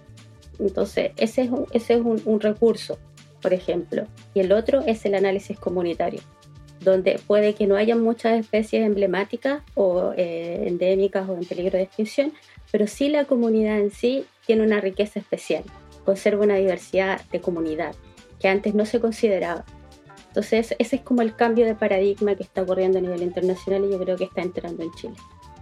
Entonces, 0.59 1.11
ese 1.17 1.41
es 1.41 1.49
ese 1.73 1.95
es 1.95 1.99
un 1.99 2.39
recurso, 2.39 2.99
por 3.41 3.53
ejemplo. 3.53 4.05
Y 4.33 4.39
el 4.39 4.53
otro 4.53 4.79
es 4.79 5.03
el 5.03 5.15
análisis 5.15 5.59
comunitario 5.59 6.21
donde 6.79 7.19
puede 7.25 7.55
que 7.55 7.67
no 7.67 7.75
haya 7.75 7.95
muchas 7.95 8.39
especies 8.39 8.85
emblemáticas 8.85 9.61
o 9.75 10.13
eh, 10.15 10.63
endémicas 10.67 11.27
o 11.27 11.35
en 11.35 11.45
peligro 11.45 11.77
de 11.77 11.83
extinción, 11.83 12.33
pero 12.71 12.87
sí 12.87 13.09
la 13.09 13.25
comunidad 13.25 13.79
en 13.79 13.91
sí 13.91 14.25
tiene 14.45 14.63
una 14.63 14.79
riqueza 14.79 15.19
especial, 15.19 15.63
conserva 16.05 16.43
una 16.43 16.55
diversidad 16.55 17.21
de 17.31 17.41
comunidad 17.41 17.95
que 18.39 18.47
antes 18.47 18.73
no 18.73 18.85
se 18.85 18.99
consideraba. 18.99 19.65
Entonces, 20.27 20.75
ese 20.77 20.95
es 20.97 21.01
como 21.01 21.21
el 21.21 21.35
cambio 21.35 21.65
de 21.65 21.75
paradigma 21.75 22.35
que 22.35 22.43
está 22.43 22.61
ocurriendo 22.61 22.99
a 22.99 23.01
nivel 23.01 23.23
internacional 23.23 23.83
y 23.85 23.91
yo 23.91 23.99
creo 23.99 24.15
que 24.15 24.25
está 24.25 24.41
entrando 24.41 24.83
en 24.83 24.91
Chile. 24.93 25.15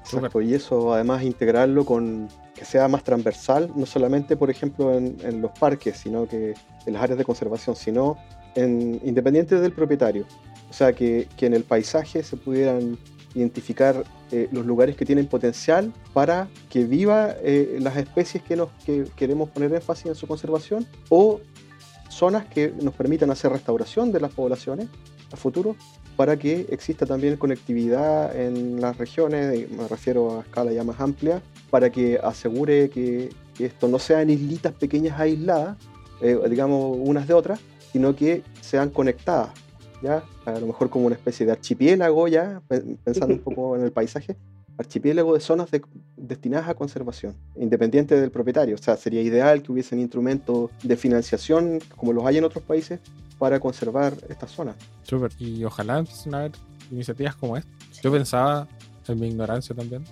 Exacto, 0.04 0.42
y 0.42 0.54
eso 0.54 0.94
además 0.94 1.24
integrarlo 1.24 1.86
con 1.86 2.30
que 2.54 2.64
sea 2.64 2.88
más 2.88 3.04
transversal, 3.04 3.72
no 3.76 3.86
solamente, 3.86 4.38
por 4.38 4.50
ejemplo, 4.50 4.94
en, 4.94 5.18
en 5.22 5.42
los 5.42 5.52
parques, 5.52 5.98
sino 5.98 6.28
que 6.28 6.54
en 6.86 6.94
las 6.94 7.04
áreas 7.04 7.18
de 7.18 7.26
conservación, 7.26 7.76
sino 7.76 8.18
en, 8.58 9.00
independiente 9.04 9.60
del 9.60 9.72
propietario. 9.72 10.26
O 10.70 10.74
sea, 10.74 10.94
que, 10.94 11.28
en 11.40 11.54
el 11.54 11.64
paisaje 11.64 12.24
se 12.24 12.38
pudieran 12.38 12.98
identificar 13.34 14.04
eh, 14.32 14.50
los 14.52 14.66
lugares 14.66 14.96
que 14.96 15.06
tienen 15.06 15.28
potencial 15.28 15.94
para 16.14 16.48
que 16.70 16.86
viva 16.86 17.36
eh, 17.42 17.78
las 17.80 17.96
especies 17.98 18.44
que, 18.44 18.56
nos, 18.56 18.70
que 18.86 19.06
queremos 19.16 19.50
poner 19.50 19.74
énfasis 19.74 20.08
en 20.08 20.16
su 20.16 20.28
conservación 20.28 20.86
o 21.10 21.40
zonas 22.10 22.46
que 22.46 22.74
nos 22.82 22.94
permitan 22.94 23.30
hacer 23.32 23.52
restauración 23.52 24.12
de 24.12 24.20
las 24.20 24.32
poblaciones 24.32 24.88
a 25.32 25.38
futuro 25.38 25.76
para 26.16 26.36
que 26.36 26.66
exista 26.70 27.06
también 27.06 27.38
conectividad 27.38 28.36
en 28.36 28.82
las 28.82 28.98
regiones, 28.98 29.70
me 29.70 29.88
refiero 29.88 30.40
a 30.40 30.42
escala 30.42 30.72
ya 30.74 30.84
más 30.84 31.00
amplia, 31.00 31.44
para 31.70 31.92
que 31.92 32.20
asegure 32.22 32.90
que, 32.90 33.30
esto 33.60 33.88
no 33.88 33.98
sean 33.98 34.30
islitas 34.30 34.72
pequeñas 34.72 35.20
aisladas, 35.20 35.78
eh, 36.22 36.38
digamos 36.48 36.96
unas 37.00 37.28
de 37.28 37.34
otras, 37.34 37.60
sino 37.92 38.16
que 38.16 38.44
sean 38.62 38.92
conectadas 38.92 39.50
¿ya? 40.02 40.24
A 40.46 40.60
lo 40.60 40.68
mejor 40.68 40.90
como 40.90 41.08
una 41.08 41.16
especie 41.16 41.46
de 41.46 41.52
archipiélago, 41.54 42.28
ya, 42.28 42.62
pensando 43.04 43.36
un 43.36 43.40
poco 43.44 43.76
en 43.76 43.84
el 43.84 43.92
paisaje, 43.92 44.38
archipiélago 44.78 45.34
de 45.34 45.40
zonas 45.40 45.70
destinadas 46.16 46.70
a 46.70 46.76
conservación, 46.76 47.36
independiente 47.56 48.20
del 48.20 48.32
propietario. 48.32 48.76
O 48.76 48.78
sea, 48.78 48.96
sería 48.96 49.22
ideal 49.22 49.62
que 49.64 49.72
hubiesen 49.72 50.00
instrumentos 50.00 50.70
de 50.84 50.96
financiación, 50.96 51.80
como 51.96 52.14
los 52.14 52.26
hay 52.26 52.38
en 52.38 52.44
otros 52.44 52.64
países, 52.64 53.00
para 53.40 53.60
conservar 53.60 54.14
estas 54.30 54.52
zonas. 54.52 54.76
Súper, 55.04 55.32
y 55.40 55.64
ojalá 55.64 56.00
empiecen 56.00 56.36
a 56.36 56.40
haber 56.40 56.52
iniciativas 56.92 57.36
como 57.36 57.58
esta. 57.58 57.70
Yo 58.02 58.12
pensaba, 58.12 58.68
en 59.08 59.20
mi 59.20 59.28
ignorancia 59.28 59.76
también, 59.76 60.04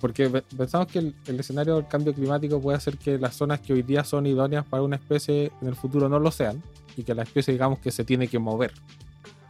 porque 0.00 0.28
pensamos 0.56 0.88
que 0.88 0.98
el, 0.98 1.14
el, 1.26 1.40
escenario 1.40 1.76
del 1.76 1.86
cambio 1.86 2.12
climático 2.12 2.60
puede 2.60 2.76
hacer 2.76 2.98
que 2.98 3.18
las 3.18 3.36
zonas 3.36 3.60
que 3.60 3.72
hoy 3.72 3.82
día 3.82 4.04
son 4.04 4.26
idóneas 4.26 4.66
para 4.66 4.82
una 4.82 4.96
especie 4.96 5.52
en 5.60 5.68
el 5.68 5.76
futuro 5.76 6.08
no 6.08 6.18
lo 6.18 6.30
sean 6.30 6.62
y 6.96 7.04
que 7.04 7.14
la 7.14 7.22
especie 7.22 7.52
digamos 7.52 7.78
que 7.78 7.90
se 7.92 8.04
tiene 8.04 8.26
que 8.26 8.38
mover 8.38 8.72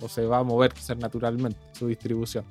o 0.02 0.08
se 0.08 0.26
va 0.26 0.38
a 0.38 0.42
mover 0.42 0.72
quizás 0.72 0.96
naturalmente 0.96 1.58
su 1.72 1.86
distribución. 1.86 2.44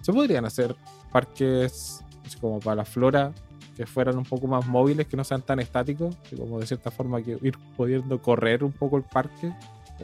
Se 0.00 0.12
podrían 0.12 0.44
hacer 0.44 0.74
parques 1.12 2.00
como 2.40 2.60
para 2.60 2.76
la 2.76 2.84
flora 2.84 3.32
que 3.76 3.86
fueran 3.86 4.18
un 4.18 4.24
poco 4.24 4.48
más 4.48 4.66
móviles, 4.66 5.06
que 5.06 5.16
no 5.16 5.22
sean 5.22 5.40
tan 5.40 5.60
estáticos, 5.60 6.16
y 6.32 6.36
como 6.36 6.58
de 6.58 6.66
cierta 6.66 6.90
forma 6.90 7.22
que 7.22 7.38
ir 7.40 7.56
pudiendo 7.76 8.20
correr 8.20 8.64
un 8.64 8.72
poco 8.72 8.96
el 8.96 9.04
parque 9.04 9.52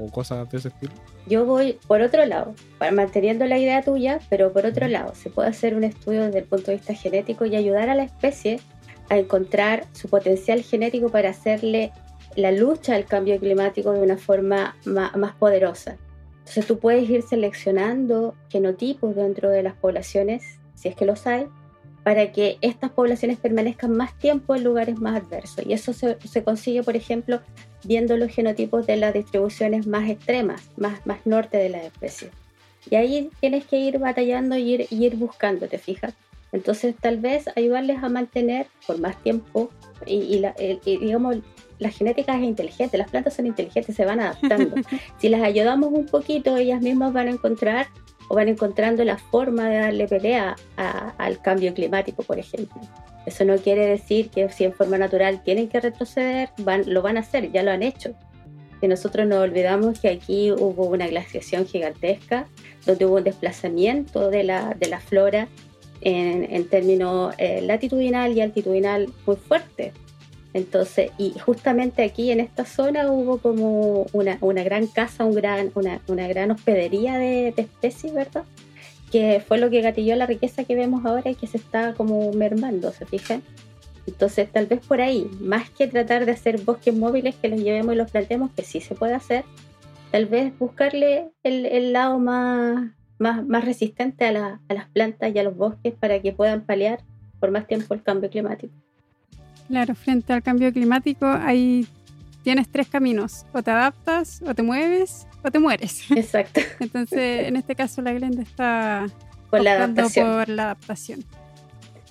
o 0.01 0.09
cosas 0.11 0.49
de 0.49 0.59
ese 0.59 0.69
estilo. 0.69 0.93
Yo 1.27 1.45
voy 1.45 1.79
por 1.89 2.01
otro 2.01 2.25
lado, 2.25 2.55
manteniendo 2.93 3.47
la 3.47 3.59
idea 3.59 3.83
tuya, 3.83 4.21
pero 4.31 4.53
por 4.53 4.65
otro 4.65 4.87
lado, 4.87 5.13
se 5.17 5.29
puede 5.29 5.49
hacer 5.49 5.75
un 5.75 5.83
estudio 5.83 6.23
desde 6.23 6.39
el 6.39 6.45
punto 6.45 6.71
de 6.71 6.77
vista 6.77 6.95
genético 6.95 7.47
y 7.47 7.57
ayudar 7.57 7.89
a 7.89 7.97
la 7.97 8.05
especie 8.05 8.61
a 9.11 9.19
encontrar 9.19 9.87
su 9.93 10.09
potencial 10.09 10.63
genético 10.63 11.09
para 11.09 11.31
hacerle 11.31 11.93
la 12.37 12.53
lucha 12.53 12.95
al 12.95 13.07
cambio 13.07 13.39
climático 13.41 13.93
de 13.93 14.01
una 14.01 14.19
forma 14.19 14.77
más 14.85 15.35
poderosa. 15.35 15.97
Entonces 16.45 16.67
tú 16.67 16.79
puedes 16.79 17.09
ir 17.09 17.23
seleccionando 17.23 18.35
genotipos 18.51 19.17
dentro 19.17 19.49
de 19.49 19.63
las 19.63 19.75
poblaciones, 19.75 20.59
si 20.75 20.89
es 20.89 20.95
que 20.95 21.07
los 21.07 21.27
hay, 21.27 21.47
para 22.03 22.33
que 22.33 22.59
estas 22.61 22.91
poblaciones 22.91 23.39
permanezcan 23.39 23.97
más 23.97 24.17
tiempo 24.19 24.55
en 24.55 24.63
lugares 24.63 25.01
más 25.01 25.23
adversos. 25.23 25.65
Y 25.67 25.73
eso 25.73 25.95
se, 25.95 26.45
consigue, 26.45 26.83
por 26.83 26.97
ejemplo, 26.97 27.41
viendo 27.83 28.19
los 28.19 28.31
genotipos 28.31 28.87
de 28.87 28.99
las 28.99 29.15
distribuciones 29.15 29.87
más 29.87 30.09
extremas, 30.11 30.69
más, 30.77 31.05
más 31.07 31.25
norte 31.25 31.57
de 31.57 31.71
las 31.71 31.85
especies. 31.85 32.31
Y 32.91 32.97
ahí 32.97 33.31
tienes 33.41 33.65
que 33.65 33.79
ir 33.79 33.99
batallando 33.99 34.59
y 34.59 34.75
ir, 34.75 34.87
y 34.91 35.07
ir 35.07 35.17
buscando, 35.17 35.67
¿te 35.67 35.79
fijas? 35.79 36.13
Entonces, 36.53 36.95
tal 37.01 37.19
vez 37.19 37.47
ayudarles 37.57 38.03
a 38.03 38.11
mantener 38.11 38.67
por 38.87 39.01
más 39.01 39.21
tiempo 39.23 39.71
y, 40.07 40.41
la, 40.41 40.55
digamos, 40.85 41.39
la 41.79 41.91
genética 41.91 42.37
es 42.37 42.43
inteligente, 42.43 42.99
las 42.99 43.11
plantas 43.11 43.35
son 43.35 43.47
inteligentes, 43.47 43.95
se 43.95 44.05
van 44.05 44.21
adaptando. 44.21 44.77
si 45.19 45.29
las 45.29 45.43
ayudamos 45.43 45.93
un 45.93 46.07
poquito, 46.07 46.57
ellas 46.57 46.81
mismas 46.81 47.13
van 47.13 47.29
a 47.29 47.31
encontrar 47.33 47.87
o 48.29 48.35
van 48.35 48.49
encontrando 48.49 49.05
la 49.05 49.19
forma 49.19 49.69
de 49.69 49.79
darle 49.79 50.09
pelea 50.09 50.57
al 50.77 51.41
cambio 51.43 51.75
climático, 51.75 52.23
por 52.23 52.39
ejemplo. 52.39 52.81
Eso 53.27 53.45
no 53.45 53.57
quiere 53.57 53.87
decir 53.87 54.31
que 54.31 54.49
si 54.51 54.65
en 54.65 54.73
forma 54.73 54.99
natural 54.99 55.43
tienen 55.43 55.69
que 55.69 55.81
retroceder, 55.81 56.51
van, 56.59 56.85
lo 56.87 57.03
van 57.03 57.17
a 57.17 57.21
hacer, 57.21 57.51
ya 57.53 57.63
lo 57.63 57.71
han 57.71 57.83
hecho. 57.83 58.15
Y 58.83 58.89
nosotros 58.89 59.27
nos 59.27 59.39
olvidamos 59.39 59.99
que 60.01 60.09
aquí 60.09 60.53
hubo 60.53 60.87
una 60.87 61.07
glaciación 61.07 61.67
gigantesca, 61.67 62.47
donde 62.85 63.07
hubo 63.07 63.17
un 63.17 63.25
desplazamiento 63.25 64.31
de 64.31 64.45
la, 64.45 64.75
de 64.75 64.89
la 64.89 65.01
flora 65.01 65.49
en, 66.03 66.47
en 66.51 66.69
términos 66.69 67.35
eh, 67.39 67.63
latitudinal 67.63 68.37
y 68.37 68.43
altitudinal 68.43 69.09
muy 69.27 69.37
fuerte. 69.37 69.93
Entonces, 70.55 71.11
y 71.19 71.37
justamente 71.41 72.05
aquí 72.05 72.31
en 72.31 72.39
esta 72.39 72.65
zona 72.65 73.11
hubo 73.11 73.39
como 73.39 74.07
una, 74.13 74.39
gran 74.63 74.87
casa, 74.87 75.25
una, 75.25 76.29
gran 76.29 76.51
hospedería 76.53 77.19
de, 77.19 77.53
de, 77.55 77.63
especies, 77.63 78.15
¿verdad? 78.15 78.45
Que 79.11 79.43
fue 79.47 79.59
lo 79.59 79.69
que 79.69 79.81
gatilló 79.81 80.15
la 80.15 80.27
riqueza 80.27 80.63
que 80.63 80.77
vemos 80.77 81.05
ahora 81.05 81.29
y 81.29 81.35
que 81.35 81.49
se 81.49 81.57
está 81.57 81.95
como 81.95 82.33
mermando, 82.33 82.93
¿se 82.93 83.05
fijan? 83.05 83.43
Entonces, 84.07 84.49
tal 84.53 84.67
vez 84.67 84.79
por 84.87 85.01
ahí, 85.01 85.29
más 85.41 85.71
que 85.71 85.89
tratar 85.89 86.25
de 86.25 86.33
hacer 86.33 86.61
bosques 86.61 86.95
móviles 86.95 87.35
que 87.35 87.49
los 87.49 87.61
llevemos 87.61 87.95
y 87.95 87.99
los 87.99 88.13
plantemos, 88.13 88.53
que 88.53 88.63
sí 88.63 88.81
se 88.81 88.95
puede 88.95 89.15
hacer, 89.15 89.45
tal 90.13 90.27
vez 90.27 90.57
buscarle 90.57 91.31
el, 91.43 91.67
el 91.67 91.93
lado 91.93 92.21
más, 92.21 92.93
resistente 93.65 94.25
a 94.25 94.33
las 94.33 94.89
plantas 94.93 95.35
y 95.35 95.39
a 95.41 95.43
los 95.43 95.57
bosques 95.57 95.95
para 95.95 96.23
que 96.23 96.33
puedan 96.33 96.65
paliar 96.65 97.01
por 97.41 97.51
más 97.51 97.67
tiempo 97.67 97.95
el 97.95 98.05
cambio 98.05 98.31
climático. 98.31 98.73
Claro, 99.69 99.95
frente 99.95 100.33
al 100.33 100.43
cambio 100.43 100.73
climático 100.73 101.27
hay 101.27 101.87
tienes 102.45 102.69
tres 102.69 102.87
caminos, 102.89 103.47
o 103.53 103.63
te 103.63 103.71
adaptas, 103.71 104.43
o 104.47 104.55
te 104.55 104.63
mueves, 104.63 105.27
o 105.43 105.51
te 105.51 105.59
mueres. 105.59 106.09
Exacto. 106.11 106.61
Entonces, 106.79 107.49
en 107.49 107.57
este 107.57 107.75
caso 107.75 108.03
la 108.03 108.13
Glenda 108.13 108.43
está 108.43 109.07
por 109.51 109.63
la 109.63 109.73
adaptación. 109.73 110.33
por 110.33 110.49
la 110.49 110.63
adaptación. 110.65 111.25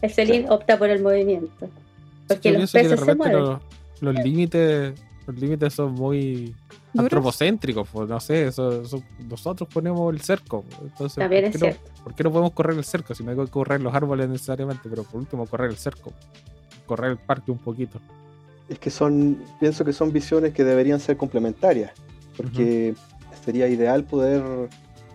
El 0.01 0.11
Celín 0.11 0.49
opta 0.49 0.77
por 0.77 0.89
el 0.89 1.01
movimiento. 1.01 1.69
Porque 2.27 2.51
los 2.51 2.71
peces 2.71 2.99
se 2.99 3.15
mueven. 3.15 3.59
Los, 4.01 4.15
límites 4.15 4.99
los 5.25 5.39
límites 5.39 5.73
son 5.73 5.93
muy 5.93 6.53
antropocéntricos, 6.97 7.87
pues, 7.89 8.09
no 8.09 8.19
sé, 8.19 8.51
nosotros 9.29 9.69
ponemos 9.71 10.13
el 10.13 10.19
cerco. 10.21 10.65
Entonces, 10.81 11.15
También 11.15 11.45
es 11.45 11.57
cierto. 11.57 11.89
¿por 12.03 12.13
qué 12.13 12.23
no 12.23 12.31
podemos 12.31 12.51
correr 12.51 12.77
el 12.77 12.83
cerco? 12.83 13.15
Si 13.15 13.23
no 13.23 13.31
hay 13.31 13.37
que 13.37 13.47
correr 13.47 13.81
los 13.81 13.93
árboles 13.93 14.27
necesariamente, 14.27 14.89
pero 14.89 15.03
por 15.03 15.21
último 15.21 15.45
correr 15.45 15.69
el 15.69 15.77
cerco 15.77 16.11
correr 16.85 17.11
el 17.11 17.17
parque 17.17 17.51
un 17.51 17.57
poquito. 17.57 17.99
Es 18.69 18.79
que 18.79 18.89
son, 18.89 19.43
pienso 19.59 19.83
que 19.83 19.93
son 19.93 20.11
visiones 20.11 20.53
que 20.53 20.63
deberían 20.63 20.99
ser 20.99 21.17
complementarias, 21.17 21.91
porque 22.37 22.95
sería 23.43 23.67
ideal 23.67 24.03
poder, 24.05 24.41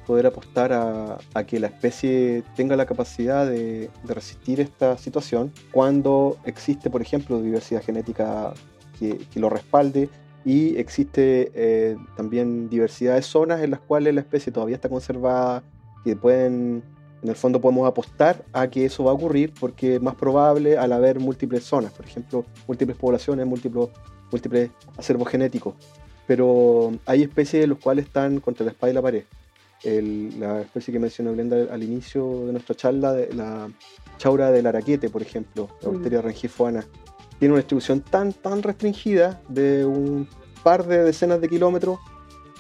poder 0.07 0.27
apostar 0.27 0.73
a, 0.73 1.19
que 1.47 1.59
la 1.59 1.69
especie 1.69 2.43
tenga 2.57 2.77
la 2.77 2.87
capacidad 2.87 3.47
de, 3.47 3.91
resistir 4.05 4.61
esta 4.61 4.99
situación 4.99 5.53
cuando 5.73 6.39
existe, 6.45 6.91
por 6.91 7.03
ejemplo, 7.03 7.41
diversidad 7.41 7.83
genética 7.83 8.53
que, 8.99 9.19
lo 9.37 9.49
respalde 9.49 10.09
y 10.45 10.77
existe 10.77 11.51
eh, 11.55 11.97
también 12.17 12.69
diversidad 12.69 13.15
de 13.15 13.23
zonas 13.23 13.61
en 13.61 13.71
las 13.71 13.81
cuales 13.81 14.15
la 14.15 14.21
especie 14.21 14.53
todavía 14.53 14.77
está 14.77 14.89
conservada, 14.89 15.63
que 16.05 16.17
pueden 16.17 16.83
en 17.23 17.29
el 17.29 17.37
fondo 17.37 17.61
podemos 17.61 17.89
apostar 17.89 18.45
a 18.53 18.69
que 18.69 18.85
eso 18.85 19.05
va 19.05 19.11
a 19.11 19.15
ocurrir 19.15 19.53
porque 19.59 19.97
es 19.97 20.03
más 20.03 20.15
probable 20.15 20.79
al 20.79 20.93
haber 20.93 21.19
múltiples 21.19 21.65
zonas, 21.65 21.93
por 21.93 22.07
ejemplo, 22.07 22.45
múltiples 22.67 22.97
poblaciones, 22.97 23.47
múltiples, 23.47 23.89
múltiples 24.31 24.71
acervos 24.97 25.29
genéticos. 25.29 25.75
Pero 26.27 26.93
hay 27.07 27.23
especies 27.23 27.65
en 27.65 27.71
las 27.71 27.79
cuales 27.79 28.07
están 28.07 28.41
contra 28.41 28.65
la 28.65 28.73
espada 28.73 28.91
y 28.91 28.95
la 28.95 29.03
pared. 29.03 29.25
la 29.85 30.61
especie 30.61 30.93
que 30.93 31.01
mencionó 31.01 31.33
Glenda 31.33 31.73
al 31.73 31.83
inicio 31.83 32.47
de 32.47 32.53
nuestra 32.53 32.75
charla, 32.75 33.17
la 33.35 33.69
chaura 34.19 34.51
del 34.51 34.67
araquete, 34.67 35.09
por 35.09 35.23
ejemplo, 35.23 35.69
la 35.83 35.89
bacteria 35.89 36.23
rangifoana, 36.23 36.85
tiene 37.39 37.53
una 37.53 37.61
distribución 37.61 38.01
tan, 38.01 38.33
tan 38.33 38.63
restringida 38.63 39.41
de 39.49 39.85
un 39.85 40.29
par 40.63 40.87
de 40.87 41.05
decenas 41.05 41.41
de 41.41 41.49
kilómetros 41.49 41.99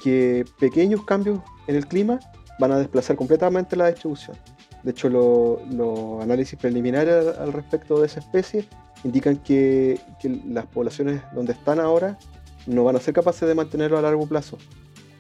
que 0.03 0.45
pequeños 0.59 1.05
cambios 1.05 1.41
en 1.67 1.77
el 1.77 1.87
clima 1.87 2.21
van 2.59 2.73
a 2.73 2.79
desplazar 2.79 3.17
completamente 3.17 3.77
la 3.77 3.89
distribución. 3.89 4.37
De 4.83 4.93
hecho, 4.93 5.09
los 5.09 6.23
análisis 6.23 6.59
preliminares 6.59 7.37
al 7.39 7.53
respecto 7.53 8.01
de 8.01 8.07
esa 8.07 8.21
especie 8.21 8.65
indican 9.05 9.37
que, 9.37 10.01
las 10.47 10.67
poblaciones 10.67 11.23
donde 11.35 11.53
están 11.53 11.81
ahora 11.81 12.19
no 12.67 12.85
van 12.85 12.97
a 12.97 13.01
ser 13.01 13.15
capaces 13.15 13.49
de 13.49 13.55
mantenerlo 13.55 13.99
a 13.99 14.03
largo 14.03 14.27
plazo. 14.27 14.59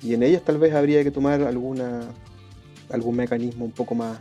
Y 0.02 0.14
en 0.14 0.22
ellas 0.22 0.42
tal 0.44 0.58
vez 0.58 0.74
habría 0.74 1.02
que 1.02 1.10
tomar 1.10 1.42
alguna, 1.42 2.02
algún 2.90 3.16
mecanismo 3.16 3.64
un 3.64 3.72
poco 3.72 3.94
más, 3.94 4.18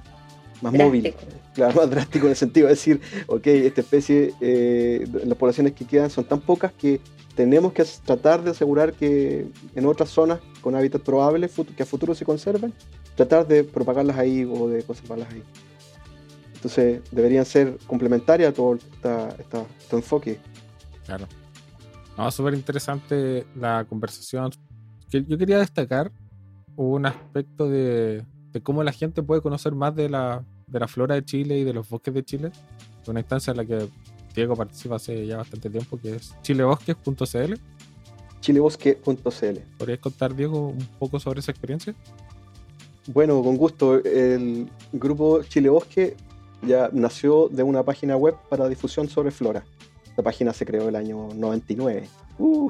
más 0.61 0.73
móvil, 0.73 1.13
claro, 1.53 1.75
más 1.75 1.89
drástico 1.89 2.25
en 2.25 2.31
el 2.31 2.35
sentido 2.35 2.67
de 2.67 2.73
decir, 2.73 2.99
ok, 3.27 3.47
esta 3.47 3.81
especie, 3.81 4.33
eh, 4.41 5.07
las 5.25 5.37
poblaciones 5.37 5.73
que 5.73 5.85
quedan 5.85 6.09
son 6.09 6.25
tan 6.25 6.39
pocas 6.39 6.71
que 6.73 6.99
tenemos 7.35 7.73
que 7.73 7.85
tratar 8.03 8.43
de 8.43 8.51
asegurar 8.51 8.93
que 8.93 9.47
en 9.75 9.85
otras 9.85 10.09
zonas 10.09 10.39
con 10.61 10.75
hábitat 10.75 11.03
probable 11.03 11.47
que 11.75 11.83
a 11.83 11.85
futuro 11.85 12.15
se 12.15 12.25
conserven, 12.25 12.73
tratar 13.17 13.47
de 13.47 13.63
propagarlas 13.63 14.17
ahí 14.17 14.45
o 14.45 14.69
de 14.69 14.83
conservarlas 14.83 15.29
ahí. 15.33 15.43
Entonces 16.53 17.01
deberían 17.11 17.45
ser 17.45 17.77
complementarias 17.87 18.51
a 18.51 18.53
todo 18.53 18.75
este 18.75 19.95
enfoque. 19.95 20.39
Claro. 21.05 21.27
No, 22.17 22.31
súper 22.31 22.53
interesante 22.53 23.45
la 23.55 23.85
conversación. 23.85 24.51
Yo 25.09 25.37
quería 25.37 25.57
destacar 25.59 26.11
un 26.75 27.05
aspecto 27.05 27.67
de, 27.67 28.23
cómo 28.63 28.83
la 28.83 28.91
gente 28.91 29.23
puede 29.23 29.41
conocer 29.41 29.73
más 29.73 29.95
de 29.95 30.09
la, 30.09 30.43
de 30.67 30.79
la 30.79 30.87
flora 30.87 31.15
de 31.15 31.25
Chile 31.25 31.57
y 31.57 31.63
de 31.63 31.73
los 31.73 31.89
bosques 31.89 32.13
de 32.13 32.23
Chile. 32.23 32.51
Una 33.07 33.19
instancia 33.19 33.51
en 33.51 33.57
la 33.57 33.65
que 33.65 33.87
Diego 34.35 34.55
participa 34.55 34.95
hace 34.95 35.25
ya 35.25 35.37
bastante 35.37 35.69
tiempo, 35.69 35.99
que 35.99 36.15
es 36.15 36.35
chilebosques.cl. 36.41 37.53
Chilebosque.cl. 38.41 39.59
¿Podrías 39.77 39.99
contar, 39.99 40.35
Diego, 40.35 40.67
un 40.67 40.87
poco 40.99 41.19
sobre 41.19 41.39
esa 41.39 41.51
experiencia? 41.51 41.95
Bueno, 43.07 43.41
con 43.41 43.57
gusto. 43.57 44.03
El 44.03 44.69
grupo 44.91 45.41
Chilebosque 45.43 46.15
ya 46.61 46.89
nació 46.91 47.47
de 47.49 47.63
una 47.63 47.83
página 47.83 48.17
web 48.17 48.35
para 48.49 48.67
difusión 48.67 49.07
sobre 49.07 49.31
flora. 49.31 49.63
La 50.15 50.23
página 50.23 50.51
se 50.53 50.65
creó 50.65 50.89
el 50.89 50.95
año 50.95 51.29
99. 51.33 52.07
Uh. 52.39 52.69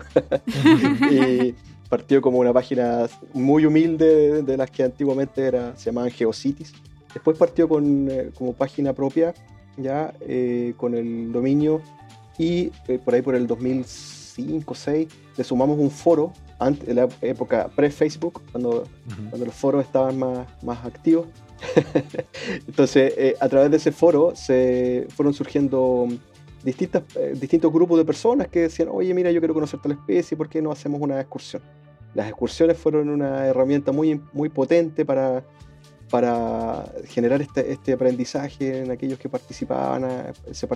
y 1.12 1.56
partió 1.90 2.22
como 2.22 2.40
una 2.40 2.54
página 2.54 3.08
muy 3.34 3.66
humilde 3.66 4.44
de 4.44 4.58
las 4.58 4.70
que 4.70 4.84
antiguamente 4.84 5.44
era, 5.44 5.76
se 5.76 5.86
llamaban 5.86 6.12
Geocities. 6.12 6.74
Después 7.14 7.38
partió 7.38 7.68
con, 7.68 8.08
eh, 8.12 8.32
como 8.38 8.54
página 8.54 8.94
propia 8.94 9.34
ya 9.78 10.14
eh, 10.22 10.74
con 10.78 10.96
el 10.96 11.32
dominio 11.32 11.82
y 12.38 12.72
eh, 12.88 13.00
por 13.04 13.14
ahí 13.14 13.22
por 13.22 13.36
el 13.36 13.48
2005 13.48 14.76
6 14.76 15.08
le 15.38 15.44
sumamos 15.44 15.80
un 15.80 15.90
foro 15.90 16.34
antes, 16.60 16.88
en 16.90 16.96
la 16.96 17.08
época 17.22 17.70
pre-Facebook, 17.76 18.42
cuando, 18.52 18.88
cuando 19.30 19.46
los 19.46 19.56
foros 19.56 19.86
estaban 19.86 20.18
más, 20.18 20.48
más 20.64 20.86
activos. 20.86 21.28
Entonces, 22.68 23.14
eh, 23.18 23.36
a 23.40 23.50
través 23.50 23.72
de 23.72 23.78
ese 23.78 23.92
foro 23.92 24.36
se 24.36 25.08
fueron 25.16 25.34
surgiendo 25.34 26.08
distintas, 26.64 27.04
distintos 27.36 27.72
grupos 27.72 27.98
de 27.98 28.06
personas 28.06 28.48
que 28.48 28.62
decían, 28.62 28.90
oye, 28.92 29.14
mira, 29.14 29.32
yo 29.32 29.40
quiero 29.40 29.54
conocer 29.54 29.80
tal 29.82 29.94
especie, 29.94 30.36
¿por 30.36 30.50
qué 30.50 30.62
no 30.62 30.72
hacemos 30.72 31.02
una 31.02 31.20
excursión? 31.20 31.62
Las 32.14 32.28
excursiones 32.28 32.78
fueron 32.78 33.10
una 33.10 33.46
herramienta 33.46 33.92
muy, 33.92 34.20
muy 34.34 34.50
potente 34.50 35.06
para 35.06 35.44
para 36.10 36.86
generar 37.06 37.42
este, 37.42 37.72
este, 37.72 37.94
aprendizaje 37.94 38.84
en 38.84 38.92
aquellos 38.92 39.20
que 39.20 39.30
participaban, 39.30 40.34
se 40.52 40.68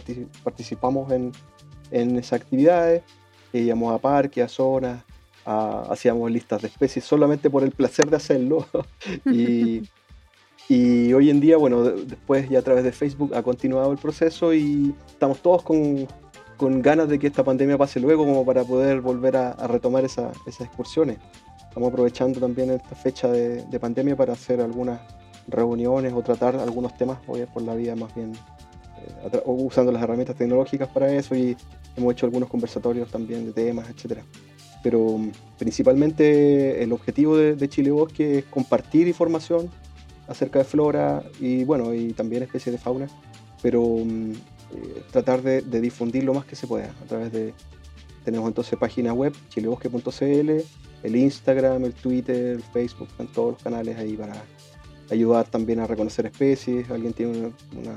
participamos 0.44 1.12
en, 1.12 1.32
en 1.92 2.18
esas 2.18 2.42
actividades, 2.42 3.04
íbamos 3.54 3.94
a 3.94 3.98
parques, 3.98 4.44
a 4.44 4.48
zonas, 4.48 5.04
hacíamos 5.46 6.30
listas 6.32 6.62
de 6.62 6.68
especies 6.68 7.06
solamente 7.06 7.50
por 7.50 7.64
el 7.64 7.72
placer 7.72 8.10
de 8.10 8.18
hacerlo. 8.18 8.66
y, 9.26 11.14
hoy 11.14 11.30
en 11.30 11.40
día, 11.40 11.58
bueno, 11.58 11.84
después 11.84 12.50
ya 12.50 12.60
a 12.60 12.62
través 12.62 12.84
de 12.84 12.92
Facebook 12.92 13.36
ha 13.36 13.44
continuado 13.44 13.92
el 13.92 13.98
proceso 13.98 14.54
y 14.54 14.96
estamos 15.08 15.40
todos 15.42 15.64
con, 15.64 16.08
con 16.58 16.82
ganas 16.82 17.10
de 17.10 17.20
que 17.20 17.28
esta 17.28 17.44
pandemia 17.44 17.78
pase 17.78 18.00
luego 18.00 18.26
como 18.26 18.46
para 18.46 18.64
poder 18.64 19.02
volver 19.02 19.36
a, 19.36 19.54
retomar 19.68 20.06
esa, 20.06 20.32
esas 20.46 20.68
excursiones. 20.68 21.18
Estamos 21.68 21.90
aprovechando 21.90 22.40
también 22.40 22.72
esta 22.72 22.96
fecha 22.96 23.28
de, 23.30 23.64
de 23.64 23.80
pandemia 23.80 24.16
para 24.16 24.34
hacer 24.34 24.62
algunas 24.62 25.00
reuniones 25.48 26.14
o 26.14 26.22
tratar 26.22 26.56
algunos 26.56 26.96
temas 26.98 27.20
hoy 27.28 27.46
por 27.46 27.64
la 27.64 27.76
vía 27.76 27.96
más 27.96 28.14
bien 28.14 28.34
usando 29.46 29.92
las 29.92 30.04
herramientas 30.04 30.36
tecnológicas 30.36 30.88
para 30.90 31.12
eso 31.12 31.36
y 31.36 31.56
hemos 31.96 32.14
hecho 32.14 32.26
algunos 32.26 32.50
conversatorios 32.50 33.10
también 33.10 33.46
de 33.46 33.54
temas, 33.54 33.90
etcétera. 33.90 34.24
Pero 34.84 35.20
principalmente 35.58 36.84
el 36.84 36.92
objetivo 36.92 37.38
de, 37.38 37.70
Chile 37.70 37.92
Bosque 37.92 38.40
es 38.40 38.46
compartir 38.46 39.08
información 39.08 39.70
acerca 40.28 40.60
de 40.60 40.66
flora 40.66 41.24
y 41.40 41.64
bueno, 41.64 41.94
y 41.94 42.14
también 42.14 42.44
especies 42.44 42.74
de 42.74 42.80
fauna, 42.80 43.08
pero 43.62 43.84
mm, 43.84 44.32
eh, 44.32 45.04
tratar 45.12 45.42
de, 45.42 45.62
difundir 45.82 46.24
lo 46.24 46.34
más 46.34 46.46
que 46.46 46.56
se 46.56 46.68
pueda 46.68 46.92
a 47.02 47.06
través 47.08 47.32
de, 47.32 47.54
tenemos 48.24 48.48
entonces 48.48 48.78
página 48.80 49.14
web, 49.14 49.34
chilebosque.cl, 49.50 50.50
el 51.04 51.16
Instagram, 51.16 51.86
el 51.86 51.94
Twitter, 51.94 52.56
el 52.56 52.64
Facebook, 52.64 53.10
en 53.20 53.28
todos 53.28 53.54
los 53.54 53.64
canales 53.64 53.98
ahí 53.98 54.16
para 54.16 54.44
ayudar 55.12 55.46
también 55.48 55.80
a 55.80 55.88
reconocer 55.88 56.26
especies, 56.26 56.90
alguien 56.90 57.14
tiene 57.14 57.52
una 57.78 57.96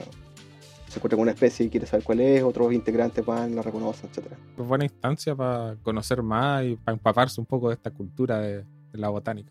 se 0.95 1.01
encuentra 1.01 1.17
con 1.17 1.23
una 1.23 1.33
especie 1.33 1.67
y 1.67 1.71
quiere 1.71 1.87
saber 1.87 2.05
cuál 2.05 2.21
es, 2.21 2.43
otros 2.45 2.73
integrantes 2.73 3.27
van, 3.27 3.55
la 3.57 3.63
reconocen, 3.63 4.09
etc. 4.11 4.27
Es 4.57 4.65
buena 4.65 4.85
instancia 4.85 5.35
para 5.35 5.75
conocer 5.83 6.23
más 6.23 6.65
y 6.65 6.77
para 6.77 6.95
empaparse 6.95 7.41
un 7.41 7.47
poco 7.47 7.69
de 7.69 7.75
esta 7.75 7.91
cultura 7.91 8.39
de, 8.39 8.65
la 8.93 9.09
botánica. 9.09 9.51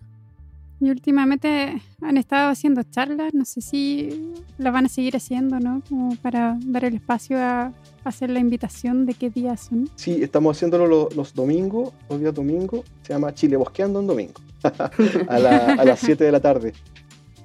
Y 0.80 0.90
últimamente 0.90 1.82
han 2.02 2.18
estado 2.18 2.50
haciendo 2.50 2.82
charlas, 2.84 3.34
no 3.34 3.44
sé 3.44 3.60
si 3.60 4.34
las 4.58 4.72
van 4.72 4.86
a 4.86 4.90
seguir 4.90 5.18
haciendo, 5.18 5.60
¿no? 5.60 5.82
Como 5.90 6.16
para 6.16 6.58
dar 6.66 6.86
el 6.86 6.96
espacio 6.96 7.38
a 7.38 7.74
hacer 8.06 8.30
la 8.30 8.40
invitación 8.40 9.06
de 9.06 9.14
qué 9.14 9.30
días 9.30 9.68
son. 9.70 9.90
Sí, 9.96 10.24
estamos 10.24 10.56
haciéndolo 10.56 11.10
los, 11.14 11.34
domingos, 11.34 11.92
los 12.10 12.22
días 12.22 12.34
domingos, 12.34 12.86
se 13.02 13.12
llama 13.12 13.34
Chile 13.34 13.58
Bosqueando 13.58 14.00
en 14.00 14.08
domingo, 14.08 14.40
a, 15.28 15.84
las 15.84 16.00
7 16.00 16.24
de 16.24 16.32
la 16.32 16.40
tarde. 16.40 16.74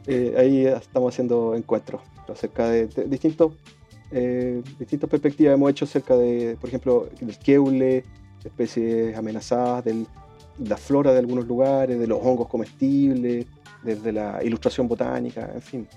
Eh, 0.06 0.36
ahí 0.38 0.66
estamos 0.66 1.12
haciendo 1.12 1.56
encuentros 1.56 2.00
acerca 2.28 2.68
de 2.68 2.86
distintos 3.06 3.54
eh, 4.10 4.62
distintas 4.78 5.08
perspectivas 5.10 5.54
hemos 5.54 5.70
hecho 5.70 5.84
acerca 5.84 6.16
de, 6.16 6.56
por 6.60 6.68
ejemplo, 6.68 7.08
del 7.20 7.38
keule, 7.38 8.04
especies 8.44 9.16
amenazadas, 9.16 9.84
de 9.84 10.06
la 10.58 10.76
flora 10.76 11.12
de 11.12 11.18
algunos 11.18 11.46
lugares, 11.46 11.98
de 11.98 12.06
los 12.06 12.18
hongos 12.22 12.48
comestibles, 12.48 13.46
desde 13.82 14.12
la 14.12 14.42
ilustración 14.42 14.88
botánica, 14.88 15.50
en 15.54 15.62
fin. 15.62 15.88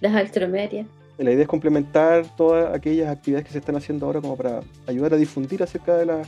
Las 0.00 0.14
altromerias. 0.14 0.86
La 1.18 1.32
idea 1.32 1.42
es 1.42 1.48
complementar 1.48 2.26
todas 2.36 2.74
aquellas 2.74 3.08
actividades 3.08 3.46
que 3.46 3.52
se 3.52 3.58
están 3.58 3.76
haciendo 3.76 4.06
ahora 4.06 4.20
como 4.20 4.36
para 4.36 4.60
ayudar 4.86 5.14
a 5.14 5.16
difundir 5.16 5.62
acerca 5.62 5.96
de 5.96 6.06
la, 6.06 6.22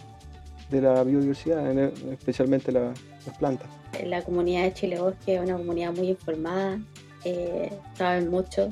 de 0.70 0.80
la 0.80 1.04
biodiversidad, 1.04 1.76
especialmente 2.10 2.72
las 2.72 2.98
plantas. 3.38 3.68
La 4.04 4.22
comunidad 4.22 4.64
de 4.64 4.72
Chile 4.72 4.98
Bosque 4.98 5.36
es 5.36 5.42
una 5.42 5.58
comunidad 5.58 5.94
muy 5.94 6.08
informada, 6.08 6.78
eh, 7.24 7.70
saben 7.94 8.30
mucho 8.30 8.70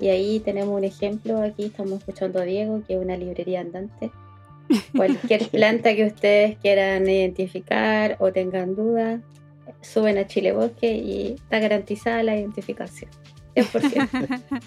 y 0.00 0.08
ahí 0.08 0.40
tenemos 0.40 0.76
un 0.76 0.84
ejemplo, 0.84 1.42
aquí 1.42 1.66
estamos 1.66 2.00
escuchando 2.00 2.40
a 2.40 2.44
Diego, 2.44 2.82
que 2.86 2.94
es 2.94 3.00
una 3.00 3.16
librería 3.16 3.60
andante. 3.60 4.10
Cualquier 4.96 5.48
planta 5.48 5.94
que 5.94 6.06
ustedes 6.06 6.56
quieran 6.58 7.08
identificar 7.08 8.16
o 8.18 8.32
tengan 8.32 8.74
dudas, 8.74 9.20
suben 9.80 10.18
a 10.18 10.26
Chile 10.26 10.52
Bosque 10.52 10.96
y 10.96 11.34
está 11.34 11.58
garantizada 11.58 12.22
la 12.22 12.36
identificación. 12.36 13.10
100%. 13.54 14.40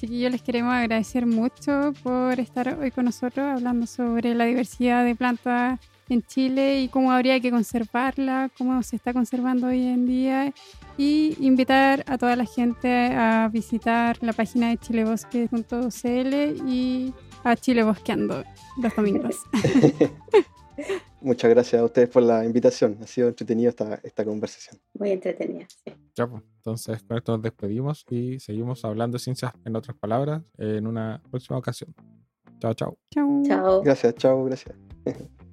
Chiquillos, 0.00 0.32
les 0.32 0.42
queremos 0.42 0.74
agradecer 0.74 1.24
mucho 1.24 1.92
por 2.02 2.40
estar 2.40 2.76
hoy 2.78 2.90
con 2.90 3.04
nosotros 3.04 3.46
hablando 3.46 3.86
sobre 3.86 4.34
la 4.34 4.44
diversidad 4.44 5.04
de 5.04 5.14
plantas 5.14 5.78
en 6.08 6.22
Chile 6.22 6.80
y 6.80 6.88
cómo 6.88 7.12
habría 7.12 7.40
que 7.40 7.50
conservarla, 7.50 8.50
cómo 8.58 8.82
se 8.82 8.96
está 8.96 9.12
conservando 9.12 9.68
hoy 9.68 9.86
en 9.86 10.06
día 10.06 10.52
y 10.96 11.36
invitar 11.40 12.04
a 12.06 12.18
toda 12.18 12.36
la 12.36 12.46
gente 12.46 12.88
a 13.14 13.48
visitar 13.52 14.18
la 14.22 14.32
página 14.32 14.68
de 14.68 14.78
chilebosque.cl 14.78 16.68
y 16.68 17.12
a 17.42 17.56
Chile 17.56 17.82
Bosqueando 17.82 18.44
los 18.80 18.94
domingos. 18.94 19.36
Muchas 21.20 21.50
gracias 21.50 21.80
a 21.80 21.84
ustedes 21.84 22.08
por 22.08 22.22
la 22.22 22.44
invitación. 22.44 22.98
Ha 23.02 23.06
sido 23.06 23.28
entretenida 23.28 23.70
esta, 23.70 24.00
esta 24.02 24.24
conversación. 24.24 24.80
Muy 24.98 25.10
entretenida. 25.10 25.66
Ya, 26.14 26.26
pues, 26.26 26.42
entonces 26.56 27.02
con 27.02 27.16
esto 27.16 27.32
nos 27.32 27.42
despedimos 27.42 28.04
y 28.10 28.38
seguimos 28.40 28.84
hablando 28.84 29.16
de 29.16 29.20
ciencias 29.20 29.52
en 29.64 29.76
otras 29.76 29.96
palabras 29.96 30.42
en 30.58 30.86
una 30.86 31.22
próxima 31.30 31.58
ocasión. 31.58 31.94
Chao, 32.60 32.74
chao. 32.74 32.98
Chao. 33.10 33.42
Chao. 33.46 33.82
Gracias, 33.82 34.14
chao, 34.16 34.44
gracias. 34.44 34.76